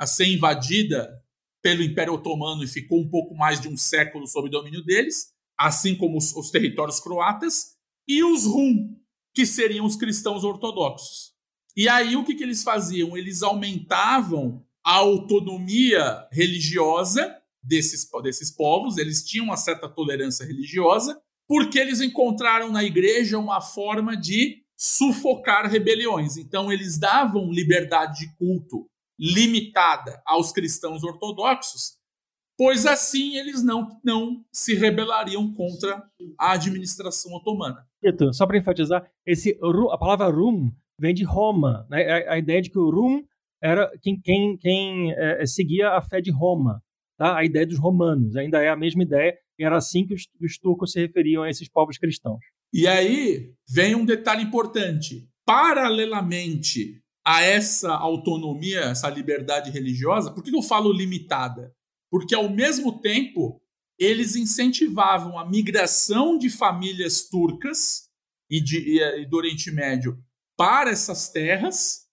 a 0.00 0.06
ser 0.06 0.26
invadida 0.26 1.08
pelo 1.62 1.82
Império 1.82 2.14
Otomano 2.14 2.64
e 2.64 2.66
ficou 2.66 2.98
um 2.98 3.08
pouco 3.08 3.36
mais 3.36 3.60
de 3.60 3.68
um 3.68 3.76
século 3.76 4.26
sob 4.26 4.48
domínio 4.48 4.82
deles 4.82 5.30
assim 5.60 5.94
como 5.94 6.16
os, 6.16 6.34
os 6.34 6.50
territórios 6.50 6.98
croatas, 6.98 7.76
e 8.08 8.24
os 8.24 8.46
rum, 8.46 8.96
que 9.34 9.44
seriam 9.44 9.84
os 9.84 9.94
cristãos 9.94 10.42
ortodoxos. 10.42 11.32
E 11.76 11.86
aí 11.86 12.16
o 12.16 12.24
que, 12.24 12.34
que 12.34 12.42
eles 12.42 12.62
faziam? 12.62 13.16
Eles 13.16 13.42
aumentavam 13.42 14.64
a 14.84 14.94
autonomia 14.94 16.26
religiosa 16.32 17.36
desses, 17.62 18.08
desses 18.22 18.50
povos, 18.50 18.96
eles 18.96 19.22
tinham 19.22 19.44
uma 19.44 19.56
certa 19.56 19.86
tolerância 19.86 20.46
religiosa, 20.46 21.20
porque 21.46 21.78
eles 21.78 22.00
encontraram 22.00 22.72
na 22.72 22.82
igreja 22.82 23.38
uma 23.38 23.60
forma 23.60 24.16
de 24.16 24.62
sufocar 24.74 25.70
rebeliões. 25.70 26.38
Então, 26.38 26.72
eles 26.72 26.98
davam 26.98 27.52
liberdade 27.52 28.20
de 28.20 28.34
culto 28.36 28.89
limitada 29.20 30.22
aos 30.24 30.50
cristãos 30.50 31.04
ortodoxos, 31.04 31.98
pois 32.56 32.86
assim 32.86 33.36
eles 33.36 33.62
não, 33.62 34.00
não 34.02 34.42
se 34.50 34.74
rebelariam 34.74 35.52
contra 35.52 36.02
a 36.38 36.52
administração 36.52 37.34
otomana. 37.34 37.86
Só 38.32 38.46
para 38.46 38.56
enfatizar, 38.56 39.06
esse, 39.26 39.58
a 39.90 39.98
palavra 39.98 40.28
rum 40.28 40.72
vem 40.98 41.12
de 41.12 41.24
Roma. 41.24 41.86
Né? 41.90 42.06
A, 42.06 42.34
a, 42.34 42.38
ideia 42.38 42.62
de 42.62 42.70
que 42.70 42.78
o 42.78 42.90
rum 42.90 43.22
era 43.62 43.90
quem, 44.02 44.18
quem, 44.18 44.56
quem 44.56 45.12
é, 45.12 45.44
seguia 45.44 45.90
a 45.90 46.00
fé 46.00 46.20
de 46.20 46.30
Roma. 46.30 46.82
Tá? 47.18 47.36
A 47.36 47.44
ideia 47.44 47.66
dos 47.66 47.78
romanos 47.78 48.34
ainda 48.36 48.62
é 48.62 48.70
a 48.70 48.76
mesma 48.76 49.02
ideia, 49.02 49.36
e 49.58 49.64
era 49.64 49.76
assim 49.76 50.06
que 50.06 50.14
os, 50.14 50.26
os 50.40 50.58
turcos 50.58 50.92
se 50.92 51.00
referiam 51.00 51.42
a 51.42 51.50
esses 51.50 51.68
povos 51.68 51.98
cristãos. 51.98 52.40
E 52.72 52.86
aí 52.86 53.52
vem 53.68 53.94
um 53.94 54.06
detalhe 54.06 54.42
importante. 54.42 55.28
Paralelamente 55.44 56.99
a 57.26 57.42
essa 57.42 57.92
autonomia, 57.92 58.80
essa 58.80 59.08
liberdade 59.08 59.70
religiosa, 59.70 60.32
por 60.32 60.42
que 60.42 60.54
eu 60.54 60.62
falo 60.62 60.92
limitada? 60.92 61.74
porque 62.10 62.34
ao 62.34 62.50
mesmo 62.50 63.00
tempo 63.00 63.62
eles 63.98 64.34
incentivavam 64.34 65.38
a 65.38 65.48
migração 65.48 66.36
de 66.36 66.50
famílias 66.50 67.28
turcas 67.28 68.08
e, 68.50 68.60
de, 68.60 69.00
e 69.00 69.26
do 69.26 69.36
Oriente 69.36 69.70
Médio 69.70 70.18
para 70.56 70.90
essas 70.90 71.28
terras, 71.28 72.06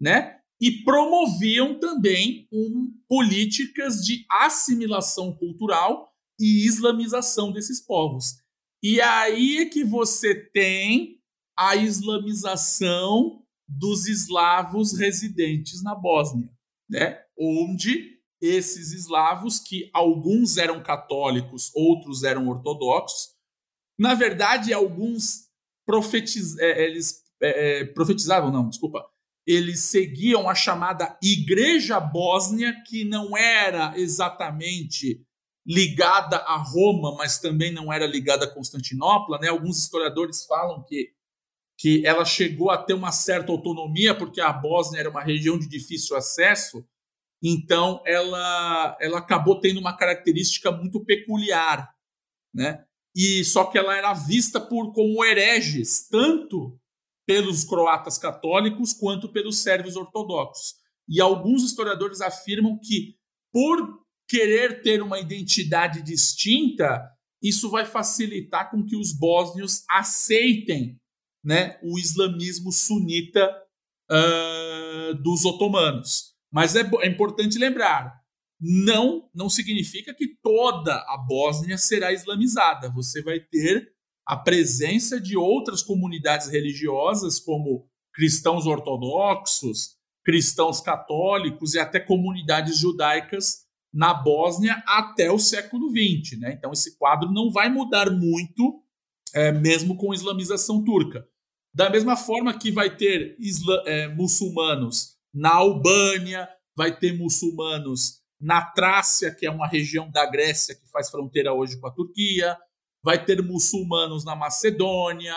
né? 0.00 0.36
E 0.60 0.82
promoviam 0.82 1.78
também 1.78 2.48
um, 2.52 2.92
políticas 3.08 4.04
de 4.04 4.26
assimilação 4.30 5.32
cultural 5.36 6.12
e 6.38 6.66
islamização 6.66 7.52
desses 7.52 7.80
povos. 7.80 8.34
E 8.82 9.00
aí 9.00 9.58
é 9.58 9.66
que 9.66 9.84
você 9.84 10.34
tem 10.34 11.20
a 11.56 11.76
islamização 11.76 13.44
dos 13.68 14.06
eslavos 14.06 14.98
residentes 14.98 15.82
na 15.82 15.94
Bósnia, 15.94 16.48
né? 16.88 17.20
Onde 17.38 18.18
esses 18.40 18.92
eslavos, 18.92 19.58
que 19.58 19.90
alguns 19.92 20.56
eram 20.56 20.82
católicos, 20.82 21.70
outros 21.74 22.22
eram 22.22 22.48
ortodoxos. 22.48 23.34
Na 23.98 24.14
verdade, 24.14 24.72
alguns 24.72 25.48
profetiz, 25.84 26.56
é, 26.58 26.84
eles 26.84 27.22
é, 27.42 27.80
é, 27.80 27.84
profetizavam, 27.84 28.52
não, 28.52 28.68
desculpa, 28.68 29.04
eles 29.46 29.80
seguiam 29.80 30.48
a 30.48 30.54
chamada 30.54 31.18
Igreja 31.22 31.98
Bósnia, 31.98 32.74
que 32.86 33.04
não 33.04 33.36
era 33.36 33.98
exatamente 33.98 35.24
ligada 35.66 36.36
a 36.36 36.56
Roma, 36.56 37.14
mas 37.16 37.38
também 37.38 37.72
não 37.72 37.90
era 37.92 38.06
ligada 38.06 38.44
a 38.44 38.54
Constantinopla. 38.54 39.38
Né? 39.38 39.48
Alguns 39.48 39.78
historiadores 39.78 40.44
falam 40.44 40.84
que, 40.84 41.10
que 41.78 42.04
ela 42.04 42.24
chegou 42.24 42.70
a 42.70 42.76
ter 42.76 42.94
uma 42.94 43.12
certa 43.12 43.52
autonomia, 43.52 44.14
porque 44.14 44.40
a 44.40 44.52
Bósnia 44.52 45.00
era 45.00 45.10
uma 45.10 45.22
região 45.22 45.58
de 45.58 45.68
difícil 45.68 46.16
acesso, 46.16 46.84
então, 47.42 48.02
ela, 48.04 48.96
ela 49.00 49.18
acabou 49.18 49.60
tendo 49.60 49.78
uma 49.78 49.96
característica 49.96 50.72
muito 50.72 51.04
peculiar, 51.04 51.88
né? 52.52 52.84
E 53.14 53.44
só 53.44 53.64
que 53.64 53.78
ela 53.78 53.96
era 53.96 54.12
vista 54.12 54.60
por 54.60 54.92
como 54.92 55.24
hereges, 55.24 56.06
tanto 56.08 56.78
pelos 57.26 57.64
croatas 57.64 58.18
católicos 58.18 58.92
quanto 58.92 59.28
pelos 59.28 59.58
sérvios 59.58 59.96
ortodoxos. 59.96 60.74
E 61.08 61.20
alguns 61.20 61.62
historiadores 61.62 62.20
afirmam 62.20 62.78
que 62.78 63.16
por 63.52 64.02
querer 64.28 64.82
ter 64.82 65.02
uma 65.02 65.18
identidade 65.18 66.02
distinta, 66.02 67.02
isso 67.42 67.70
vai 67.70 67.84
facilitar 67.84 68.70
com 68.70 68.84
que 68.84 68.96
os 68.96 69.12
bósnios 69.12 69.84
aceitem 69.88 71.00
né, 71.48 71.78
o 71.82 71.98
islamismo 71.98 72.70
sunita 72.70 73.50
uh, 74.10 75.14
dos 75.22 75.46
otomanos. 75.46 76.34
Mas 76.52 76.76
é, 76.76 76.82
é 77.00 77.08
importante 77.08 77.58
lembrar, 77.58 78.20
não 78.60 79.30
não 79.34 79.48
significa 79.48 80.12
que 80.12 80.36
toda 80.42 80.94
a 80.94 81.16
Bósnia 81.26 81.78
será 81.78 82.12
islamizada. 82.12 82.90
Você 82.90 83.22
vai 83.22 83.40
ter 83.40 83.90
a 84.26 84.36
presença 84.36 85.18
de 85.18 85.38
outras 85.38 85.82
comunidades 85.82 86.48
religiosas, 86.48 87.40
como 87.40 87.88
cristãos 88.12 88.66
ortodoxos, 88.66 89.96
cristãos 90.22 90.82
católicos 90.82 91.72
e 91.72 91.78
até 91.78 91.98
comunidades 91.98 92.76
judaicas 92.76 93.66
na 93.90 94.12
Bósnia 94.12 94.82
até 94.86 95.32
o 95.32 95.38
século 95.38 95.88
XX. 95.88 96.38
Né? 96.40 96.52
Então, 96.52 96.72
esse 96.72 96.98
quadro 96.98 97.32
não 97.32 97.50
vai 97.50 97.70
mudar 97.70 98.10
muito, 98.10 98.82
é, 99.34 99.50
mesmo 99.50 99.96
com 99.96 100.12
a 100.12 100.14
islamização 100.14 100.84
turca. 100.84 101.26
Da 101.78 101.88
mesma 101.88 102.16
forma 102.16 102.58
que 102.58 102.72
vai 102.72 102.96
ter 102.96 103.36
isla, 103.38 103.84
é, 103.86 104.08
muçulmanos 104.08 105.16
na 105.32 105.54
Albânia, 105.54 106.48
vai 106.76 106.98
ter 106.98 107.16
muçulmanos 107.16 108.20
na 108.40 108.60
Trácia, 108.62 109.32
que 109.32 109.46
é 109.46 109.50
uma 109.50 109.68
região 109.68 110.10
da 110.10 110.26
Grécia 110.26 110.74
que 110.74 110.90
faz 110.90 111.08
fronteira 111.08 111.52
hoje 111.52 111.78
com 111.78 111.86
a 111.86 111.92
Turquia, 111.92 112.58
vai 113.00 113.24
ter 113.24 113.40
muçulmanos 113.40 114.24
na 114.24 114.34
Macedônia, 114.34 115.36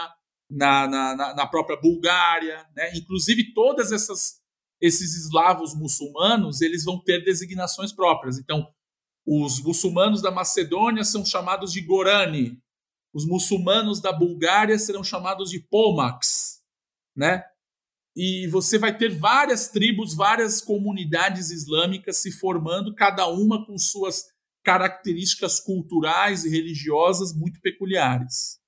na, 0.49 0.87
na, 0.87 1.35
na 1.35 1.45
própria 1.45 1.77
Bulgária, 1.79 2.65
né? 2.75 2.91
Inclusive 2.95 3.53
todas 3.53 3.91
essas 3.91 4.41
esses 4.81 5.13
eslavos 5.13 5.75
muçulmanos 5.75 6.59
eles 6.59 6.85
vão 6.85 6.99
ter 6.99 7.23
designações 7.23 7.93
próprias. 7.93 8.39
Então, 8.39 8.67
os 9.27 9.61
muçulmanos 9.61 10.23
da 10.23 10.31
Macedônia 10.31 11.03
são 11.03 11.23
chamados 11.23 11.71
de 11.71 11.81
Gorani, 11.81 12.59
os 13.13 13.25
muçulmanos 13.25 14.01
da 14.01 14.11
Bulgária 14.11 14.77
serão 14.79 15.03
chamados 15.03 15.49
de 15.49 15.59
Pomax, 15.59 16.61
né? 17.15 17.43
e 18.15 18.47
você 18.47 18.77
vai 18.77 18.95
ter 18.95 19.09
várias 19.09 19.69
tribos, 19.69 20.15
várias 20.15 20.61
comunidades 20.61 21.49
islâmicas 21.49 22.17
se 22.17 22.31
formando, 22.31 22.93
cada 22.93 23.27
uma 23.27 23.65
com 23.65 23.77
suas 23.77 24.25
características 24.63 25.59
culturais 25.59 26.45
e 26.45 26.49
religiosas 26.49 27.33
muito 27.33 27.59
peculiares. 27.61 28.59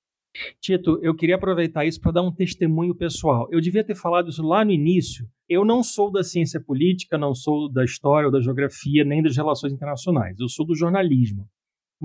Tito, 0.60 0.98
eu 1.00 1.14
queria 1.14 1.36
aproveitar 1.36 1.84
isso 1.84 2.00
para 2.00 2.12
dar 2.12 2.22
um 2.22 2.34
testemunho 2.34 2.94
pessoal. 2.94 3.46
Eu 3.52 3.60
devia 3.60 3.84
ter 3.84 3.94
falado 3.94 4.30
isso 4.30 4.42
lá 4.42 4.64
no 4.64 4.72
início. 4.72 5.28
Eu 5.48 5.64
não 5.64 5.82
sou 5.82 6.10
da 6.10 6.24
ciência 6.24 6.60
política, 6.60 7.16
não 7.16 7.34
sou 7.34 7.70
da 7.70 7.84
história 7.84 8.26
ou 8.26 8.32
da 8.32 8.40
geografia, 8.40 9.04
nem 9.04 9.22
das 9.22 9.36
relações 9.36 9.72
internacionais. 9.72 10.40
Eu 10.40 10.48
sou 10.48 10.66
do 10.66 10.74
jornalismo. 10.74 11.48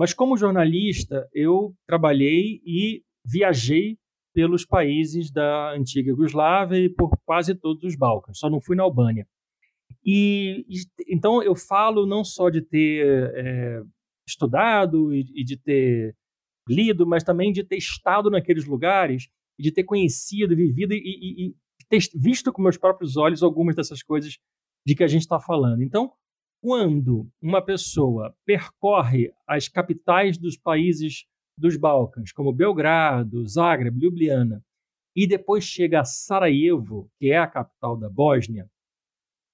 Mas 0.00 0.14
como 0.14 0.34
jornalista, 0.34 1.28
eu 1.30 1.74
trabalhei 1.86 2.62
e 2.64 3.02
viajei 3.22 3.98
pelos 4.32 4.64
países 4.64 5.30
da 5.30 5.74
antiga 5.74 6.08
Iugoslávia 6.08 6.78
e 6.78 6.88
por 6.88 7.10
quase 7.22 7.54
todos 7.54 7.84
os 7.84 7.94
Balcãs, 7.96 8.38
só 8.38 8.48
não 8.48 8.62
fui 8.62 8.74
na 8.74 8.82
Albânia. 8.82 9.28
E, 10.02 10.64
então 11.06 11.42
eu 11.42 11.54
falo 11.54 12.06
não 12.06 12.24
só 12.24 12.48
de 12.48 12.62
ter 12.62 13.30
é, 13.34 13.82
estudado 14.26 15.12
e, 15.12 15.20
e, 15.34 15.44
de 15.44 15.58
ter 15.58 16.16
lido, 16.66 17.06
mas 17.06 17.22
também 17.22 17.52
de 17.52 17.62
ter 17.62 17.76
estado 17.76 18.30
naqueles 18.30 18.64
lugares 18.64 19.28
de 19.58 19.70
ter 19.70 19.84
conhecido, 19.84 20.56
vivido 20.56 20.94
e, 20.94 20.96
e, 20.96 21.48
e 21.48 21.54
ter 21.90 22.00
visto 22.14 22.50
com 22.50 22.62
meus 22.62 22.78
próprios 22.78 23.18
olhos 23.18 23.42
algumas 23.42 23.76
dessas 23.76 24.02
coisas 24.02 24.38
de 24.86 24.94
que 24.94 25.04
a 25.04 25.08
gente 25.08 25.20
está 25.20 25.38
falando. 25.38 25.82
Então, 25.82 26.10
quando 26.60 27.28
uma 27.40 27.62
pessoa 27.62 28.34
percorre 28.44 29.32
as 29.46 29.68
capitais 29.68 30.36
dos 30.36 30.56
países 30.56 31.24
dos 31.56 31.76
Balcãs, 31.76 32.32
como 32.32 32.52
Belgrado, 32.52 33.46
Zagreb, 33.46 33.98
Ljubljana, 33.98 34.64
e 35.16 35.26
depois 35.26 35.64
chega 35.64 36.00
a 36.00 36.04
Sarajevo, 36.04 37.10
que 37.18 37.30
é 37.30 37.38
a 37.38 37.46
capital 37.46 37.96
da 37.96 38.08
Bósnia, 38.08 38.70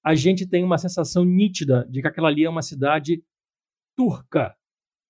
a 0.03 0.15
gente 0.15 0.47
tem 0.47 0.63
uma 0.63 0.77
sensação 0.77 1.25
nítida 1.25 1.85
de 1.89 2.01
que 2.01 2.07
aquela 2.07 2.29
ali 2.29 2.45
é 2.45 2.49
uma 2.49 2.61
cidade 2.61 3.23
turca 3.95 4.55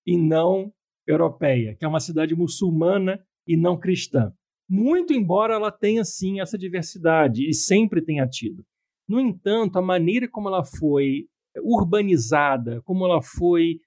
e 0.06 0.18
não 0.18 0.74
europeia, 1.06 1.76
que 1.76 1.86
é 1.86 1.88
uma 1.88 2.00
cidade 2.00 2.36
muçulmana 2.36 3.24
e 3.46 3.56
não 3.56 3.78
cristã. 3.78 4.34
Muito 4.70 5.14
embora 5.14 5.54
ela 5.54 5.72
tenha 5.72 6.04
sim 6.04 6.40
essa 6.42 6.58
diversidade 6.58 7.48
e 7.48 7.54
sempre 7.54 8.02
tenha 8.02 8.28
tido. 8.28 8.66
No 9.08 9.20
entanto, 9.20 9.78
a 9.78 9.82
maneira 9.82 10.28
como 10.28 10.48
ela 10.48 10.64
foi 10.64 11.28
urbanizada, 11.62 12.82
como 12.84 13.06
ela 13.06 13.22
foi 13.22 13.80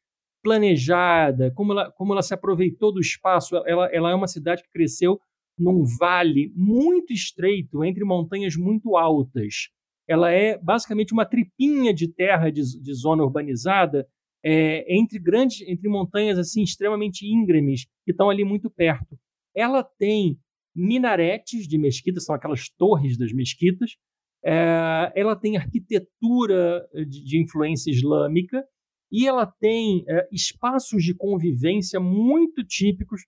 planejada, 0.42 1.50
como 1.52 1.72
ela, 1.72 1.90
como 1.92 2.12
ela 2.12 2.22
se 2.22 2.32
aproveitou 2.32 2.92
do 2.92 3.00
espaço, 3.00 3.56
ela, 3.66 3.86
ela 3.92 4.10
é 4.10 4.14
uma 4.14 4.26
cidade 4.26 4.62
que 4.62 4.70
cresceu 4.70 5.20
num 5.58 5.84
vale 5.98 6.52
muito 6.56 7.12
estreito 7.12 7.84
entre 7.84 8.04
montanhas 8.04 8.56
muito 8.56 8.96
altas. 8.96 9.68
Ela 10.08 10.32
é 10.32 10.58
basicamente 10.58 11.12
uma 11.12 11.26
tripinha 11.26 11.92
de 11.92 12.08
terra 12.08 12.50
de, 12.50 12.62
de 12.80 12.94
zona 12.94 13.22
urbanizada 13.22 14.08
é, 14.42 14.96
entre 14.96 15.18
grandes, 15.18 15.60
entre 15.68 15.88
montanhas 15.88 16.38
assim 16.38 16.62
extremamente 16.62 17.26
íngremes 17.26 17.84
que 18.04 18.10
estão 18.10 18.30
ali 18.30 18.44
muito 18.44 18.70
perto. 18.70 19.18
Ela 19.54 19.84
tem 19.84 20.38
minaretes 20.74 21.68
de 21.68 21.76
mesquitas, 21.76 22.24
são 22.24 22.34
aquelas 22.34 22.68
torres 22.70 23.18
das 23.18 23.32
mesquitas. 23.32 23.96
É, 24.44 25.12
ela 25.14 25.36
tem 25.36 25.56
arquitetura 25.56 26.86
de, 26.94 27.24
de, 27.24 27.42
influência 27.42 27.90
islâmica 27.90 28.64
e 29.12 29.26
ela 29.26 29.46
tem 29.46 30.04
é, 30.08 30.28
espaços 30.32 31.04
de 31.04 31.14
convivência 31.14 32.00
muito 32.00 32.64
típicos 32.64 33.22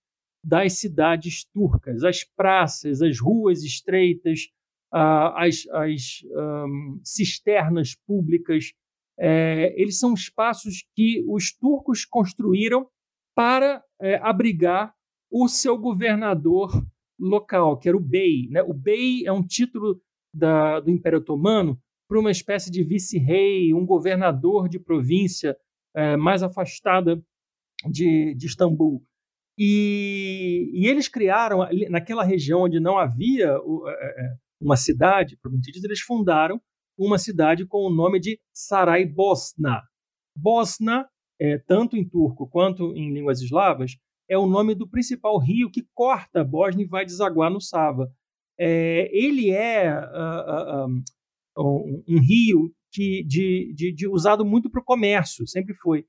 das 0.45 0.79
cidades 0.79 1.45
turcas, 1.53 2.03
as 2.03 2.25
praças, 2.25 3.03
as 3.03 3.21
ruas 3.21 3.63
estreitas, 3.63 4.49
as, 4.93 5.67
as 5.71 6.23
um, 6.31 7.01
cisternas 7.03 7.95
públicas. 8.07 8.73
É, 9.19 9.73
eles 9.81 9.99
são 9.99 10.15
espaços 10.15 10.85
que 10.95 11.25
os 11.29 11.53
turcos 11.53 12.05
construíram 12.05 12.87
para 13.35 13.83
é, 14.01 14.17
abrigar 14.17 14.93
o 15.31 15.49
seu 15.49 15.79
governador 15.79 16.71
local, 17.19 17.79
que 17.79 17.89
era 17.89 17.97
o 17.97 18.01
bey. 18.01 18.49
Né? 18.51 18.63
O 18.63 18.75
bey 18.75 19.25
é 19.25 19.33
um 19.33 19.47
título 19.47 20.01
da, 20.33 20.81
do 20.81 20.91
Império 20.91 21.19
Otomano 21.19 21.79
para 22.09 22.21
uma 22.21 22.31
espécie 22.31 22.71
de 22.71 22.83
vice-rei, 22.83 23.73
um 23.73 23.87
governador 23.87 24.69
de 24.69 24.79
província 24.79 25.57
é, 25.95 26.17
mais 26.17 26.43
afastada 26.43 27.23
de, 27.91 28.35
de 28.35 28.47
Istambul. 28.47 29.03
E, 29.59 30.71
e, 30.75 30.87
eles 30.87 31.09
criaram, 31.09 31.61
naquela 31.91 32.25
região 32.25 32.63
onde 32.63 32.81
não 32.81 32.99
havia 32.99 33.47
é, 33.47 33.51
é, 33.51 34.35
uma 34.61 34.77
cidade, 34.77 35.37
propriamente 35.37 35.81
eles 35.85 36.01
fundaram 36.01 36.61
uma 36.99 37.19
cidade 37.19 37.67
com 37.67 37.87
o 37.87 37.91
nome 37.91 38.21
de 38.21 38.39
Saraybosna. 38.53 39.83
Bosna, 40.37 41.07
é, 41.41 41.59
tanto 41.59 41.97
em 41.97 42.09
turco 42.09 42.49
quanto 42.49 42.95
em 42.97 43.13
línguas 43.13 43.41
eslavas, 43.41 43.97
é 44.29 44.39
o 44.39 44.47
nome 44.47 44.75
do 44.75 44.89
principal 44.89 45.39
rio 45.39 45.71
que 45.71 45.87
corta 45.95 46.41
a 46.41 46.45
Bósnia 46.45 46.85
e 46.85 46.89
vai 46.89 47.05
desaguar 47.05 47.51
no 47.51 47.61
Sava. 47.61 48.11
É, 48.59 49.11
ele 49.13 49.51
é 49.51 49.93
uh, 49.93 50.87
uh, 50.87 51.03
um, 51.59 52.05
um, 52.09 52.21
rio 52.21 52.73
que, 52.93 53.25
de, 53.25 53.73
de, 53.75 53.93
de 53.93 54.09
usado 54.09 54.45
muito 54.45 54.71
para 54.71 54.81
o 54.81 54.85
comércio, 54.85 55.47
sempre 55.47 55.75
foi. 55.75 56.01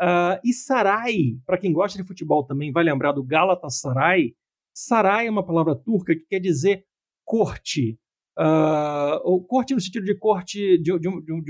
Uh, 0.00 0.40
e 0.44 0.52
Sarai, 0.52 1.36
para 1.46 1.58
quem 1.58 1.72
gosta 1.72 2.00
de 2.00 2.06
futebol 2.06 2.44
também, 2.44 2.72
vai 2.72 2.82
lembrar 2.82 3.12
do 3.12 3.22
Galatasaray. 3.22 4.34
Sarai 4.74 5.26
é 5.26 5.30
uma 5.30 5.44
palavra 5.44 5.76
turca 5.76 6.14
que 6.14 6.24
quer 6.24 6.40
dizer 6.40 6.84
corte. 7.24 7.98
Uh, 8.38 9.20
ou 9.24 9.44
corte 9.44 9.74
no 9.74 9.80
sentido 9.80 10.04
de 10.04 10.16
corte 10.16 10.78
de, 10.78 10.98
de, 10.98 11.08
um, 11.08 11.20
de, 11.20 11.32
um, 11.32 11.42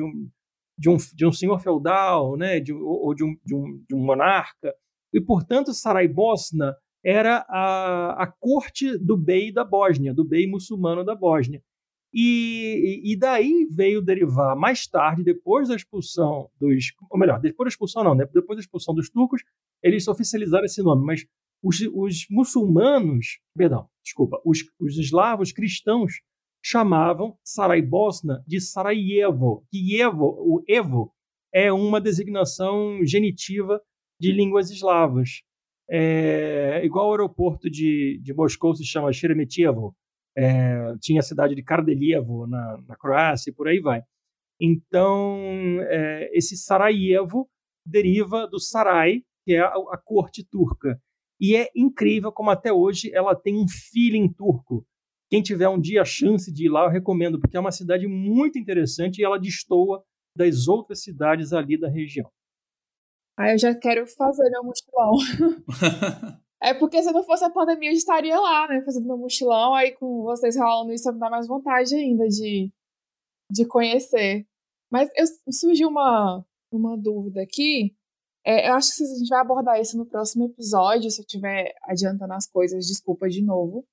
de, 0.77 0.91
um, 0.91 0.97
de 1.15 1.27
um 1.27 1.33
senhor 1.33 1.61
feudal, 1.61 2.37
né? 2.37 2.59
de, 2.59 2.73
ou 2.73 3.15
de 3.15 3.25
um, 3.25 3.37
de, 3.45 3.55
um, 3.55 3.85
de 3.89 3.95
um 3.95 4.05
monarca. 4.05 4.75
E, 5.13 5.21
portanto, 5.21 5.73
Saraybosna 5.73 6.77
era 7.05 7.45
a, 7.49 8.23
a 8.23 8.27
corte 8.27 8.97
do 8.99 9.17
bey 9.17 9.53
da 9.53 9.65
Bósnia, 9.65 10.15
do 10.15 10.25
bey 10.25 10.47
muçulmano 10.47 11.05
da 11.05 11.15
Bósnia. 11.15 11.63
E, 12.15 13.01
e 13.05 13.17
daí 13.17 13.67
veio 13.71 14.03
derivar 14.03 14.55
mais 14.55 14.87
tarde, 14.87 15.25
depois 15.25 15.69
da 15.69 15.75
expulsão 15.75 16.51
dos. 16.61 16.93
Ou 17.11 17.19
melhor, 17.19 17.41
depois 17.41 17.67
da 17.67 17.71
expulsão, 17.71 18.05
não, 18.05 18.15
né? 18.15 18.27
depois 18.33 18.59
da 18.59 18.61
expulsão 18.61 18.95
dos 18.95 19.09
turcos, 19.09 19.43
eles 19.83 20.07
oficializaram 20.07 20.67
esse 20.67 20.83
nome, 20.83 21.05
mas 21.05 21.27
os, 21.63 21.81
os 21.95 22.27
muçulmanos, 22.29 23.39
perdão, 23.57 23.89
desculpa, 24.05 24.41
os, 24.45 24.59
os 24.79 24.99
eslavos 24.99 25.53
cristãos 25.53 26.21
chamavam 26.63 27.37
Saraybosna 27.43 28.45
de 28.47 28.61
Sarajevo, 28.61 29.65
que 29.71 30.01
Evo, 30.01 30.27
o 30.39 30.63
Evo 30.69 31.13
é 31.53 31.73
uma 31.73 32.01
designação 32.01 33.05
genitiva 33.05 33.81
de 34.21 34.33
línguas 34.33 34.71
eslavas. 34.71 35.43
É, 35.95 36.81
igual 36.87 37.09
o 37.09 37.11
aeroporto 37.13 37.69
de, 37.69 38.19
de 38.23 38.33
Moscou 38.33 38.75
se 38.75 38.83
chama 38.83 39.13
Sheremetyevo, 39.13 39.95
é, 40.35 40.95
tinha 41.03 41.21
a 41.21 41.23
cidade 41.23 41.55
de 41.55 41.63
Kardelievo 41.63 42.47
na, 42.47 42.79
na 42.89 42.97
Croácia 42.97 43.51
e 43.51 43.53
por 43.53 43.69
aí 43.69 43.79
vai. 43.79 44.03
Então, 44.59 45.37
é, 45.83 46.31
esse 46.33 46.57
Sarajevo 46.57 47.47
deriva 47.85 48.47
do 48.47 48.59
Sarai, 48.59 49.23
que 49.45 49.55
é 49.55 49.61
a, 49.61 49.67
a, 49.67 50.01
corte 50.03 50.43
turca. 50.43 50.99
E 51.39 51.57
é 51.57 51.69
incrível 51.77 52.33
como 52.33 52.51
até 52.51 52.73
hoje 52.73 53.13
ela 53.13 53.35
tem 53.35 53.57
um 53.57 53.67
feeling 53.69 54.33
turco. 54.33 54.87
Quem 55.29 55.43
tiver 55.43 55.69
um 55.69 55.81
dia 55.81 56.03
a 56.03 56.07
chance 56.07 56.51
de 56.51 56.67
ir 56.67 56.69
lá, 56.71 56.85
eu 56.85 56.91
recomendo, 56.91 57.39
porque 57.39 57.57
é 57.57 57.61
uma 57.61 57.73
cidade 57.73 58.07
muito 58.07 58.59
interessante 58.59 59.19
e 59.19 59.25
ela 59.25 59.39
destoa 59.39 60.03
das 60.35 60.69
outras 60.69 61.03
cidades 61.03 61.53
ali 61.53 61.79
da 61.79 61.89
região. 61.89 62.31
Ah, 63.43 63.53
eu 63.53 63.59
já 63.59 63.75
quero 63.75 64.07
fazer 64.07 64.49
meu 64.51 64.65
mochilão. 64.65 65.17
É 66.65 66.73
porque 66.73 67.03
se 67.03 67.11
não 67.11 67.25
fosse 67.25 67.45
a 67.45 67.51
pandemia, 67.51 67.91
eu 67.91 67.95
estaria 67.95 68.39
lá, 68.39 68.69
né? 68.69 68.81
Fazendo 68.83 69.09
meu 69.09 69.19
mochilão. 69.19 69.75
Aí 69.75 69.91
com 69.97 70.23
vocês 70.23 70.55
falando 70.55 70.93
isso, 70.93 71.13
me 71.13 71.19
dá 71.19 71.29
mais 71.29 71.49
vontade 71.49 71.93
ainda 71.93 72.29
de, 72.29 72.71
de 73.51 73.67
conhecer. 73.67 74.47
Mas 74.89 75.11
eu, 75.17 75.25
surgiu 75.53 75.89
uma, 75.89 76.47
uma 76.71 76.97
dúvida 76.97 77.43
aqui. 77.43 77.97
É, 78.45 78.69
eu 78.69 78.75
acho 78.75 78.97
que 78.97 79.03
a 79.03 79.07
gente 79.07 79.29
vai 79.29 79.41
abordar 79.41 79.81
isso 79.81 79.99
no 79.99 80.07
próximo 80.07 80.45
episódio. 80.45 81.11
Se 81.11 81.21
eu 81.21 81.25
estiver 81.25 81.75
adiantando 81.83 82.33
as 82.33 82.47
coisas, 82.47 82.87
desculpa 82.87 83.29
de 83.29 83.43
novo. 83.43 83.85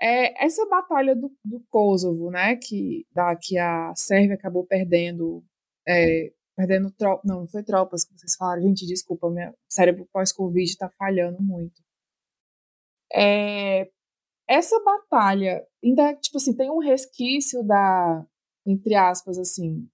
É, 0.00 0.44
essa 0.44 0.66
batalha 0.66 1.14
do, 1.14 1.32
do 1.44 1.60
Kosovo, 1.70 2.28
né? 2.28 2.56
Que, 2.56 3.06
da, 3.12 3.36
que 3.36 3.56
a 3.56 3.94
Sérvia 3.94 4.34
acabou 4.34 4.66
perdendo. 4.66 5.44
É, 5.86 6.32
perdendo 6.56 6.90
tropas. 6.90 7.24
Não, 7.24 7.40
não 7.40 7.46
foi 7.46 7.62
tropas 7.62 8.04
que 8.04 8.16
vocês 8.16 8.36
falaram. 8.36 8.62
Gente, 8.62 8.86
desculpa, 8.86 9.30
meu 9.30 9.54
cérebro 9.68 10.08
pós-Covid 10.12 10.64
está 10.64 10.88
falhando 10.88 11.42
muito. 11.42 11.82
É, 13.12 13.88
essa 14.48 14.78
batalha 14.82 15.64
ainda, 15.82 16.14
tipo 16.14 16.36
assim, 16.36 16.54
tem 16.54 16.70
um 16.70 16.78
resquício 16.78 17.62
da, 17.62 18.26
entre 18.66 18.94
aspas, 18.94 19.38
assim, 19.38 19.88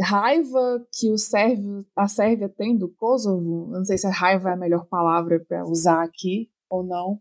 raiva 0.00 0.86
que 0.92 1.10
o 1.10 1.18
Sérvio, 1.18 1.86
a 1.96 2.08
Sérvia 2.08 2.48
tem 2.48 2.76
do 2.76 2.88
Kosovo. 2.88 3.68
Não 3.70 3.84
sei 3.84 3.98
se 3.98 4.06
a 4.06 4.10
raiva 4.10 4.50
é 4.50 4.52
a 4.52 4.56
melhor 4.56 4.86
palavra 4.86 5.40
para 5.40 5.64
usar 5.66 6.02
aqui 6.02 6.50
ou 6.70 6.82
não. 6.82 7.20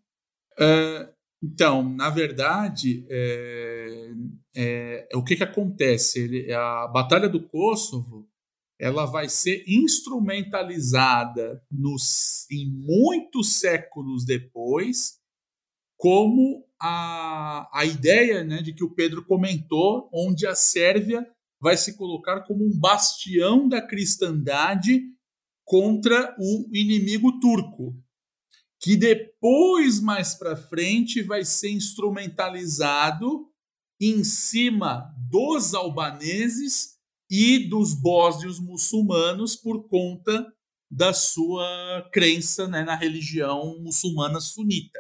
Uh, 0.60 1.14
então, 1.44 1.88
na 1.88 2.10
verdade, 2.10 3.06
é, 3.10 4.12
é, 4.56 5.08
o 5.14 5.24
que, 5.24 5.36
que 5.36 5.44
acontece? 5.44 6.24
Ele, 6.24 6.52
a 6.52 6.88
Batalha 6.88 7.30
do 7.30 7.46
Kosovo 7.48 8.28
ela 8.80 9.06
vai 9.06 9.30
ser 9.30 9.64
instrumentalizada 9.68 11.64
nos, 11.72 12.46
em 12.52 12.70
muitos 12.70 13.54
séculos 13.60 14.26
depois 14.26 15.20
como 15.98 16.66
a, 16.80 17.70
a 17.74 17.86
ideia 17.86 18.44
né, 18.44 18.62
de 18.62 18.74
que 18.74 18.84
o 18.84 18.94
Pedro 18.94 19.26
comentou, 19.26 20.10
onde 20.14 20.46
a 20.46 20.54
Sérvia 20.54 21.26
vai 21.60 21.78
se 21.78 21.96
colocar 21.96 22.42
como 22.42 22.66
um 22.66 22.78
bastião 22.78 23.68
da 23.68 23.82
cristandade 23.82 25.02
contra 25.64 26.36
o 26.38 26.70
inimigo 26.72 27.40
turco, 27.40 27.98
que 28.80 28.96
depois, 28.96 30.00
mais 30.00 30.36
para 30.36 30.56
frente, 30.56 31.24
vai 31.24 31.44
ser 31.44 31.72
instrumentalizado 31.72 33.50
em 34.00 34.24
cima 34.24 35.12
dos 35.32 35.74
albaneses 35.74 36.95
e 37.36 37.68
dos 37.68 37.94
bósnios 37.94 38.60
muçulmanos 38.60 39.58
por 39.58 39.90
conta 39.90 40.54
da 40.90 41.12
sua 41.12 42.10
crença 42.14 42.68
né, 42.68 42.84
na 42.84 42.96
religião 42.96 43.78
muçulmana 43.82 44.40
sunita. 44.40 45.00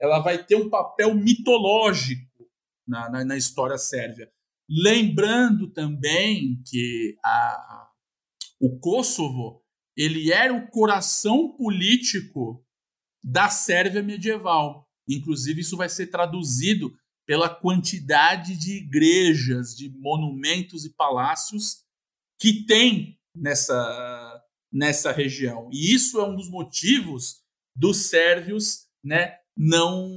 ela 0.00 0.18
vai 0.18 0.44
ter 0.44 0.56
um 0.56 0.68
papel 0.68 1.14
mitológico 1.14 2.50
na, 2.86 3.08
na, 3.08 3.24
na 3.24 3.36
história 3.36 3.78
sérvia. 3.78 4.30
Lembrando 4.68 5.72
também 5.72 6.62
que 6.68 7.16
a, 7.24 7.88
o 8.60 8.78
Kosovo 8.78 9.62
ele 9.96 10.32
era 10.32 10.52
o 10.52 10.68
coração 10.68 11.56
político 11.56 12.64
da 13.22 13.48
Sérvia 13.48 14.02
medieval. 14.02 14.88
Inclusive, 15.08 15.60
isso 15.60 15.76
vai 15.76 15.88
ser 15.88 16.08
traduzido 16.08 16.92
pela 17.32 17.48
quantidade 17.48 18.54
de 18.58 18.76
igrejas, 18.76 19.74
de 19.74 19.88
monumentos 19.88 20.84
e 20.84 20.92
palácios 20.92 21.82
que 22.38 22.66
tem 22.66 23.18
nessa, 23.34 24.44
nessa 24.70 25.10
região. 25.10 25.70
E 25.72 25.94
isso 25.94 26.20
é 26.20 26.28
um 26.28 26.36
dos 26.36 26.50
motivos 26.50 27.40
dos 27.74 28.10
sérvios 28.10 28.86
né, 29.02 29.38
não, 29.56 30.10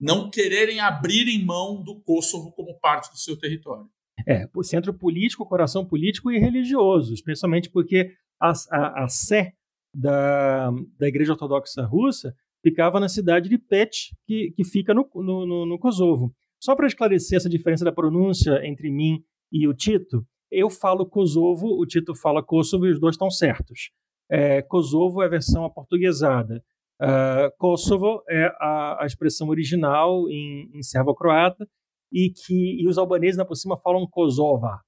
não 0.00 0.30
quererem 0.30 0.78
abrirem 0.78 1.44
mão 1.44 1.82
do 1.82 2.00
Kosovo 2.02 2.52
como 2.52 2.78
parte 2.78 3.10
do 3.10 3.18
seu 3.18 3.36
território. 3.36 3.90
É, 4.24 4.48
o 4.54 4.62
centro 4.62 4.94
político, 4.94 5.44
coração 5.44 5.84
político 5.84 6.30
e 6.30 6.38
religioso, 6.38 7.12
especialmente 7.12 7.68
porque 7.68 8.14
a, 8.40 8.52
a, 8.70 9.04
a 9.06 9.08
sé 9.08 9.54
da, 9.92 10.70
da 10.96 11.08
Igreja 11.08 11.32
Ortodoxa 11.32 11.84
Russa 11.84 12.32
ficava 12.62 13.00
na 13.00 13.08
cidade 13.08 13.48
de 13.48 13.58
Peć, 13.58 14.14
que, 14.26 14.52
que 14.56 14.64
fica 14.64 14.92
no, 14.92 15.08
no, 15.14 15.46
no, 15.46 15.66
no 15.66 15.78
Kosovo. 15.78 16.34
Só 16.60 16.74
para 16.74 16.86
esclarecer 16.86 17.36
essa 17.36 17.48
diferença 17.48 17.84
da 17.84 17.92
pronúncia 17.92 18.60
entre 18.66 18.90
mim 18.90 19.22
e 19.52 19.68
o 19.68 19.74
Tito, 19.74 20.26
eu 20.50 20.70
falo 20.70 21.08
Kosovo, 21.08 21.66
o 21.66 21.86
Tito 21.86 22.14
fala 22.14 22.42
Kosovo 22.42 22.86
e 22.86 22.90
os 22.90 23.00
dois 23.00 23.14
estão 23.14 23.30
certos. 23.30 23.90
É, 24.30 24.62
Kosovo 24.62 25.22
é 25.22 25.26
a 25.26 25.30
versão 25.30 25.64
aportuguesada. 25.64 26.62
Uh, 27.00 27.52
Kosovo 27.58 28.22
é 28.28 28.46
a, 28.58 29.02
a, 29.02 29.06
expressão 29.06 29.48
original 29.48 30.30
em, 30.30 30.70
em 30.74 30.82
servo-croata 30.82 31.68
e 32.10 32.30
que 32.30 32.82
e 32.82 32.88
os 32.88 32.96
albaneses, 32.96 33.36
na 33.36 33.44
por 33.44 33.54
cima, 33.54 33.76
falam 33.76 34.06
Kosova. 34.08 34.80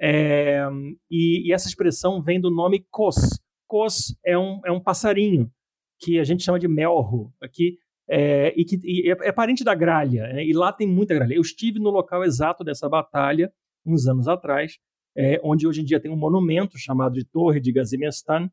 É, 0.00 0.62
e, 1.10 1.48
e, 1.48 1.52
essa 1.52 1.66
expressão 1.66 2.22
vem 2.22 2.40
do 2.40 2.50
nome 2.50 2.86
Kos. 2.90 3.40
Kos 3.66 4.14
é 4.24 4.38
um, 4.38 4.60
é 4.64 4.70
um 4.70 4.80
passarinho 4.80 5.50
que 5.98 6.18
a 6.18 6.24
gente 6.24 6.44
chama 6.44 6.58
de 6.58 6.68
melro 6.68 7.32
aqui, 7.42 7.76
é, 8.08 8.54
e 8.56 8.64
que 8.64 8.78
e 8.84 9.10
é, 9.10 9.28
é, 9.28 9.32
parente 9.32 9.62
da 9.62 9.74
gralha, 9.74 10.32
né? 10.32 10.44
e 10.44 10.52
lá 10.52 10.72
tem 10.72 10.86
muita 10.86 11.14
gralha. 11.14 11.34
Eu 11.34 11.42
estive 11.42 11.78
no 11.78 11.90
local 11.90 12.24
exato 12.24 12.64
dessa 12.64 12.88
batalha, 12.88 13.52
uns 13.84 14.06
anos 14.06 14.28
atrás, 14.28 14.78
é, 15.16 15.40
onde 15.42 15.66
hoje 15.66 15.82
em 15.82 15.84
dia 15.84 16.00
tem 16.00 16.10
um 16.10 16.16
monumento 16.16 16.78
chamado 16.78 17.14
de 17.14 17.24
Torre 17.24 17.60
de 17.60 17.72
Gazimestan, 17.72 18.50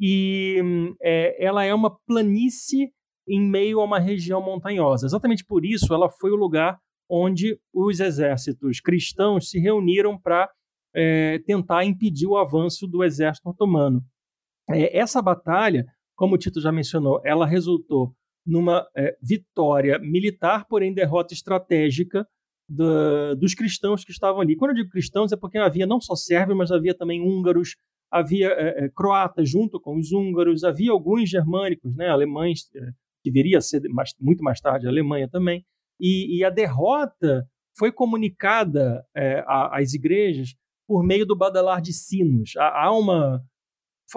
e 0.00 0.62
é, 1.02 1.44
ela 1.44 1.64
é 1.64 1.74
uma 1.74 1.96
planície 2.06 2.92
em 3.28 3.40
meio 3.40 3.80
a 3.80 3.84
uma 3.84 3.98
região 3.98 4.42
montanhosa. 4.42 5.06
Exatamente 5.06 5.44
por 5.44 5.64
isso, 5.64 5.92
ela 5.92 6.08
foi 6.08 6.30
o 6.30 6.36
lugar 6.36 6.78
onde 7.10 7.58
os 7.72 8.00
exércitos 8.00 8.80
cristãos 8.80 9.50
se 9.50 9.58
reuniram 9.58 10.18
para 10.18 10.50
é, 10.94 11.38
tentar 11.40 11.84
impedir 11.84 12.26
o 12.26 12.36
avanço 12.36 12.86
do 12.86 13.02
exército 13.02 13.48
otomano. 13.48 14.02
É, 14.70 14.98
essa 14.98 15.22
batalha, 15.22 15.86
como 16.18 16.34
o 16.34 16.38
Tito 16.38 16.60
já 16.60 16.72
mencionou, 16.72 17.22
ela 17.24 17.46
resultou 17.46 18.12
numa 18.44 18.84
é, 18.96 19.16
vitória 19.22 20.00
militar, 20.00 20.66
porém 20.68 20.92
derrota 20.92 21.32
estratégica 21.32 22.26
do, 22.68 23.36
dos 23.36 23.54
cristãos 23.54 24.04
que 24.04 24.10
estavam 24.10 24.40
ali. 24.40 24.56
Quando 24.56 24.72
eu 24.72 24.78
digo 24.78 24.90
cristãos, 24.90 25.30
é 25.30 25.36
porque 25.36 25.58
havia 25.58 25.86
não 25.86 26.00
só 26.00 26.16
sérvios, 26.16 26.58
mas 26.58 26.72
havia 26.72 26.92
também 26.92 27.20
húngaros, 27.22 27.76
havia 28.10 28.48
é, 28.48 28.84
é, 28.84 28.88
croatas 28.88 29.48
junto 29.48 29.80
com 29.80 29.96
os 29.96 30.10
húngaros, 30.10 30.64
havia 30.64 30.90
alguns 30.90 31.30
germânicos, 31.30 31.94
né, 31.94 32.08
alemães, 32.08 32.68
é, 32.74 32.80
que 33.22 33.30
viria 33.30 33.58
a 33.58 33.60
ser 33.60 33.80
mais, 33.88 34.10
muito 34.20 34.42
mais 34.42 34.60
tarde 34.60 34.86
a 34.86 34.90
Alemanha 34.90 35.28
também, 35.28 35.64
e, 36.00 36.38
e 36.38 36.44
a 36.44 36.50
derrota 36.50 37.46
foi 37.78 37.92
comunicada 37.92 39.04
é, 39.16 39.44
às 39.46 39.94
igrejas 39.94 40.56
por 40.84 41.04
meio 41.04 41.24
do 41.24 41.36
badalar 41.36 41.80
de 41.80 41.92
sinos. 41.92 42.56
Há, 42.56 42.86
há 42.86 42.92
uma, 42.92 43.40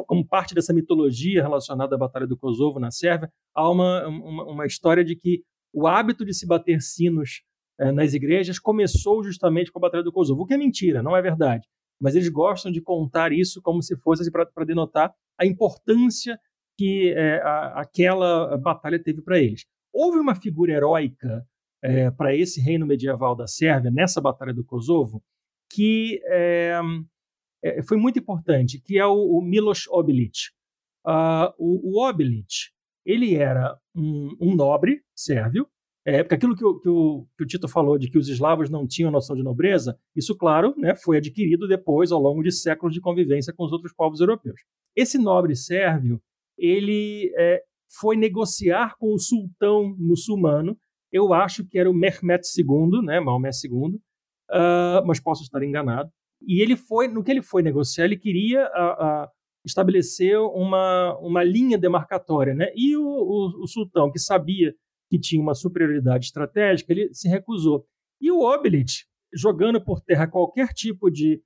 como 0.08 0.26
parte 0.26 0.56
dessa 0.56 0.74
mitologia 0.74 1.42
relacionada 1.42 1.96
à 1.96 2.00
Batalha 2.00 2.28
do 2.28 2.38
Kosovo 2.38 2.80
na 2.80 2.92
Sérvia, 2.92 3.32
há 3.54 3.70
uma, 3.70 4.08
uma, 4.08 4.44
uma 4.46 4.66
história 4.66 5.04
de 5.04 5.16
que 5.16 5.44
o 5.74 5.88
hábito 5.88 6.26
de 6.26 6.34
se 6.34 6.46
bater 6.46 6.82
sinos 6.82 7.44
é, 7.80 7.92
nas 7.92 8.14
igrejas 8.14 8.60
começou 8.60 9.24
justamente 9.24 9.72
com 9.72 9.80
a 9.80 9.82
Batalha 9.82 10.04
do 10.04 10.12
Kosovo, 10.12 10.44
o 10.44 10.46
que 10.46 10.54
é 10.54 10.58
mentira, 10.58 11.02
não 11.04 11.16
é 11.16 11.22
verdade 11.22 11.68
mas 12.02 12.16
eles 12.16 12.30
gostam 12.30 12.72
de 12.72 12.82
contar 12.82 13.32
isso 13.32 13.62
como 13.62 13.82
se 13.84 13.96
fosse 13.96 14.30
para 14.32 14.66
denotar 14.66 15.14
a 15.40 15.46
importância 15.46 16.40
que 16.78 17.14
é, 17.16 17.40
a, 17.44 17.82
aquela 17.82 18.58
batalha 18.58 19.02
teve 19.02 19.22
para 19.22 19.38
eles. 19.38 19.66
Houve 19.94 20.18
uma 20.18 20.34
figura 20.34 20.74
heróica 20.74 21.46
é, 21.84 22.10
para 22.10 22.36
esse 22.36 22.60
reino 22.60 22.88
medieval 22.88 23.36
da 23.36 23.46
Sérvia 23.46 23.92
nessa 23.92 24.20
batalha 24.20 24.54
do 24.54 24.66
Kosovo 24.66 25.24
que 25.72 26.20
é, 27.64 27.84
foi 27.84 27.98
muito 27.98 28.20
importante, 28.20 28.80
que 28.80 28.98
é 28.98 29.06
o, 29.06 29.38
o 29.38 29.42
Miloš 29.42 29.88
Obilic. 29.90 30.50
Uh, 31.06 31.52
o, 31.58 31.98
o 32.00 32.08
Obilic 32.08 32.70
ele 33.06 33.36
era 33.36 33.78
um, 33.96 34.36
um 34.40 34.56
nobre 34.56 35.02
sérvio 35.16 35.68
é, 36.04 36.24
porque 36.24 36.36
aquilo 36.36 36.56
que 36.56 36.66
o, 36.66 36.80
que, 36.80 36.90
o, 36.90 37.28
que 37.38 37.44
o, 37.44 37.48
Tito 37.48 37.68
falou 37.68 37.98
de 37.98 38.10
que 38.10 38.18
os 38.18 38.28
eslavos 38.28 38.70
não 38.72 38.88
tinham 38.88 39.12
noção 39.12 39.36
de 39.36 39.44
nobreza, 39.44 39.98
isso, 40.16 40.36
claro, 40.36 40.74
né, 40.76 40.96
foi 40.96 41.18
adquirido 41.18 41.68
depois, 41.68 42.12
ao 42.12 42.20
longo 42.20 42.42
de 42.42 42.52
séculos 42.52 42.94
de 42.94 43.00
convivência 43.00 43.54
com 43.54 43.64
os 43.64 43.72
outros 43.72 43.94
povos 43.94 44.20
europeus. 44.20 44.60
Esse 44.96 45.20
nobre 45.20 45.56
sérvio, 45.56 46.20
ele 46.58 47.32
é, 47.38 47.62
foi 48.00 48.18
negociar 48.18 48.96
com 48.98 49.14
o 49.14 49.20
sultão 49.20 49.96
muçulmano, 49.98 50.76
eu 51.12 51.34
acho 51.34 51.68
que 51.68 51.78
era 51.78 51.90
o 51.90 51.94
Mehmet 51.94 52.42
II, 52.58 53.04
né, 53.04 53.20
Maomé 53.20 53.52
II, 53.64 53.96
uh, 53.96 55.06
mas 55.06 55.20
posso 55.20 55.44
estar 55.44 55.62
enganado. 55.62 56.10
E 56.42 56.62
ele 56.62 56.76
foi, 56.76 57.08
no 57.08 57.24
que 57.24 57.32
ele 57.32 57.42
foi 57.42 57.62
negociar, 57.62 58.06
ele 58.06 58.18
queria 58.18 58.66
uh, 58.66 59.26
uh, 59.26 59.28
estabelecer 59.66 60.40
uma, 60.40 61.18
uma 61.20 61.44
linha 61.44 61.78
demarcatória, 61.78 62.54
né? 62.54 62.72
E 62.76 62.96
o, 62.98 63.04
o, 63.04 63.64
o 63.64 63.68
sultão, 63.68 64.12
que 64.12 64.20
sabia 64.20 64.74
que 65.10 65.20
tinha 65.20 65.42
uma 65.42 65.54
superioridade 65.54 66.26
estratégica, 66.26 66.92
ele 66.92 67.14
se 67.14 67.28
recusou. 67.28 67.86
E 68.20 68.32
o 68.32 68.42
Obelit, 68.42 69.06
jogando 69.34 69.84
por 69.84 70.02
terra 70.02 70.28
qualquer 70.28 70.70
tipo 70.70 71.10
de 71.10 71.42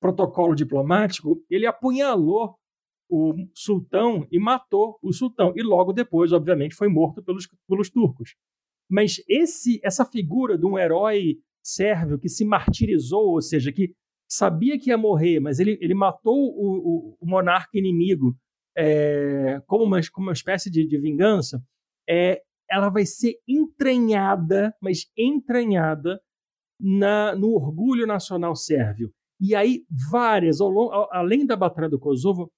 protocolo 0.00 0.54
diplomático, 0.54 1.42
ele 1.50 1.66
apunhalou 1.66 2.56
o 3.10 3.34
sultão 3.54 4.26
e 4.30 4.38
matou 4.38 4.98
o 5.02 5.12
sultão. 5.12 5.52
E 5.56 5.62
logo 5.62 5.92
depois, 5.92 6.32
obviamente, 6.32 6.74
foi 6.74 6.88
morto 6.88 7.22
pelos, 7.22 7.48
pelos 7.66 7.90
turcos. 7.90 8.34
Mas 8.90 9.22
esse, 9.28 9.80
essa 9.82 10.04
figura 10.04 10.56
de 10.56 10.66
um 10.66 10.78
herói 10.78 11.38
sérvio 11.62 12.18
que 12.18 12.28
se 12.28 12.44
martirizou, 12.44 13.32
ou 13.32 13.40
seja, 13.40 13.72
que 13.72 13.92
sabia 14.28 14.78
que 14.78 14.90
ia 14.90 14.98
morrer, 14.98 15.40
mas 15.40 15.58
ele, 15.58 15.78
ele 15.80 15.94
matou 15.94 16.36
o, 16.36 17.14
o, 17.14 17.16
o 17.20 17.26
monarca 17.26 17.78
inimigo 17.78 18.36
é, 18.76 19.60
como, 19.66 19.84
uma, 19.84 20.00
como 20.12 20.28
uma 20.28 20.32
espécie 20.32 20.70
de, 20.70 20.86
de 20.86 20.98
vingança, 20.98 21.60
é, 22.08 22.42
ela 22.70 22.90
vai 22.90 23.06
ser 23.06 23.36
entranhada, 23.48 24.74
mas 24.80 25.06
entranhada 25.16 26.20
na, 26.78 27.34
no 27.34 27.54
orgulho 27.54 28.06
nacional 28.06 28.54
sérvio. 28.54 29.10
E 29.40 29.54
aí, 29.54 29.84
várias, 30.10 30.60
ao, 30.60 31.12
além 31.12 31.46
da 31.46 31.56
Batalha 31.56 31.88
do 31.88 31.98
Kosovo, 31.98 32.52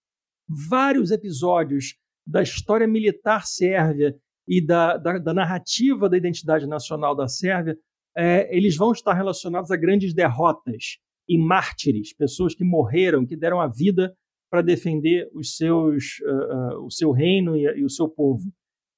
vários 0.68 1.10
episódios 1.10 1.96
da 2.26 2.42
história 2.42 2.86
militar 2.86 3.46
sérvia 3.46 4.14
e 4.46 4.64
da, 4.64 4.96
da, 4.96 5.18
da 5.18 5.32
narrativa 5.32 6.08
da 6.08 6.16
identidade 6.16 6.66
nacional 6.66 7.14
da 7.14 7.28
Sérvia, 7.28 7.78
é, 8.16 8.54
eles 8.54 8.76
vão 8.76 8.90
estar 8.90 9.14
relacionados 9.14 9.70
a 9.70 9.76
grandes 9.76 10.12
derrotas 10.12 10.98
e 11.30 11.38
mártires, 11.38 12.12
pessoas 12.12 12.56
que 12.56 12.64
morreram, 12.64 13.24
que 13.24 13.36
deram 13.36 13.60
a 13.60 13.68
vida 13.68 14.12
para 14.50 14.62
defender 14.62 15.30
os 15.32 15.56
seus, 15.56 16.18
uh, 16.26 16.80
uh, 16.80 16.84
o 16.84 16.90
seu 16.90 17.12
reino 17.12 17.56
e, 17.56 17.62
e, 17.62 17.84
o 17.84 17.88
seu 17.88 18.08
povo. 18.08 18.42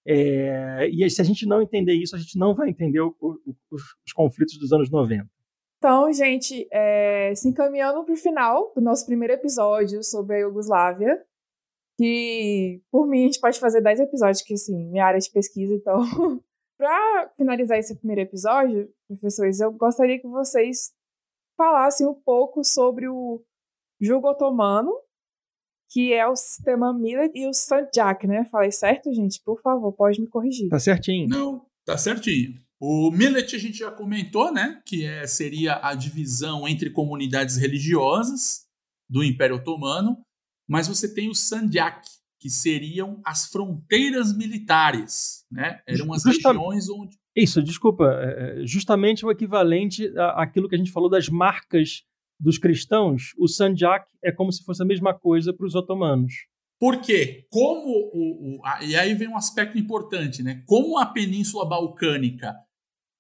É, 0.07 0.89
e 0.89 1.09
se 1.11 1.21
a 1.21 1.25
gente 1.25 1.47
não 1.47 1.61
entender 1.61 1.93
isso, 1.93 2.17
a 2.17 2.19
gente 2.19 2.39
não 2.39 2.55
vai 2.55 2.71
entender 2.71 3.01
o, 3.01 3.15
o, 3.21 3.37
os, 3.71 3.83
os, 4.07 4.13
conflitos 4.15 4.59
dos 4.59 4.73
anos 4.73 4.91
90. 4.91 5.29
Então, 5.77 6.11
gente, 6.13 6.67
é, 6.73 7.35
se 7.35 7.49
encaminhando 7.49 8.03
para 8.03 8.15
o 8.15 8.17
final 8.17 8.73
do 8.75 8.81
nosso 8.81 9.05
primeiro 9.05 9.35
episódio 9.35 10.03
sobre 10.03 10.37
a 10.37 10.39
Iugoslávia, 10.41 11.23
que 11.99 12.81
por 12.91 13.07
mim 13.07 13.25
a 13.25 13.27
gente 13.27 13.41
pode 13.41 13.61
fazer 13.61 13.83
10 13.83 14.01
episódios, 14.01 14.43
que 14.43 14.55
assim, 14.55 14.91
minha 14.91 15.05
área 15.05 15.21
de 15.21 15.31
pesquisa, 15.31 15.75
então. 15.75 16.01
para 16.83 17.31
finalizar 17.37 17.79
esse 17.79 17.95
primeiro 17.97 18.23
episódio, 18.23 18.93
professores, 19.07 19.61
eu 19.61 19.71
gostaria 19.71 20.19
que 20.19 20.27
vocês 20.27 20.93
falassem 21.57 22.07
um 22.07 22.15
pouco 22.15 22.65
sobre 22.65 23.09
o 23.09 23.43
jugo 24.01 24.29
otomano 24.29 24.93
que 25.93 26.13
é 26.13 26.27
o 26.27 26.35
sistema 26.35 26.93
Millet 26.93 27.39
e 27.39 27.47
o 27.47 27.53
Sanjak, 27.53 28.27
né? 28.27 28.47
Falei 28.47 28.73
certo, 28.73 29.13
gente? 29.13 29.43
Por 29.45 29.61
favor, 29.61 29.93
pode 29.93 30.21
me 30.21 30.27
corrigir. 30.27 30.71
Tá 30.71 30.79
certinho. 30.79 31.29
Não, 31.29 31.67
tá 31.85 31.99
certinho. 31.99 32.55
O 32.81 33.11
Millet 33.11 33.55
a 33.55 33.59
gente 33.59 33.79
já 33.79 33.91
comentou, 33.91 34.51
né? 34.51 34.81
Que 34.87 35.05
é, 35.05 35.27
seria 35.27 35.79
a 35.87 35.95
divisão 35.95 36.67
entre 36.67 36.91
comunidades 36.91 37.57
religiosas 37.59 38.65
do 39.09 39.23
Império 39.23 39.57
Otomano, 39.57 40.17
mas 40.67 40.89
você 40.89 41.13
tem 41.13 41.29
o 41.29 41.35
Sanjak, 41.35 42.09
que 42.41 42.49
seriam 42.49 43.21
as 43.25 43.47
fronteiras 43.47 44.35
militares, 44.35 45.45
né? 45.51 45.83
Eram 45.87 46.11
as 46.15 46.23
Justa... 46.23 46.53
regiões 46.53 46.89
onde 46.89 47.19
isso, 47.35 47.63
desculpa, 47.63 48.05
é, 48.21 48.63
é, 48.63 48.67
justamente 48.67 49.25
o 49.25 49.31
equivalente 49.31 50.13
àquilo 50.35 50.69
que 50.69 50.75
a 50.75 50.79
gente 50.79 50.93
falou 50.93 51.09
das 51.09 51.29
marcas 51.29 52.05
dos 52.39 52.59
cristãos, 52.59 53.33
o 53.39 53.49
Sanjak 53.49 54.07
é 54.23 54.33
como 54.33 54.53
se 54.53 54.65
fosse 54.65 54.83
a 54.83 54.87
mesma 54.87 55.15
coisa 55.15 55.53
para 55.53 55.67
os 55.67 55.75
otomanos. 55.75 56.33
Por 56.79 57.01
quê? 57.01 57.47
Como 57.51 58.11
o, 58.13 58.57
o 58.57 58.67
a, 58.67 58.83
e 58.83 58.97
aí 58.97 59.15
vem 59.15 59.29
um 59.29 59.37
aspecto 59.37 59.79
importante, 59.79 60.43
né? 60.43 60.63
Como 60.67 60.99
a 60.99 61.07
Península 61.07 61.65
Balcânica 61.65 62.57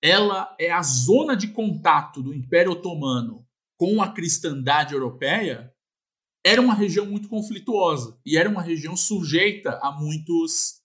ela 0.03 0.55
é 0.59 0.73
a 0.73 0.83
zona 0.83 1.37
de 1.37 1.47
contato 1.49 2.21
do 2.21 2.35
Império 2.35 2.73
Otomano 2.73 3.47
com 3.79 4.03
a 4.03 4.13
cristandade 4.13 4.95
europeia, 4.95 5.73
era 6.45 6.61
uma 6.61 6.75
região 6.75 7.07
muito 7.07 7.29
conflituosa 7.29 8.19
e 8.27 8.37
era 8.37 8.49
uma 8.49 8.61
região 8.61 8.97
sujeita 8.97 9.79
a 9.81 9.93
muitos 9.93 10.82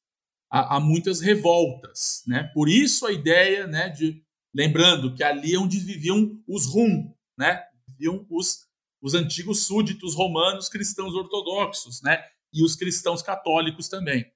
a, 0.52 0.78
a 0.78 0.80
muitas 0.80 1.22
revoltas, 1.22 2.24
né? 2.28 2.50
Por 2.54 2.70
isso 2.70 3.06
a 3.06 3.12
ideia, 3.12 3.68
né, 3.68 3.90
de 3.90 4.24
lembrando 4.56 5.14
que 5.14 5.24
ali 5.24 5.56
é 5.56 5.60
onde 5.60 5.80
viviam 5.80 6.42
os 6.48 6.66
Rum, 6.66 7.14
né? 7.38 7.64
Viviam 7.88 8.26
os 8.30 8.68
os 9.02 9.14
antigos 9.14 9.66
súditos 9.66 10.16
romanos 10.16 10.70
cristãos 10.70 11.14
ortodoxos, 11.14 12.02
né? 12.02 12.24
E 12.54 12.64
os 12.64 12.76
cristãos 12.76 13.22
católicos 13.22 13.88
também. 13.88 14.32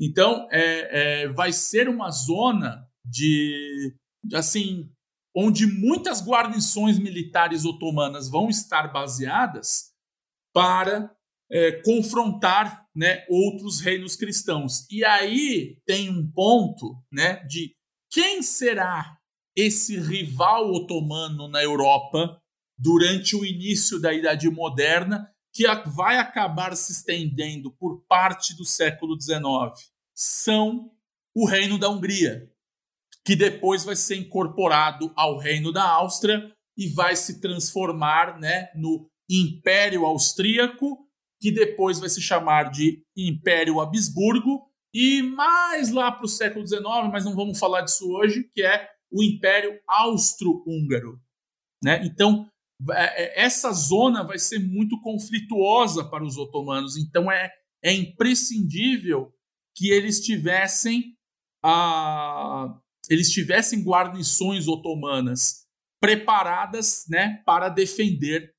Então, 0.00 0.48
é, 0.50 1.22
é, 1.22 1.28
vai 1.28 1.52
ser 1.52 1.88
uma 1.88 2.10
zona 2.10 2.88
de, 3.04 3.94
assim, 4.32 4.90
onde 5.36 5.66
muitas 5.66 6.24
guarnições 6.24 6.98
militares 6.98 7.64
otomanas 7.64 8.28
vão 8.28 8.48
estar 8.48 8.92
baseadas 8.92 9.92
para 10.54 11.14
é, 11.50 11.72
confrontar 11.82 12.86
né, 12.94 13.24
outros 13.28 13.80
reinos 13.80 14.16
cristãos. 14.16 14.86
E 14.90 15.04
aí 15.04 15.78
tem 15.86 16.10
um 16.10 16.30
ponto 16.30 16.96
né, 17.12 17.44
de 17.46 17.74
quem 18.10 18.42
será 18.42 19.16
esse 19.56 19.98
rival 19.98 20.70
otomano 20.72 21.48
na 21.48 21.62
Europa 21.62 22.40
durante 22.78 23.34
o 23.34 23.44
início 23.44 24.00
da 24.00 24.12
Idade 24.12 24.48
Moderna, 24.48 25.28
que 25.52 25.66
vai 25.86 26.18
acabar 26.18 26.76
se 26.76 26.92
estendendo 26.92 27.72
por 27.72 28.04
parte 28.06 28.54
do 28.56 28.64
século 28.64 29.20
XIX. 29.20 29.42
São 30.14 30.92
o 31.34 31.46
Reino 31.46 31.78
da 31.78 31.88
Hungria, 31.88 32.48
que 33.24 33.34
depois 33.34 33.84
vai 33.84 33.96
ser 33.96 34.16
incorporado 34.16 35.12
ao 35.16 35.38
Reino 35.38 35.72
da 35.72 35.82
Áustria 35.82 36.52
e 36.76 36.88
vai 36.88 37.16
se 37.16 37.40
transformar 37.40 38.38
né, 38.38 38.70
no 38.76 39.10
Império 39.28 40.06
Austríaco, 40.06 41.07
que 41.40 41.50
depois 41.52 42.00
vai 42.00 42.08
se 42.08 42.20
chamar 42.20 42.70
de 42.70 43.02
Império 43.16 43.80
Habsburgo, 43.80 44.68
e 44.92 45.22
mais 45.22 45.90
lá 45.90 46.10
para 46.10 46.24
o 46.24 46.28
século 46.28 46.66
XIX, 46.66 46.82
mas 47.12 47.24
não 47.24 47.34
vamos 47.34 47.58
falar 47.58 47.82
disso 47.82 48.10
hoje, 48.10 48.50
que 48.54 48.62
é 48.62 48.88
o 49.10 49.22
Império 49.22 49.78
Austro-Húngaro. 49.86 51.20
Né? 51.82 52.04
Então, 52.04 52.50
é, 52.90 53.40
é, 53.40 53.44
essa 53.44 53.72
zona 53.72 54.22
vai 54.22 54.38
ser 54.38 54.58
muito 54.58 55.00
conflituosa 55.00 56.04
para 56.04 56.24
os 56.24 56.36
otomanos, 56.36 56.96
então 56.96 57.30
é, 57.30 57.50
é 57.82 57.92
imprescindível 57.92 59.32
que 59.76 59.90
eles 59.90 60.20
tivessem 60.20 61.16
a, 61.62 62.76
eles 63.10 63.30
tivessem 63.30 63.82
guarnições 63.82 64.68
otomanas 64.68 65.66
preparadas 66.00 67.04
né, 67.08 67.42
para 67.44 67.68
defender 67.68 68.52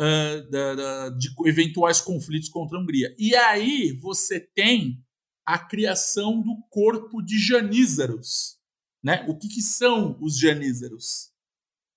uh, 0.00 0.50
da, 0.50 0.74
da, 0.74 1.08
de 1.10 1.28
eventuais 1.46 2.00
conflitos 2.00 2.48
contra 2.48 2.78
a 2.78 2.80
Hungria. 2.80 3.14
E 3.18 3.34
aí 3.36 3.92
você 4.00 4.40
tem 4.40 5.04
a 5.44 5.58
criação 5.58 6.40
do 6.40 6.56
corpo 6.70 7.20
de 7.20 7.38
janízaros. 7.38 8.58
Né? 9.02 9.24
O 9.28 9.36
que, 9.36 9.48
que 9.48 9.62
são 9.62 10.18
os 10.20 10.38
janízaros? 10.38 11.30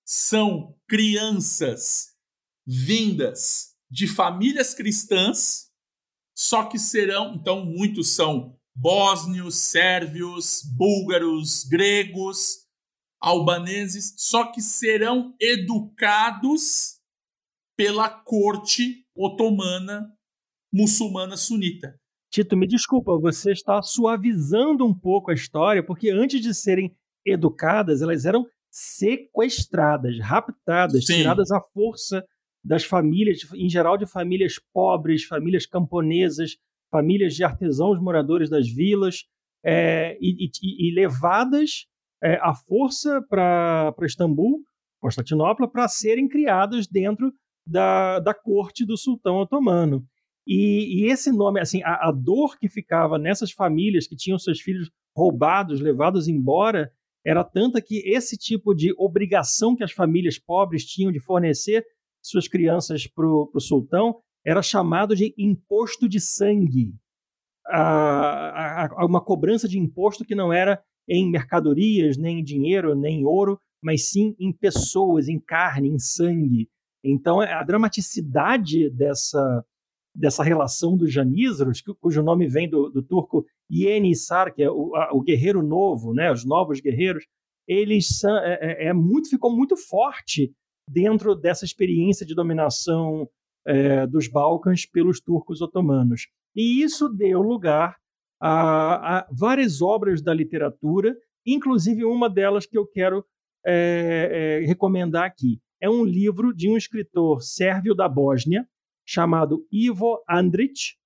São 0.04 0.76
crianças 0.86 2.14
vindas 2.66 3.74
de 3.90 4.06
famílias 4.06 4.74
cristãs, 4.74 5.70
só 6.36 6.64
que 6.64 6.78
serão, 6.78 7.34
então 7.34 7.64
muitos 7.64 8.10
são 8.14 8.58
bósnios, 8.74 9.56
sérvios, 9.56 10.62
búlgaros, 10.76 11.64
gregos, 11.64 12.64
albaneses, 13.20 14.14
só 14.18 14.50
que 14.50 14.60
serão 14.60 15.34
educados 15.40 16.93
pela 17.76 18.08
corte 18.08 19.04
otomana 19.14 20.12
muçulmana 20.72 21.36
sunita. 21.36 21.98
Tito, 22.30 22.56
me 22.56 22.66
desculpa, 22.66 23.16
você 23.16 23.52
está 23.52 23.80
suavizando 23.80 24.84
um 24.84 24.92
pouco 24.92 25.30
a 25.30 25.34
história, 25.34 25.84
porque 25.84 26.10
antes 26.10 26.40
de 26.40 26.52
serem 26.52 26.92
educadas, 27.24 28.02
elas 28.02 28.24
eram 28.24 28.44
sequestradas, 28.70 30.18
raptadas, 30.18 31.06
Sim. 31.06 31.18
tiradas 31.18 31.52
à 31.52 31.60
força 31.60 32.24
das 32.64 32.82
famílias, 32.82 33.38
em 33.54 33.68
geral 33.68 33.96
de 33.96 34.04
famílias 34.04 34.58
pobres, 34.72 35.24
famílias 35.24 35.64
camponesas, 35.64 36.56
famílias 36.90 37.34
de 37.34 37.44
artesãos 37.44 38.00
moradores 38.00 38.50
das 38.50 38.68
vilas 38.68 39.24
é, 39.64 40.18
e, 40.20 40.46
e, 40.46 40.88
e, 40.88 40.94
levadas 40.94 41.86
é, 42.22 42.34
à 42.42 42.52
força 42.52 43.22
para 43.28 43.94
Istambul, 44.02 44.64
Constantinopla, 45.00 45.68
para 45.70 45.86
serem 45.86 46.28
criadas 46.28 46.88
dentro 46.88 47.32
da, 47.66 48.20
da 48.20 48.34
corte 48.34 48.84
do 48.84 48.96
sultão 48.96 49.36
otomano. 49.36 50.06
E, 50.46 51.02
e 51.04 51.10
esse 51.10 51.32
nome, 51.32 51.60
assim, 51.60 51.82
a, 51.82 52.08
a, 52.08 52.12
dor 52.12 52.58
que 52.58 52.68
ficava 52.68 53.18
nessas 53.18 53.50
famílias 53.50 54.06
que 54.06 54.16
tinham 54.16 54.38
seus 54.38 54.60
filhos 54.60 54.90
roubados, 55.16 55.80
levados 55.80 56.28
embora, 56.28 56.92
era 57.24 57.42
tanta 57.42 57.80
que 57.80 57.98
esse 58.06 58.36
tipo 58.36 58.74
de 58.74 58.94
obrigação 58.98 59.74
que 59.74 59.82
as 59.82 59.92
famílias 59.92 60.38
pobres 60.38 60.84
tinham 60.84 61.10
de 61.10 61.18
fornecer 61.18 61.84
suas 62.22 62.46
crianças 62.46 63.06
para 63.06 63.26
o 63.26 63.60
sultão 63.60 64.20
era 64.44 64.62
chamado 64.62 65.16
de 65.16 65.34
imposto 65.38 66.06
de 66.06 66.20
sangue. 66.20 66.94
A, 67.66 68.84
a, 68.84 69.06
uma 69.06 69.24
cobrança 69.24 69.66
de 69.66 69.78
imposto 69.78 70.24
que 70.24 70.34
não 70.34 70.52
era 70.52 70.82
em 71.08 71.30
mercadorias, 71.30 72.18
nem 72.18 72.40
em 72.40 72.44
dinheiro, 72.44 72.94
nem 72.94 73.20
em 73.20 73.24
ouro, 73.24 73.58
mas 73.82 74.10
sim 74.10 74.34
em 74.38 74.52
pessoas, 74.52 75.28
em 75.28 75.40
carne, 75.40 75.88
em 75.88 75.98
sangue. 75.98 76.68
Então, 77.04 77.40
a 77.40 77.62
dramaticidade 77.62 78.88
dessa, 78.88 79.64
dessa 80.14 80.42
relação 80.42 80.96
dos 80.96 81.12
janízaros, 81.12 81.82
cujo 82.00 82.22
nome 82.22 82.46
vem 82.48 82.68
do, 82.68 82.88
do 82.88 83.02
turco 83.02 83.44
Yenisar, 83.70 84.54
que 84.54 84.62
é 84.62 84.70
o, 84.70 84.96
a, 84.96 85.12
o, 85.12 85.20
guerreiro 85.20 85.62
novo, 85.62 86.14
né, 86.14 86.32
os 86.32 86.44
novos 86.44 86.80
guerreiros, 86.80 87.26
eles 87.68 88.18
são, 88.18 88.36
é, 88.38 88.58
é, 88.60 88.86
é 88.86 88.92
muito, 88.92 89.28
ficou 89.28 89.54
muito 89.54 89.76
forte 89.76 90.52
dentro 90.88 91.34
dessa 91.34 91.64
experiência 91.64 92.24
de 92.24 92.34
dominação 92.34 93.28
é, 93.66 94.06
dos 94.06 94.28
Balcãs 94.28 94.86
pelos 94.86 95.20
turcos 95.20 95.60
otomanos. 95.60 96.28
E 96.56 96.82
isso 96.82 97.08
deu 97.08 97.42
lugar 97.42 97.96
a, 98.40 99.18
a, 99.18 99.28
várias 99.30 99.82
obras 99.82 100.22
da 100.22 100.32
literatura, 100.32 101.16
inclusive 101.46 102.04
uma 102.04 102.28
delas 102.28 102.66
que 102.66 102.78
eu 102.78 102.86
quero 102.86 103.24
é, 103.66 104.60
é, 104.62 104.66
recomendar 104.66 105.24
aqui. 105.24 105.60
É 105.80 105.88
um 105.88 106.04
livro 106.04 106.54
de 106.54 106.68
um 106.68 106.76
escritor 106.76 107.42
sérvio 107.42 107.94
da 107.94 108.08
Bósnia, 108.08 108.66
chamado 109.06 109.66
Ivo 109.70 110.22
Andrić, 110.28 110.96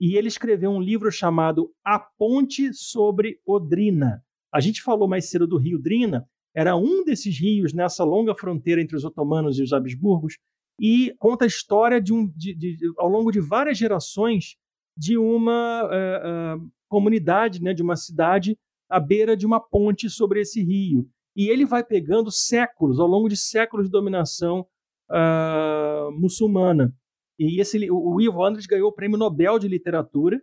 e 0.00 0.16
ele 0.16 0.28
escreveu 0.28 0.70
um 0.70 0.80
livro 0.80 1.10
chamado 1.10 1.72
A 1.84 1.98
Ponte 1.98 2.72
sobre 2.74 3.40
Odrina. 3.46 4.22
A 4.52 4.60
gente 4.60 4.82
falou 4.82 5.08
mais 5.08 5.28
cedo 5.30 5.46
do 5.46 5.58
rio 5.58 5.78
Drina, 5.78 6.28
era 6.54 6.76
um 6.76 7.04
desses 7.04 7.38
rios 7.38 7.72
nessa 7.72 8.04
longa 8.04 8.34
fronteira 8.34 8.80
entre 8.80 8.96
os 8.96 9.04
otomanos 9.04 9.58
e 9.58 9.62
os 9.62 9.72
Habsburgos, 9.72 10.38
e 10.80 11.14
conta 11.18 11.44
a 11.44 11.48
história 11.48 12.00
de 12.00 12.12
um, 12.12 12.26
de, 12.28 12.54
de, 12.54 12.78
ao 12.98 13.08
longo 13.08 13.30
de 13.30 13.40
várias 13.40 13.78
gerações 13.78 14.56
de 14.96 15.16
uma 15.18 15.84
uh, 15.84 16.56
uh, 16.58 16.70
comunidade, 16.88 17.62
né, 17.62 17.74
de 17.74 17.82
uma 17.82 17.96
cidade 17.96 18.56
à 18.88 19.00
beira 19.00 19.36
de 19.36 19.44
uma 19.44 19.60
ponte 19.60 20.08
sobre 20.08 20.40
esse 20.40 20.62
rio. 20.62 21.08
E 21.36 21.48
ele 21.50 21.66
vai 21.66 21.84
pegando 21.84 22.32
séculos, 22.32 22.98
ao 22.98 23.06
longo 23.06 23.28
de 23.28 23.36
séculos 23.36 23.86
de 23.86 23.92
dominação 23.92 24.66
uh, 25.10 26.10
muçulmana. 26.18 26.92
E 27.38 27.60
esse, 27.60 27.90
o 27.90 28.20
Ivo 28.20 28.42
Andres 28.42 28.66
ganhou 28.66 28.88
o 28.88 28.94
Prêmio 28.94 29.18
Nobel 29.18 29.58
de 29.58 29.68
Literatura, 29.68 30.40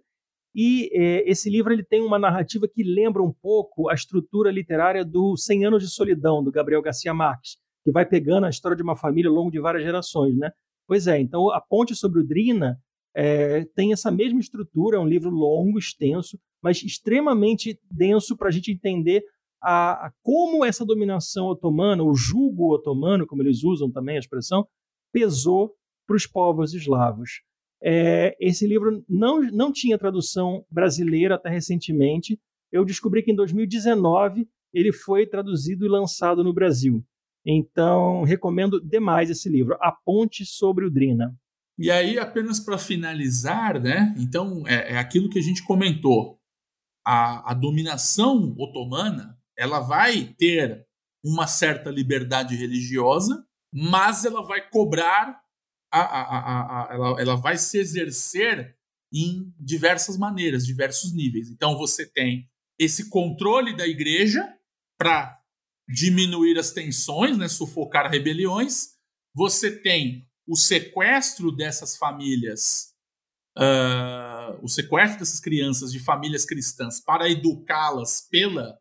e 0.55 0.87
eh, 0.93 1.23
esse 1.27 1.49
livro 1.49 1.73
ele 1.73 1.83
tem 1.83 1.99
uma 1.99 2.19
narrativa 2.19 2.67
que 2.71 2.83
lembra 2.83 3.23
um 3.23 3.33
pouco 3.33 3.89
a 3.89 3.95
estrutura 3.95 4.51
literária 4.51 5.03
do 5.03 5.35
Cem 5.35 5.65
Anos 5.65 5.81
de 5.81 5.89
Solidão, 5.89 6.43
do 6.43 6.51
Gabriel 6.51 6.79
Garcia 6.79 7.11
Marques 7.11 7.57
que 7.83 7.91
vai 7.91 8.05
pegando 8.05 8.45
a 8.45 8.49
história 8.49 8.77
de 8.77 8.83
uma 8.83 8.95
família 8.95 9.29
ao 9.29 9.35
longo 9.35 9.51
de 9.51 9.59
várias 9.59 9.83
gerações, 9.83 10.35
né? 10.37 10.51
Pois 10.87 11.07
é, 11.07 11.19
então 11.19 11.51
a 11.51 11.59
Ponte 11.59 11.95
sobre 11.95 12.21
o 12.21 12.25
Drina 12.25 12.77
é, 13.15 13.65
tem 13.75 13.91
essa 13.91 14.09
mesma 14.09 14.39
estrutura, 14.39 14.97
é 14.97 14.99
um 14.99 15.07
livro 15.07 15.29
longo, 15.29 15.77
extenso, 15.77 16.39
mas 16.61 16.81
extremamente 16.81 17.79
denso 17.91 18.37
para 18.37 18.47
a 18.47 18.51
gente 18.51 18.71
entender 18.71 19.23
a, 19.63 20.07
a, 20.07 20.13
como 20.21 20.65
essa 20.65 20.85
dominação 20.85 21.45
otomana, 21.45 22.03
o 22.03 22.13
jugo 22.13 22.73
otomano, 22.73 23.25
como 23.25 23.41
eles 23.41 23.63
usam 23.63 23.89
também 23.89 24.17
a 24.17 24.19
expressão, 24.19 24.67
pesou 25.11 25.73
para 26.05 26.17
os 26.17 26.27
povos 26.27 26.73
eslavos. 26.73 27.41
É, 27.81 28.35
esse 28.39 28.67
livro 28.67 29.03
não, 29.07 29.41
não 29.41 29.71
tinha 29.71 29.97
tradução 29.97 30.65
brasileira 30.69 31.35
até 31.35 31.49
recentemente. 31.49 32.37
Eu 32.71 32.83
descobri 32.83 33.23
que 33.23 33.31
em 33.31 33.35
2019 33.35 34.47
ele 34.73 34.91
foi 34.91 35.25
traduzido 35.25 35.85
e 35.85 35.89
lançado 35.89 36.43
no 36.43 36.53
Brasil. 36.53 37.03
Então, 37.45 38.23
recomendo 38.23 38.81
demais 38.81 39.29
esse 39.29 39.49
livro, 39.49 39.77
A 39.81 39.91
Ponte 39.91 40.45
sobre 40.45 40.85
o 40.85 40.91
Drina. 40.91 41.33
E 41.77 41.89
aí, 41.89 42.17
apenas 42.17 42.59
para 42.59 42.77
finalizar, 42.77 43.81
né? 43.81 44.13
Então, 44.17 44.63
é, 44.67 44.93
é, 44.93 44.97
aquilo 44.97 45.29
que 45.29 45.39
a 45.39 45.41
gente 45.41 45.63
comentou. 45.63 46.37
A, 47.05 47.51
a 47.51 47.53
dominação 47.53 48.55
otomana 48.57 49.37
ela 49.57 49.79
vai 49.79 50.33
ter 50.37 50.85
uma 51.23 51.47
certa 51.47 51.89
liberdade 51.89 52.55
religiosa, 52.55 53.45
mas 53.73 54.25
ela 54.25 54.41
vai 54.41 54.69
cobrar, 54.69 55.41
a, 55.91 55.99
a, 55.99 56.91
a, 56.91 56.93
ela, 56.93 57.21
ela 57.21 57.35
vai 57.35 57.57
se 57.57 57.77
exercer 57.77 58.77
em 59.13 59.53
diversas 59.59 60.17
maneiras, 60.17 60.65
diversos 60.65 61.13
níveis. 61.13 61.49
Então, 61.49 61.77
você 61.77 62.05
tem 62.05 62.49
esse 62.79 63.09
controle 63.09 63.75
da 63.75 63.87
igreja 63.87 64.43
para 64.97 65.39
diminuir 65.87 66.57
as 66.57 66.71
tensões, 66.71 67.37
né, 67.37 67.47
sufocar 67.47 68.09
rebeliões. 68.09 68.95
Você 69.35 69.71
tem 69.71 70.27
o 70.47 70.55
sequestro 70.55 71.51
dessas 71.51 71.95
famílias, 71.97 72.93
uh, 73.57 74.59
o 74.61 74.67
sequestro 74.67 75.19
dessas 75.19 75.39
crianças 75.39 75.91
de 75.91 75.99
famílias 75.99 76.45
cristãs 76.45 76.99
para 76.99 77.29
educá-las 77.29 78.27
pela, 78.29 78.77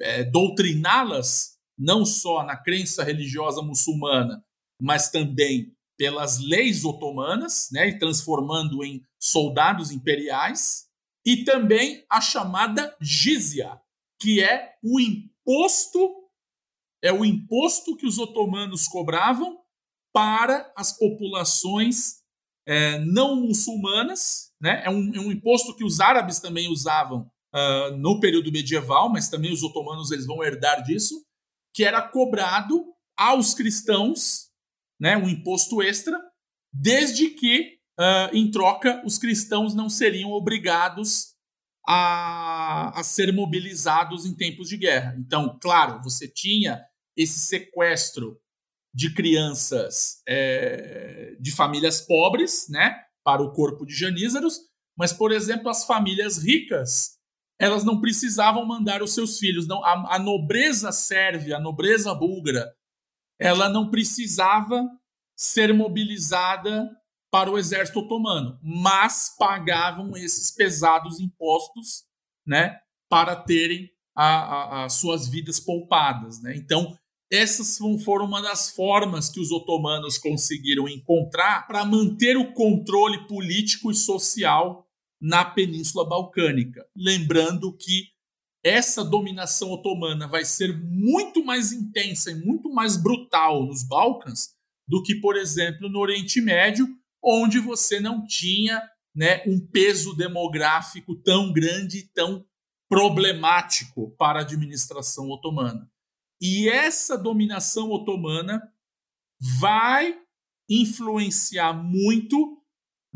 é, 0.00 0.24
doutriná-las 0.24 1.56
não 1.78 2.04
só 2.04 2.42
na 2.42 2.56
crença 2.56 3.04
religiosa 3.04 3.62
muçulmana, 3.62 4.42
mas 4.80 5.10
também 5.10 5.74
pelas 5.98 6.38
leis 6.38 6.84
otomanas, 6.84 7.68
né, 7.72 7.92
transformando 7.98 8.84
em 8.84 9.02
soldados 9.18 9.90
imperiais, 9.90 10.86
e 11.24 11.44
também 11.44 12.04
a 12.10 12.20
chamada 12.20 12.94
jizya, 13.00 13.80
que 14.20 14.42
é 14.42 14.74
o 14.82 15.00
imposto 15.00 16.26
é 17.02 17.12
o 17.12 17.24
imposto 17.24 17.96
que 17.96 18.06
os 18.06 18.18
otomanos 18.18 18.88
cobravam 18.88 19.60
para 20.12 20.72
as 20.74 20.96
populações 20.96 22.22
é, 22.66 22.98
não 22.98 23.36
muçulmanas, 23.36 24.52
né? 24.60 24.82
É 24.84 24.90
um, 24.90 25.14
é 25.14 25.20
um, 25.20 25.30
imposto 25.30 25.76
que 25.76 25.84
os 25.84 26.00
árabes 26.00 26.40
também 26.40 26.68
usavam 26.68 27.30
uh, 27.56 27.96
no 27.96 28.20
período 28.20 28.52
medieval, 28.52 29.08
mas 29.10 29.28
também 29.28 29.52
os 29.52 29.62
otomanos 29.62 30.10
eles 30.10 30.26
vão 30.26 30.44
herdar 30.44 30.82
disso, 30.82 31.24
que 31.74 31.84
era 31.84 32.02
cobrado 32.02 32.84
aos 33.16 33.54
cristãos, 33.54 34.50
né? 35.00 35.16
Um 35.16 35.28
imposto 35.28 35.82
extra, 35.82 36.20
desde 36.72 37.30
que 37.30 37.78
uh, 37.98 38.36
em 38.36 38.50
troca 38.50 39.02
os 39.04 39.16
cristãos 39.18 39.74
não 39.74 39.88
seriam 39.88 40.30
obrigados 40.30 41.34
a, 41.88 42.98
a 42.98 43.02
ser 43.02 43.32
mobilizados 43.32 44.26
em 44.26 44.34
tempos 44.34 44.68
de 44.68 44.76
guerra. 44.76 45.16
Então, 45.18 45.58
claro, 45.60 46.02
você 46.02 46.28
tinha 46.28 46.84
esse 47.16 47.38
sequestro 47.38 48.38
de 48.92 49.12
crianças 49.14 50.22
é, 50.26 51.36
de 51.38 51.52
famílias 51.52 52.00
pobres, 52.00 52.66
né, 52.68 52.96
para 53.24 53.42
o 53.42 53.52
corpo 53.52 53.84
de 53.84 53.94
janízaros, 53.94 54.58
mas, 54.96 55.12
por 55.12 55.30
exemplo, 55.32 55.68
as 55.68 55.84
famílias 55.84 56.38
ricas, 56.38 57.15
elas 57.58 57.84
não 57.84 58.00
precisavam 58.00 58.64
mandar 58.66 59.02
os 59.02 59.14
seus 59.14 59.38
filhos. 59.38 59.66
Não, 59.66 59.84
a, 59.84 60.16
a 60.16 60.18
nobreza 60.18 60.92
sérvia, 60.92 61.56
a 61.56 61.60
nobreza 61.60 62.14
búlgara, 62.14 62.74
ela 63.38 63.68
não 63.68 63.90
precisava 63.90 64.88
ser 65.36 65.72
mobilizada 65.72 66.90
para 67.30 67.50
o 67.50 67.58
exército 67.58 68.00
otomano, 68.00 68.58
mas 68.62 69.34
pagavam 69.38 70.16
esses 70.16 70.50
pesados 70.50 71.20
impostos, 71.20 72.04
né, 72.46 72.78
para 73.10 73.36
terem 73.36 73.90
as 74.14 74.94
suas 74.94 75.28
vidas 75.28 75.60
poupadas, 75.60 76.40
né? 76.40 76.56
Então 76.56 76.96
essas 77.30 77.76
foram 78.04 78.24
uma 78.24 78.40
das 78.40 78.70
formas 78.70 79.28
que 79.28 79.40
os 79.40 79.50
otomanos 79.50 80.16
conseguiram 80.16 80.88
encontrar 80.88 81.66
para 81.66 81.84
manter 81.84 82.36
o 82.36 82.52
controle 82.52 83.26
político 83.26 83.90
e 83.90 83.94
social 83.94 84.85
na 85.20 85.44
Península 85.44 86.08
Balcânica. 86.08 86.86
Lembrando 86.94 87.72
que 87.72 88.08
essa 88.64 89.04
dominação 89.04 89.70
otomana 89.70 90.26
vai 90.26 90.44
ser 90.44 90.76
muito 90.76 91.44
mais 91.44 91.72
intensa 91.72 92.30
e 92.30 92.34
muito 92.34 92.68
mais 92.68 92.96
brutal 92.96 93.64
nos 93.64 93.86
Balcãs 93.86 94.54
do 94.88 95.02
que, 95.02 95.14
por 95.16 95.36
exemplo, 95.36 95.88
no 95.88 95.98
Oriente 95.98 96.40
Médio, 96.40 96.86
onde 97.22 97.58
você 97.58 98.00
não 98.00 98.26
tinha 98.26 98.82
né, 99.14 99.42
um 99.46 99.58
peso 99.60 100.14
demográfico 100.14 101.14
tão 101.14 101.52
grande 101.52 101.98
e 101.98 102.08
tão 102.08 102.44
problemático 102.88 104.10
para 104.16 104.40
a 104.40 104.42
administração 104.42 105.30
otomana. 105.30 105.90
E 106.40 106.68
essa 106.68 107.16
dominação 107.16 107.90
otomana 107.90 108.62
vai 109.40 110.18
influenciar 110.68 111.72
muito 111.72 112.62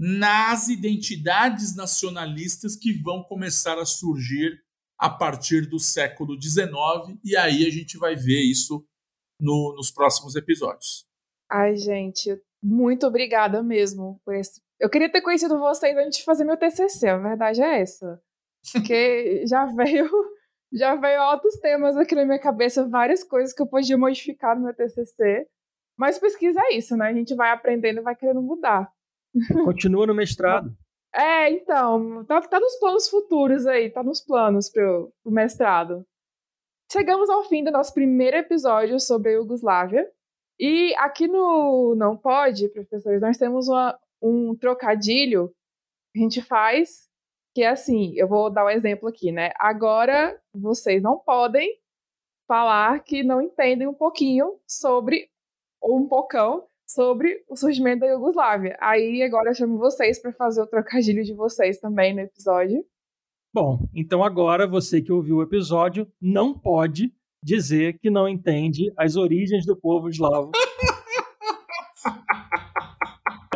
nas 0.03 0.69
identidades 0.69 1.77
nacionalistas 1.77 2.75
que 2.75 2.91
vão 2.91 3.23
começar 3.23 3.79
a 3.79 3.85
surgir 3.85 4.59
a 4.99 5.11
partir 5.11 5.69
do 5.69 5.79
século 5.79 6.41
XIX, 6.41 7.19
e 7.23 7.37
aí 7.37 7.67
a 7.67 7.71
gente 7.71 7.99
vai 7.99 8.17
ver 8.17 8.41
isso 8.41 8.83
no, 9.39 9.75
nos 9.77 9.91
próximos 9.91 10.37
episódios. 10.37 11.07
Ai, 11.51 11.77
gente, 11.77 12.35
muito 12.63 13.07
obrigada 13.07 13.63
mesmo 13.63 14.19
por 14.25 14.35
esse. 14.35 14.63
Eu 14.79 14.89
queria 14.89 15.13
ter 15.13 15.21
conhecido 15.21 15.59
vocês 15.59 15.95
antes 15.95 16.21
de 16.21 16.25
fazer 16.25 16.45
meu 16.45 16.57
TCC, 16.57 17.09
a 17.09 17.19
verdade 17.19 17.61
é 17.61 17.83
essa. 17.83 18.19
Porque 18.73 19.45
já 19.47 19.67
veio, 19.67 20.11
já 20.73 20.95
veio 20.95 21.21
altos 21.21 21.59
temas 21.59 21.95
aqui 21.99 22.15
na 22.15 22.25
minha 22.25 22.41
cabeça, 22.41 22.89
várias 22.89 23.23
coisas 23.23 23.55
que 23.55 23.61
eu 23.61 23.67
podia 23.67 23.99
modificar 23.99 24.57
no 24.57 24.65
meu 24.65 24.75
TCC. 24.75 25.47
Mas 25.99 26.19
pesquisa 26.19 26.59
é 26.59 26.77
isso, 26.77 26.97
né? 26.97 27.09
A 27.09 27.13
gente 27.13 27.35
vai 27.35 27.51
aprendendo 27.51 27.99
e 27.99 28.03
vai 28.03 28.17
querendo 28.17 28.41
mudar. 28.41 28.91
Continua 29.65 30.07
no 30.07 30.15
mestrado. 30.15 30.75
É, 31.15 31.51
então, 31.51 32.25
tá, 32.25 32.41
tá 32.41 32.61
nos 32.61 32.77
planos 32.79 33.09
futuros 33.09 33.67
aí, 33.67 33.91
tá 33.91 34.03
nos 34.03 34.21
planos 34.21 34.71
pro, 34.71 35.13
pro 35.23 35.33
mestrado. 35.33 36.07
Chegamos 36.91 37.29
ao 37.29 37.45
fim 37.45 37.65
do 37.65 37.71
nosso 37.71 37.93
primeiro 37.93 38.37
episódio 38.37 38.99
sobre 38.99 39.31
a 39.31 39.35
Iugoslávia. 39.35 40.11
E 40.59 40.95
aqui 40.97 41.27
no 41.27 41.95
Não 41.97 42.17
Pode, 42.17 42.69
professores, 42.69 43.21
nós 43.21 43.39
temos 43.39 43.69
uma, 43.69 43.99
um 44.21 44.55
trocadilho 44.55 45.53
que 46.13 46.21
a 46.21 46.23
gente 46.23 46.43
faz, 46.43 47.09
que 47.55 47.63
é 47.63 47.69
assim, 47.69 48.13
eu 48.17 48.29
vou 48.29 48.51
dar 48.51 48.65
um 48.65 48.71
exemplo 48.71 49.09
aqui, 49.09 49.33
né? 49.33 49.53
Agora 49.59 50.39
vocês 50.53 51.03
não 51.03 51.19
podem 51.19 51.81
falar 52.47 53.03
que 53.05 53.23
não 53.23 53.41
entendem 53.41 53.87
um 53.87 53.95
pouquinho 53.95 54.61
sobre, 54.67 55.31
ou 55.81 55.97
um 55.97 56.09
pocão, 56.09 56.67
sobre 56.95 57.45
o 57.49 57.57
surgimento 57.57 58.01
da 58.01 58.09
Iugoslávia. 58.09 58.77
Aí 58.81 59.23
agora 59.23 59.51
eu 59.51 59.55
chamo 59.55 59.79
vocês 59.79 60.21
para 60.21 60.33
fazer 60.33 60.61
o 60.61 60.67
trocadilho 60.67 61.23
de 61.23 61.33
vocês 61.33 61.79
também 61.79 62.13
no 62.13 62.21
episódio. 62.21 62.85
Bom, 63.55 63.89
então 63.95 64.25
agora 64.25 64.67
você 64.67 65.01
que 65.01 65.13
ouviu 65.13 65.37
o 65.37 65.43
episódio 65.43 66.11
não 66.21 66.53
pode 66.59 67.15
dizer 67.43 67.97
que 67.99 68.11
não 68.11 68.29
entende 68.29 68.93
as 68.97 69.15
origens 69.17 69.65
do 69.65 69.77
povo 69.77 70.09
eslavo. 70.09 70.51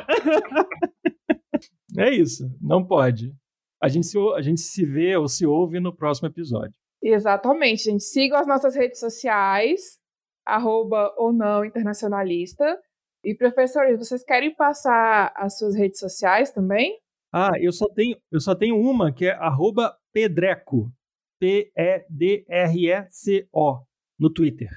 é 1.99 2.11
isso, 2.11 2.49
não 2.61 2.87
pode. 2.87 3.35
A 3.83 3.89
gente, 3.89 4.07
se, 4.07 4.17
a 4.35 4.43
gente 4.43 4.61
se 4.61 4.85
vê 4.85 5.17
ou 5.17 5.27
se 5.29 5.45
ouve 5.45 5.81
no 5.81 5.95
próximo 5.95 6.29
episódio. 6.29 6.75
Exatamente, 7.03 7.85
gente. 7.85 8.05
Sigam 8.05 8.39
as 8.39 8.47
nossas 8.47 8.75
redes 8.75 9.01
sociais, 9.01 9.99
arroba 10.47 11.13
ou 11.19 11.33
não 11.33 11.65
internacionalista. 11.65 12.81
E, 13.25 13.35
professores, 13.35 13.99
vocês 13.99 14.23
querem 14.23 14.55
passar 14.55 15.33
as 15.37 15.59
suas 15.59 15.75
redes 15.75 15.99
sociais 15.99 16.51
também? 16.51 16.99
Ah, 17.33 17.53
eu 17.59 17.73
só 17.73 17.89
tenho, 17.89 18.17
eu 18.31 18.39
só 18.39 18.55
tenho 18.55 18.79
uma, 18.79 19.13
que 19.13 19.25
é 19.27 19.33
arroba 19.33 19.97
pedreco. 20.13 20.93
P-E-D-R-E-C-O, 21.41 22.47
no 24.19 24.31
Twitter. 24.33 24.71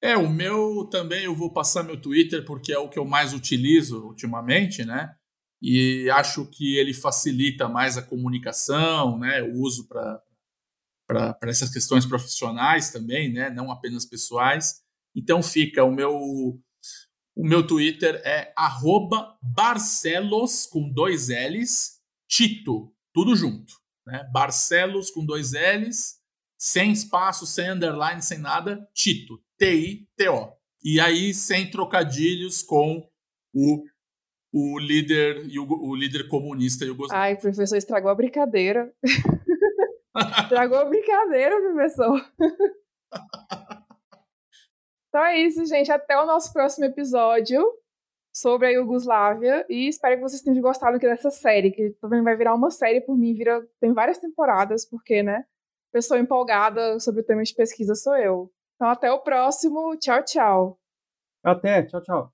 É, 0.00 0.16
o 0.16 0.28
meu 0.28 0.88
também 0.90 1.24
eu 1.24 1.34
vou 1.34 1.52
passar 1.52 1.82
meu 1.82 2.00
Twitter 2.00 2.44
porque 2.44 2.72
é 2.72 2.78
o 2.78 2.88
que 2.88 2.98
eu 2.98 3.04
mais 3.04 3.34
utilizo 3.34 4.06
ultimamente, 4.06 4.84
né? 4.84 5.14
E 5.60 6.08
acho 6.10 6.48
que 6.48 6.76
ele 6.76 6.94
facilita 6.94 7.68
mais 7.68 7.98
a 7.98 8.02
comunicação, 8.02 9.18
né? 9.18 9.42
O 9.42 9.60
uso 9.60 9.88
para 9.88 10.22
essas 11.42 11.70
questões 11.70 12.06
profissionais 12.06 12.90
também, 12.90 13.32
né? 13.32 13.50
Não 13.50 13.70
apenas 13.70 14.06
pessoais. 14.06 14.80
Então 15.14 15.42
fica 15.42 15.82
o 15.84 15.92
meu 15.92 16.60
o 17.38 17.46
meu 17.46 17.66
Twitter 17.66 18.20
é 18.24 18.52
Barcelos 19.42 20.66
com 20.66 20.90
dois 20.90 21.28
L's 21.28 21.98
Tito, 22.28 22.92
tudo 23.14 23.34
junto 23.34 23.72
né? 24.08 24.24
Barcelos 24.32 25.10
com 25.10 25.24
dois 25.24 25.52
L's, 25.52 26.18
sem 26.58 26.90
espaço, 26.90 27.46
sem 27.46 27.70
underline, 27.70 28.22
sem 28.22 28.38
nada, 28.38 28.88
Tito, 28.94 29.38
T-I-T-O. 29.58 30.52
E 30.82 30.98
aí 30.98 31.34
sem 31.34 31.70
trocadilhos 31.70 32.62
com 32.62 33.06
o 33.54 33.84
o 34.50 34.78
líder 34.78 35.46
o 35.58 35.94
líder 35.94 36.26
comunista. 36.26 36.86
Ai, 37.10 37.36
professor, 37.36 37.76
estragou 37.76 38.10
a 38.10 38.14
brincadeira. 38.14 38.90
estragou 40.42 40.78
a 40.78 40.86
brincadeira, 40.86 41.54
professor. 41.60 42.32
então 45.08 45.24
é 45.24 45.38
isso, 45.38 45.64
gente. 45.66 45.90
Até 45.90 46.18
o 46.18 46.26
nosso 46.26 46.52
próximo 46.52 46.84
episódio 46.84 47.64
sobre 48.32 48.68
a 48.68 48.70
Iugoslávia 48.70 49.66
e 49.68 49.88
espero 49.88 50.16
que 50.16 50.22
vocês 50.22 50.42
tenham 50.42 50.60
gostado 50.60 50.96
aqui 50.96 51.06
dessa 51.06 51.30
série, 51.30 51.70
que 51.70 51.90
também 52.00 52.22
vai 52.22 52.36
virar 52.36 52.54
uma 52.54 52.70
série 52.70 53.00
por 53.00 53.16
mim, 53.16 53.34
vira, 53.34 53.66
tem 53.80 53.92
várias 53.92 54.18
temporadas, 54.18 54.84
porque, 54.84 55.22
né, 55.22 55.44
pessoa 55.92 56.20
empolgada 56.20 57.00
sobre 57.00 57.22
o 57.22 57.24
tema 57.24 57.42
de 57.42 57.54
pesquisa 57.54 57.94
sou 57.94 58.16
eu. 58.16 58.52
Então 58.76 58.88
até 58.88 59.10
o 59.10 59.20
próximo, 59.20 59.96
tchau, 59.96 60.22
tchau. 60.24 60.78
Até, 61.42 61.82
tchau, 61.84 62.02
tchau. 62.02 62.32